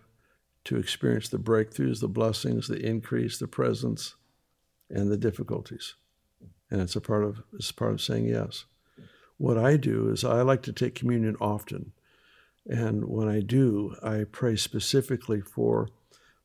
to 0.65 0.77
experience 0.77 1.29
the 1.29 1.37
breakthroughs, 1.37 2.01
the 2.01 2.07
blessings, 2.07 2.67
the 2.67 2.85
increase, 2.85 3.37
the 3.37 3.47
presence, 3.47 4.15
and 4.89 5.09
the 5.09 5.17
difficulties. 5.17 5.95
And 6.69 6.81
it's 6.81 6.95
a 6.95 7.01
part 7.01 7.23
of 7.23 7.41
it's 7.53 7.71
part 7.71 7.93
of 7.93 8.01
saying 8.01 8.25
yes. 8.25 8.65
What 9.37 9.57
I 9.57 9.77
do 9.77 10.09
is 10.09 10.23
I 10.23 10.41
like 10.41 10.63
to 10.63 10.73
take 10.73 10.95
communion 10.95 11.37
often 11.39 11.93
and 12.69 13.05
when 13.05 13.27
I 13.27 13.41
do, 13.41 13.95
I 14.03 14.25
pray 14.31 14.55
specifically 14.55 15.41
for 15.41 15.89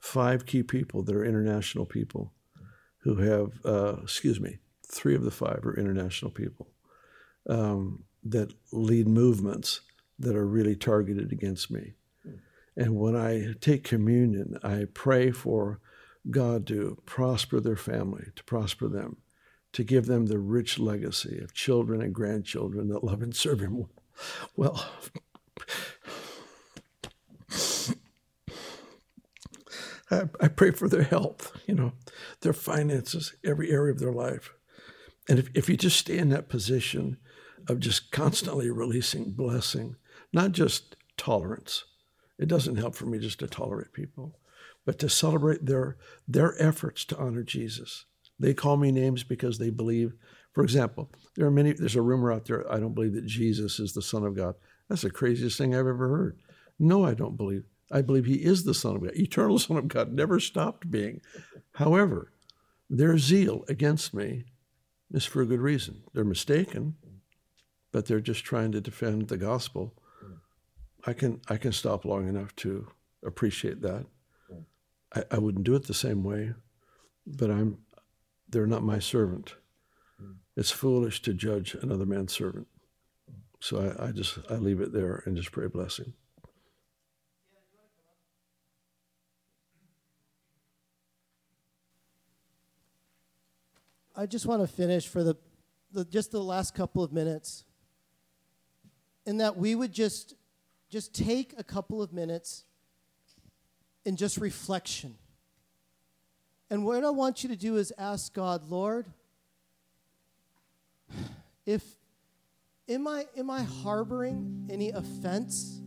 five 0.01 0.47
key 0.47 0.63
people 0.63 1.03
that 1.03 1.15
are 1.15 1.25
international 1.25 1.85
people 1.85 2.33
who 3.03 3.17
have, 3.17 3.53
uh, 3.65 3.97
excuse 4.03 4.41
me, 4.41 4.59
three 4.87 5.15
of 5.15 5.23
the 5.23 5.31
five 5.31 5.61
are 5.65 5.79
international 5.79 6.31
people 6.31 6.69
um, 7.49 8.05
that 8.25 8.55
lead 8.73 9.07
movements 9.07 9.83
that 10.19 10.35
are 10.35 10.47
really 10.47 10.75
targeted 10.75 11.31
against 11.31 11.71
me. 11.71 11.93
And 12.77 12.97
when 12.97 13.15
I 13.15 13.55
take 13.61 13.85
communion, 13.85 14.59
I 14.65 14.87
pray 14.95 15.31
for 15.31 15.81
God 16.31 16.67
to 16.69 16.99
prosper 17.05 17.61
their 17.61 17.77
family, 17.77 18.29
to 18.35 18.45
prosper 18.45 18.89
them, 18.89 19.19
to 19.75 19.85
give 19.85 20.07
them 20.07 20.27
the 20.27 20.39
rich 20.39 20.79
legacy 20.79 21.39
of 21.41 21.53
children 21.53 22.01
and 22.01 22.15
grandchildren 22.15 22.89
that 22.89 23.05
love 23.05 23.23
and 23.23 23.37
serve 23.37 23.61
Him 23.61 23.87
well. 24.57 24.91
I, 30.11 30.23
I 30.41 30.49
pray 30.49 30.71
for 30.71 30.89
their 30.89 31.03
health, 31.03 31.53
you 31.67 31.75
know, 31.75 31.93
their 32.41 32.53
finances, 32.53 33.35
every 33.45 33.71
area 33.71 33.93
of 33.93 33.99
their 33.99 34.13
life. 34.13 34.53
And 35.29 35.39
if, 35.39 35.49
if 35.55 35.69
you 35.69 35.77
just 35.77 35.99
stay 35.99 36.19
in 36.19 36.29
that 36.31 36.49
position 36.49 37.17
of 37.69 37.81
just 37.81 38.11
constantly 38.11 38.71
releasing 38.71 39.33
blessing, 39.33 39.97
not 40.33 40.53
just 40.53 40.97
tolerance, 41.17 41.85
it 42.39 42.49
doesn't 42.49 42.77
help 42.77 42.95
for 42.95 43.07
me 43.07 43.19
just 43.19 43.39
to 43.39 43.47
tolerate 43.47 43.93
people, 43.93 44.39
but 44.85 44.99
to 44.99 45.09
celebrate 45.09 45.65
their, 45.65 45.97
their 46.29 46.61
efforts 46.63 47.05
to 47.07 47.19
honor 47.19 47.43
Jesus. 47.43 48.05
They 48.39 48.53
call 48.53 48.77
me 48.77 48.93
names 48.93 49.23
because 49.23 49.59
they 49.59 49.71
believe, 49.71 50.13
for 50.53 50.63
example, 50.63 51.11
there 51.37 51.47
are 51.47 51.51
many, 51.51 51.73
there's 51.73 51.97
a 51.97 52.03
rumor 52.03 52.33
out 52.33 52.45
there, 52.45 52.71
I 52.71 52.81
don't 52.81 52.95
believe 52.95 53.15
that 53.15 53.27
Jesus 53.27 53.79
is 53.79 53.93
the 53.93 54.03
Son 54.03 54.25
of 54.25 54.37
God. 54.37 54.57
That's 54.89 55.03
the 55.03 55.11
craziest 55.11 55.57
thing 55.57 55.75
I've 55.75 55.87
ever 55.87 56.09
heard. 56.09 56.39
No, 56.79 57.05
I 57.05 57.15
don't 57.15 57.37
believe. 57.37 57.65
I 57.91 58.03
believe 58.03 58.25
he 58.25 58.45
is 58.45 58.65
the 58.65 58.75
Son 58.75 58.97
of 58.97 59.03
God. 59.03 59.15
Eternal 59.15 59.59
Son 59.59 59.77
of 59.77 59.89
God 59.89 60.13
never 60.13 60.41
stopped 60.41 60.91
being. 60.91 61.21
However, 61.73 62.33
their 62.91 63.19
zeal 63.19 63.65
against 63.69 64.15
me 64.15 64.45
is 65.13 65.25
for 65.25 65.43
a 65.43 65.47
good 65.47 65.61
reason. 65.61 66.03
They're 66.13 66.25
mistaken, 66.25 66.97
but 67.93 68.07
they're 68.07 68.21
just 68.21 68.45
trying 68.45 68.73
to 68.73 68.81
defend 68.81 69.29
the 69.29 69.37
gospel. 69.37 69.95
I 71.07 71.13
can 71.13 71.41
I 71.49 71.57
can 71.57 71.73
stop 71.73 72.05
long 72.05 72.29
enough 72.29 72.57
to 72.57 72.89
appreciate 73.25 73.83
that. 73.83 74.07
I, 75.15 75.25
I 75.31 75.39
wouldn't 75.39 75.65
do 75.65 75.75
it 75.75 75.87
the 75.87 75.95
same 75.95 76.25
way, 76.25 76.55
but 77.27 77.51
I'm 77.51 77.79
they're 78.49 78.67
not 78.67 78.83
my 78.83 78.99
servant. 78.99 79.55
It's 80.57 80.71
foolish 80.71 81.21
to 81.23 81.35
judge 81.35 81.75
another 81.75 82.07
man's 82.07 82.33
servant. 82.33 82.69
So 83.61 83.97
I, 83.99 84.09
I 84.09 84.13
just 84.13 84.39
I 84.49 84.55
leave 84.55 84.81
it 84.81 84.93
there 84.93 85.23
and 85.27 85.37
just 85.37 85.53
pray 85.53 85.67
blessing. 85.67 86.15
I 94.17 94.27
just 94.27 94.47
want 94.47 94.63
to 94.63 94.69
finish 94.69 95.09
for 95.09 95.25
the, 95.25 95.37
the 95.93 96.05
just 96.05 96.31
the 96.31 96.43
last 96.43 96.75
couple 96.75 97.03
of 97.03 97.13
minutes. 97.13 97.65
In 99.27 99.39
that 99.39 99.57
we 99.57 99.75
would 99.75 99.93
just 99.93 100.35
just 100.91 101.15
take 101.15 101.55
a 101.59 101.65
couple 101.65 102.03
of 102.03 102.13
minutes 102.13 102.65
in 104.05 104.17
just 104.17 104.39
reflection. 104.39 105.17
And 106.71 106.85
what 106.85 107.03
I 107.05 107.11
want 107.11 107.43
you 107.43 107.49
to 107.49 107.57
do 107.57 107.77
is 107.77 107.93
ask 107.99 108.33
God, 108.33 108.71
Lord, 108.71 109.07
if 111.67 111.83
am 112.89 113.09
I 113.09 113.27
am 113.37 113.51
I 113.51 113.63
harboring 113.63 114.69
any 114.71 114.91
offense, 114.91 115.81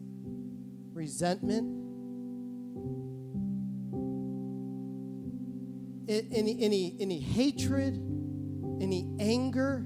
resentment, 0.93 1.86
any 6.09 6.57
any 6.59 6.95
any 6.99 7.19
hatred, 7.19 8.16
any 8.82 9.07
anger? 9.19 9.86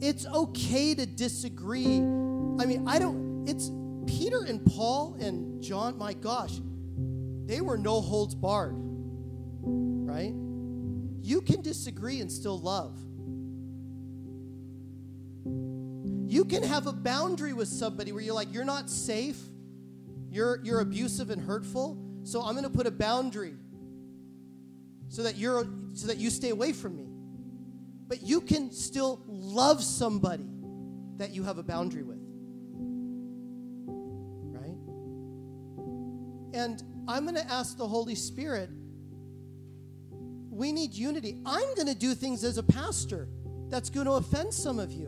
It's 0.00 0.26
okay 0.26 0.94
to 0.94 1.06
disagree. 1.06 1.98
I 1.98 2.66
mean, 2.66 2.84
I 2.86 2.98
don't 2.98 3.46
it's 3.48 3.70
Peter 4.06 4.44
and 4.44 4.64
Paul 4.64 5.16
and 5.20 5.62
John, 5.62 5.96
my 5.98 6.12
gosh, 6.12 6.60
they 7.46 7.60
were 7.60 7.76
no 7.76 8.00
holds 8.00 8.34
barred. 8.34 8.74
Right? 8.76 10.34
You 11.22 11.40
can 11.40 11.62
disagree 11.62 12.20
and 12.20 12.30
still 12.30 12.58
love. 12.58 12.96
You 16.30 16.44
can 16.44 16.62
have 16.62 16.86
a 16.86 16.92
boundary 16.92 17.52
with 17.52 17.68
somebody 17.68 18.12
where 18.12 18.22
you're 18.22 18.34
like, 18.34 18.52
you're 18.52 18.64
not 18.64 18.88
safe, 18.88 19.38
you're, 20.30 20.60
you're 20.64 20.80
abusive 20.80 21.30
and 21.30 21.40
hurtful, 21.40 21.98
so 22.24 22.42
I'm 22.42 22.54
gonna 22.54 22.70
put 22.70 22.86
a 22.86 22.90
boundary 22.90 23.54
so 25.08 25.22
that 25.24 25.36
you're 25.36 25.66
so 25.92 26.06
that 26.06 26.16
you 26.16 26.30
stay 26.30 26.48
away 26.48 26.72
from 26.72 26.96
me. 26.96 27.11
But 28.12 28.20
you 28.20 28.42
can 28.42 28.70
still 28.70 29.22
love 29.26 29.82
somebody 29.82 30.44
that 31.16 31.30
you 31.30 31.44
have 31.44 31.56
a 31.56 31.62
boundary 31.62 32.02
with. 32.02 32.18
Right? 34.52 34.76
And 36.52 36.82
I'm 37.08 37.24
gonna 37.24 37.46
ask 37.48 37.78
the 37.78 37.88
Holy 37.88 38.14
Spirit, 38.14 38.68
we 40.50 40.72
need 40.72 40.92
unity. 40.92 41.38
I'm 41.46 41.74
gonna 41.74 41.94
do 41.94 42.12
things 42.14 42.44
as 42.44 42.58
a 42.58 42.62
pastor 42.62 43.28
that's 43.70 43.88
gonna 43.88 44.12
offend 44.12 44.52
some 44.52 44.78
of 44.78 44.92
you. 44.92 45.06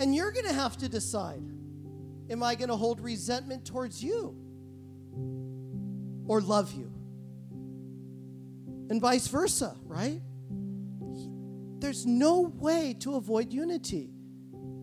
And 0.00 0.16
you're 0.16 0.32
going 0.32 0.46
to 0.46 0.52
have 0.52 0.76
to 0.78 0.88
decide 0.88 1.44
am 2.28 2.42
I 2.42 2.56
going 2.56 2.70
to 2.70 2.76
hold 2.76 2.98
resentment 2.98 3.64
towards 3.64 4.02
you 4.02 4.34
or 6.26 6.40
love 6.40 6.72
you? 6.72 6.90
And 8.90 9.00
vice 9.00 9.28
versa, 9.28 9.76
right? 9.84 10.20
There's 11.84 12.06
no 12.06 12.40
way 12.40 12.96
to 13.00 13.16
avoid 13.16 13.52
unity. 13.52 14.08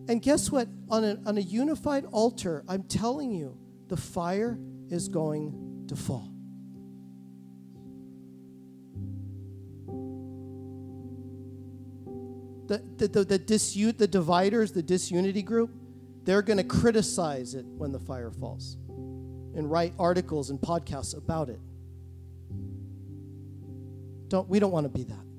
And 0.06 0.22
guess 0.22 0.52
what? 0.52 0.68
On 0.88 1.02
a, 1.02 1.18
on 1.26 1.36
a 1.36 1.40
unified 1.40 2.04
altar, 2.12 2.62
I'm 2.68 2.84
telling 2.84 3.32
you, 3.32 3.58
the 3.88 3.96
fire 3.96 4.56
is 4.88 5.08
going 5.08 5.84
to 5.88 5.96
fall. 5.96 6.28
the, 12.68 12.80
the, 12.98 13.08
the, 13.08 13.24
the, 13.24 13.38
disu- 13.40 13.98
the 13.98 14.06
dividers, 14.06 14.70
the 14.70 14.84
disunity 14.84 15.42
group, 15.42 15.72
they're 16.22 16.40
going 16.40 16.58
to 16.58 16.64
criticize 16.64 17.56
it 17.56 17.66
when 17.66 17.90
the 17.90 17.98
fire 17.98 18.30
falls 18.30 18.76
and 19.56 19.68
write 19.68 19.92
articles 19.98 20.50
and 20.50 20.60
podcasts 20.60 21.16
about 21.16 21.48
it. 21.48 21.58
Don't, 24.28 24.48
we 24.48 24.60
don't 24.60 24.70
want 24.70 24.84
to 24.84 24.88
be 24.88 25.02
that. 25.02 25.31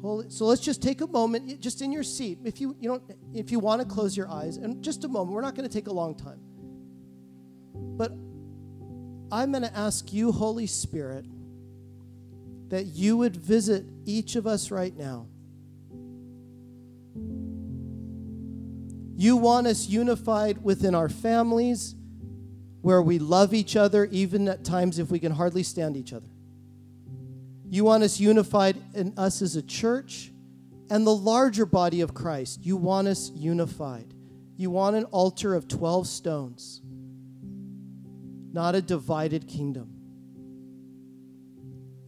Holy, 0.00 0.30
so 0.30 0.46
let's 0.46 0.62
just 0.62 0.82
take 0.82 1.02
a 1.02 1.06
moment, 1.06 1.60
just 1.60 1.82
in 1.82 1.92
your 1.92 2.02
seat. 2.02 2.38
If 2.44 2.60
you, 2.60 2.74
you 2.80 2.88
don't, 2.88 3.02
if 3.34 3.50
you 3.50 3.58
want 3.58 3.82
to 3.82 3.86
close 3.86 4.16
your 4.16 4.30
eyes, 4.30 4.56
and 4.56 4.82
just 4.82 5.04
a 5.04 5.08
moment, 5.08 5.34
we're 5.34 5.42
not 5.42 5.54
going 5.54 5.68
to 5.68 5.72
take 5.72 5.88
a 5.88 5.92
long 5.92 6.14
time. 6.14 6.40
But 7.74 8.12
I'm 9.30 9.52
going 9.52 9.62
to 9.62 9.76
ask 9.76 10.10
you, 10.12 10.32
Holy 10.32 10.66
Spirit, 10.66 11.26
that 12.68 12.86
you 12.86 13.18
would 13.18 13.36
visit 13.36 13.84
each 14.06 14.36
of 14.36 14.46
us 14.46 14.70
right 14.70 14.96
now. 14.96 15.26
You 19.16 19.36
want 19.36 19.66
us 19.66 19.86
unified 19.86 20.64
within 20.64 20.94
our 20.94 21.10
families, 21.10 21.94
where 22.80 23.02
we 23.02 23.18
love 23.18 23.52
each 23.52 23.76
other, 23.76 24.06
even 24.06 24.48
at 24.48 24.64
times 24.64 24.98
if 24.98 25.10
we 25.10 25.18
can 25.18 25.32
hardly 25.32 25.62
stand 25.62 25.94
each 25.94 26.14
other. 26.14 26.29
You 27.70 27.84
want 27.84 28.02
us 28.02 28.18
unified 28.18 28.76
in 28.94 29.14
us 29.16 29.42
as 29.42 29.54
a 29.54 29.62
church 29.62 30.32
and 30.90 31.06
the 31.06 31.14
larger 31.14 31.64
body 31.64 32.00
of 32.00 32.12
Christ. 32.12 32.66
You 32.66 32.76
want 32.76 33.06
us 33.06 33.30
unified. 33.32 34.12
You 34.56 34.70
want 34.70 34.96
an 34.96 35.04
altar 35.04 35.54
of 35.54 35.68
12 35.68 36.08
stones, 36.08 36.82
not 38.52 38.74
a 38.74 38.82
divided 38.82 39.46
kingdom. 39.46 39.88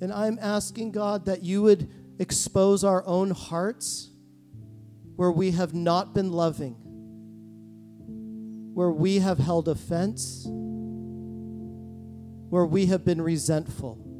And 0.00 0.12
I'm 0.12 0.36
asking 0.42 0.90
God 0.90 1.26
that 1.26 1.44
you 1.44 1.62
would 1.62 1.88
expose 2.18 2.82
our 2.82 3.06
own 3.06 3.30
hearts 3.30 4.10
where 5.14 5.30
we 5.30 5.52
have 5.52 5.74
not 5.74 6.12
been 6.12 6.32
loving, 6.32 6.74
where 8.74 8.90
we 8.90 9.20
have 9.20 9.38
held 9.38 9.68
offense, 9.68 10.44
where 12.50 12.66
we 12.66 12.86
have 12.86 13.04
been 13.04 13.22
resentful. 13.22 14.11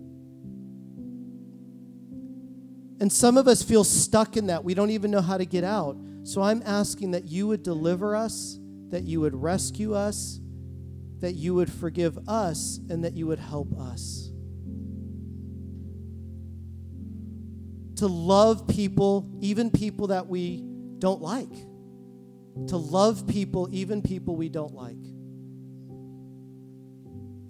And 3.03 3.13
some 3.13 3.37
of 3.37 3.47
us 3.47 3.63
feel 3.63 3.85
stuck 3.85 4.39
in 4.39 4.47
that. 4.47 4.65
We 4.65 4.73
don't 4.73 4.91
even 4.91 5.11
know 5.11 5.21
how 5.21 5.37
to 5.37 5.45
get 5.45 5.65
out. 5.65 5.99
So 6.25 6.41
I'm 6.41 6.63
asking 6.65 7.11
that 7.11 7.25
you 7.25 7.47
would 7.49 7.63
deliver 7.63 8.17
us, 8.17 8.59
that 8.89 9.03
you 9.03 9.21
would 9.21 9.35
rescue 9.35 9.95
us, 9.95 10.41
that 11.21 11.35
you 11.35 11.55
would 11.55 11.71
forgive 11.71 12.19
us, 12.27 12.81
and 12.89 13.05
that 13.05 13.13
you 13.13 13.27
would 13.27 13.41
help 13.41 13.79
us. 13.79 14.33
to 18.03 18.09
love 18.09 18.67
people, 18.67 19.31
even 19.41 19.71
people 19.71 20.09
that 20.09 20.27
we 20.27 20.65
don't 20.99 21.23
like. 21.23 21.53
To 22.67 22.77
love 22.77 23.29
people, 23.29 23.69
even 23.71 24.03
people 24.03 24.35
we 24.35 24.49
don't 24.49 24.75
like. 24.75 25.05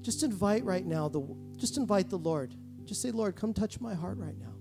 Just 0.03 0.23
invite 0.25 0.63
right 0.65 0.85
now, 0.85 1.09
the, 1.09 1.23
just 1.57 1.79
invite 1.79 2.11
the 2.11 2.19
Lord. 2.19 2.55
Just 2.85 3.01
say, 3.01 3.11
Lord, 3.13 3.35
come 3.35 3.55
touch 3.55 3.81
my 3.81 3.95
heart 3.95 4.19
right 4.19 4.39
now. 4.39 4.52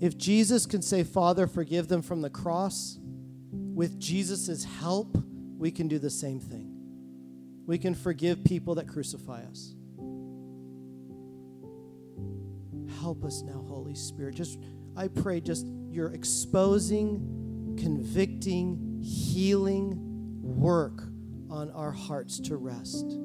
If 0.00 0.16
Jesus 0.16 0.64
can 0.64 0.80
say, 0.80 1.04
Father, 1.04 1.46
forgive 1.46 1.88
them 1.88 2.00
from 2.00 2.22
the 2.22 2.30
cross, 2.30 2.98
with 3.52 3.98
Jesus' 4.00 4.64
help, 4.64 5.16
we 5.58 5.70
can 5.70 5.88
do 5.88 5.98
the 5.98 6.10
same 6.10 6.40
thing. 6.40 6.74
We 7.66 7.76
can 7.78 7.94
forgive 7.94 8.42
people 8.42 8.76
that 8.76 8.88
crucify 8.88 9.42
us. 9.42 9.74
Help 13.00 13.24
us 13.24 13.42
now, 13.42 13.64
Holy 13.68 13.94
Spirit. 13.94 14.34
Just, 14.34 14.58
I 14.96 15.08
pray, 15.08 15.40
just 15.40 15.66
your 15.90 16.12
exposing, 16.12 17.76
convicting, 17.78 19.00
healing 19.02 19.98
work 20.42 21.02
on 21.50 21.70
our 21.72 21.92
hearts 21.92 22.40
to 22.40 22.56
rest. 22.56 23.18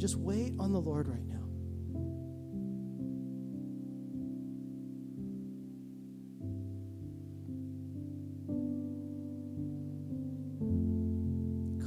Just 0.00 0.16
wait 0.16 0.54
on 0.58 0.72
the 0.72 0.80
Lord 0.80 1.08
right 1.08 1.26
now. 1.26 1.36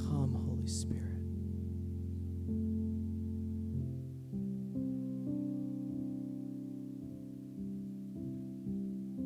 Come, 0.08 0.36
Holy 0.36 0.68
Spirit. 0.68 1.02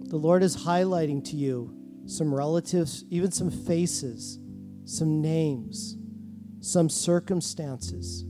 The 0.10 0.18
the 0.18 0.24
Lord 0.24 0.42
is 0.42 0.56
highlighting 0.56 1.24
to 1.26 1.36
you 1.36 1.76
some 2.06 2.34
relatives, 2.34 3.04
even 3.10 3.32
some 3.32 3.52
faces, 3.52 4.40
some 4.86 5.22
names, 5.22 5.98
some 6.62 6.90
circumstances. 6.90 8.24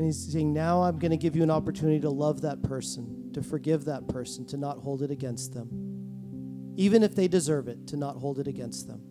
And 0.00 0.06
He's 0.06 0.32
saying, 0.32 0.54
Now 0.54 0.82
I'm 0.84 0.98
going 0.98 1.10
to 1.10 1.18
give 1.18 1.36
you 1.36 1.42
an 1.42 1.50
opportunity 1.50 2.00
to 2.00 2.08
love 2.08 2.40
that 2.40 2.62
person, 2.62 3.30
to 3.34 3.42
forgive 3.42 3.84
that 3.84 4.08
person, 4.08 4.46
to 4.46 4.56
not 4.56 4.78
hold 4.78 5.02
it 5.02 5.10
against 5.10 5.52
them. 5.52 6.72
Even 6.76 7.02
if 7.02 7.14
they 7.14 7.28
deserve 7.28 7.68
it, 7.68 7.86
to 7.88 7.98
not 7.98 8.16
hold 8.16 8.38
it 8.38 8.48
against 8.48 8.88
them. 8.88 9.02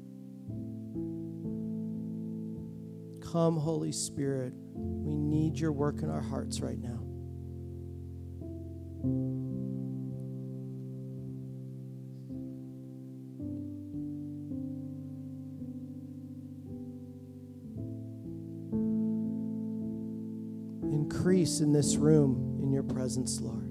Come, 3.31 3.55
Holy 3.57 3.91
Spirit. 3.91 4.51
We 4.73 5.15
need 5.15 5.59
your 5.59 5.73
work 5.73 6.01
in 6.01 6.09
our 6.09 6.23
hearts 6.23 6.59
right 6.59 6.79
now. 6.79 6.98
In 21.61 21.73
this 21.73 21.95
room 21.95 22.59
in 22.61 22.71
your 22.71 22.83
presence, 22.83 23.39
Lord. 23.41 23.68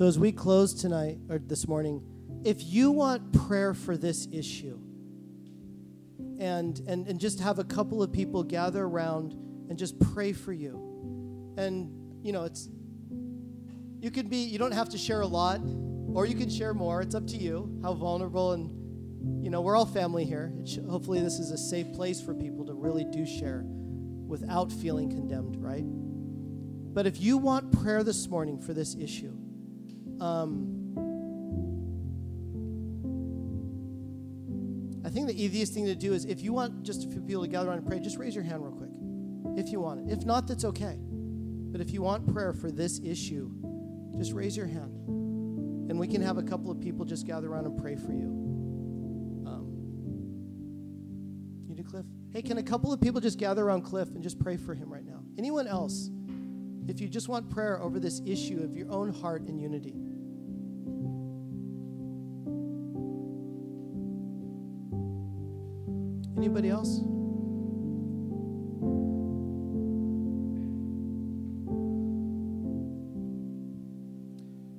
So, 0.00 0.06
as 0.06 0.18
we 0.18 0.32
close 0.32 0.72
tonight 0.72 1.18
or 1.28 1.38
this 1.38 1.68
morning, 1.68 2.02
if 2.42 2.64
you 2.64 2.90
want 2.90 3.34
prayer 3.34 3.74
for 3.74 3.98
this 3.98 4.26
issue 4.32 4.78
and, 6.38 6.80
and, 6.88 7.06
and 7.06 7.20
just 7.20 7.38
have 7.40 7.58
a 7.58 7.64
couple 7.64 8.02
of 8.02 8.10
people 8.10 8.42
gather 8.42 8.82
around 8.82 9.34
and 9.68 9.78
just 9.78 10.00
pray 10.00 10.32
for 10.32 10.54
you, 10.54 11.52
and 11.58 11.92
you 12.24 12.32
know, 12.32 12.44
it's 12.44 12.70
you 14.00 14.10
can 14.10 14.28
be, 14.28 14.38
you 14.38 14.58
don't 14.58 14.72
have 14.72 14.88
to 14.88 14.96
share 14.96 15.20
a 15.20 15.26
lot 15.26 15.60
or 16.14 16.24
you 16.24 16.34
can 16.34 16.48
share 16.48 16.72
more. 16.72 17.02
It's 17.02 17.14
up 17.14 17.26
to 17.26 17.36
you 17.36 17.78
how 17.82 17.92
vulnerable 17.92 18.52
and 18.52 19.44
you 19.44 19.50
know, 19.50 19.60
we're 19.60 19.76
all 19.76 19.84
family 19.84 20.24
here. 20.24 20.50
Hopefully, 20.88 21.20
this 21.20 21.38
is 21.38 21.50
a 21.50 21.58
safe 21.58 21.92
place 21.92 22.22
for 22.22 22.32
people 22.32 22.64
to 22.64 22.72
really 22.72 23.04
do 23.04 23.26
share 23.26 23.64
without 23.66 24.72
feeling 24.72 25.10
condemned, 25.10 25.62
right? 25.62 25.84
But 25.84 27.06
if 27.06 27.20
you 27.20 27.36
want 27.36 27.70
prayer 27.82 28.02
this 28.02 28.28
morning 28.28 28.58
for 28.58 28.72
this 28.72 28.96
issue, 28.96 29.36
um, 30.20 30.80
I 35.04 35.08
think 35.08 35.26
the 35.26 35.42
easiest 35.42 35.72
thing 35.72 35.86
to 35.86 35.94
do 35.94 36.12
is 36.12 36.24
if 36.24 36.42
you 36.42 36.52
want 36.52 36.82
just 36.82 37.04
a 37.04 37.08
few 37.08 37.20
people 37.20 37.42
to 37.42 37.48
gather 37.48 37.68
around 37.68 37.78
and 37.78 37.86
pray, 37.86 37.98
just 37.98 38.18
raise 38.18 38.34
your 38.34 38.44
hand 38.44 38.62
real 38.62 38.72
quick. 38.72 38.90
If 39.58 39.72
you 39.72 39.80
want 39.80 40.08
it. 40.08 40.12
If 40.12 40.24
not, 40.24 40.46
that's 40.46 40.64
okay. 40.64 40.96
But 41.00 41.80
if 41.80 41.90
you 41.90 42.02
want 42.02 42.32
prayer 42.32 42.52
for 42.52 42.70
this 42.70 43.00
issue, 43.02 43.50
just 44.16 44.32
raise 44.32 44.56
your 44.56 44.66
hand. 44.66 44.92
And 45.90 45.98
we 45.98 46.06
can 46.06 46.22
have 46.22 46.36
a 46.38 46.42
couple 46.42 46.70
of 46.70 46.80
people 46.80 47.04
just 47.04 47.26
gather 47.26 47.48
around 47.48 47.64
and 47.64 47.76
pray 47.76 47.96
for 47.96 48.12
you. 48.12 48.28
Um, 49.46 49.72
you 51.68 51.74
do, 51.74 51.82
Cliff? 51.82 52.06
Hey, 52.32 52.42
can 52.42 52.58
a 52.58 52.62
couple 52.62 52.92
of 52.92 53.00
people 53.00 53.20
just 53.20 53.38
gather 53.38 53.64
around 53.64 53.82
Cliff 53.82 54.08
and 54.10 54.22
just 54.22 54.38
pray 54.38 54.56
for 54.56 54.74
him 54.74 54.92
right 54.92 55.04
now? 55.04 55.22
Anyone 55.38 55.66
else? 55.66 56.10
If 56.86 57.00
you 57.00 57.08
just 57.08 57.28
want 57.28 57.50
prayer 57.50 57.80
over 57.82 57.98
this 57.98 58.20
issue 58.26 58.62
of 58.62 58.76
your 58.76 58.90
own 58.92 59.12
heart 59.12 59.42
and 59.42 59.60
unity. 59.60 59.94
Anybody 66.40 66.70
else? 66.70 67.00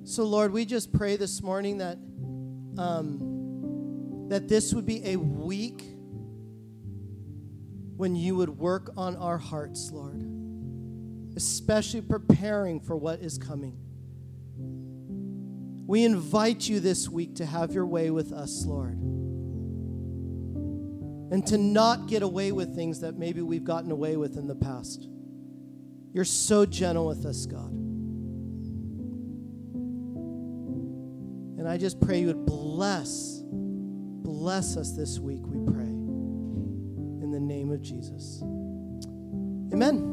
So, 0.04 0.24
Lord, 0.24 0.52
we 0.52 0.64
just 0.64 0.92
pray 0.92 1.14
this 1.14 1.40
morning 1.40 1.78
that 1.78 1.98
um, 2.76 4.26
that 4.28 4.48
this 4.48 4.74
would 4.74 4.86
be 4.86 5.06
a 5.06 5.14
week 5.14 5.84
when 7.96 8.16
you 8.16 8.34
would 8.34 8.50
work 8.50 8.90
on 8.96 9.14
our 9.14 9.38
hearts, 9.38 9.92
Lord, 9.92 10.20
especially 11.36 12.00
preparing 12.00 12.80
for 12.80 12.96
what 12.96 13.20
is 13.20 13.38
coming. 13.38 13.78
We 15.86 16.04
invite 16.04 16.68
you 16.68 16.80
this 16.80 17.08
week 17.08 17.36
to 17.36 17.46
have 17.46 17.72
your 17.72 17.86
way 17.86 18.10
with 18.10 18.32
us, 18.32 18.64
Lord, 18.66 18.98
and 21.32 21.44
to 21.46 21.56
not 21.56 22.06
get 22.08 22.22
away 22.22 22.52
with 22.52 22.74
things 22.74 23.00
that 23.00 23.16
maybe 23.16 23.40
we've 23.40 23.64
gotten 23.64 23.90
away 23.90 24.18
with 24.18 24.36
in 24.36 24.46
the 24.46 24.54
past. 24.54 25.08
You're 26.12 26.26
so 26.26 26.66
gentle 26.66 27.06
with 27.06 27.24
us, 27.24 27.46
God. 27.46 27.72
And 31.58 31.66
I 31.66 31.78
just 31.78 31.98
pray 32.02 32.20
you 32.20 32.26
would 32.26 32.44
bless, 32.44 33.40
bless 33.46 34.76
us 34.76 34.92
this 34.92 35.18
week, 35.18 35.40
we 35.46 35.56
pray. 35.72 35.84
In 35.84 37.30
the 37.32 37.40
name 37.40 37.72
of 37.72 37.80
Jesus. 37.80 38.42
Amen. 39.72 40.11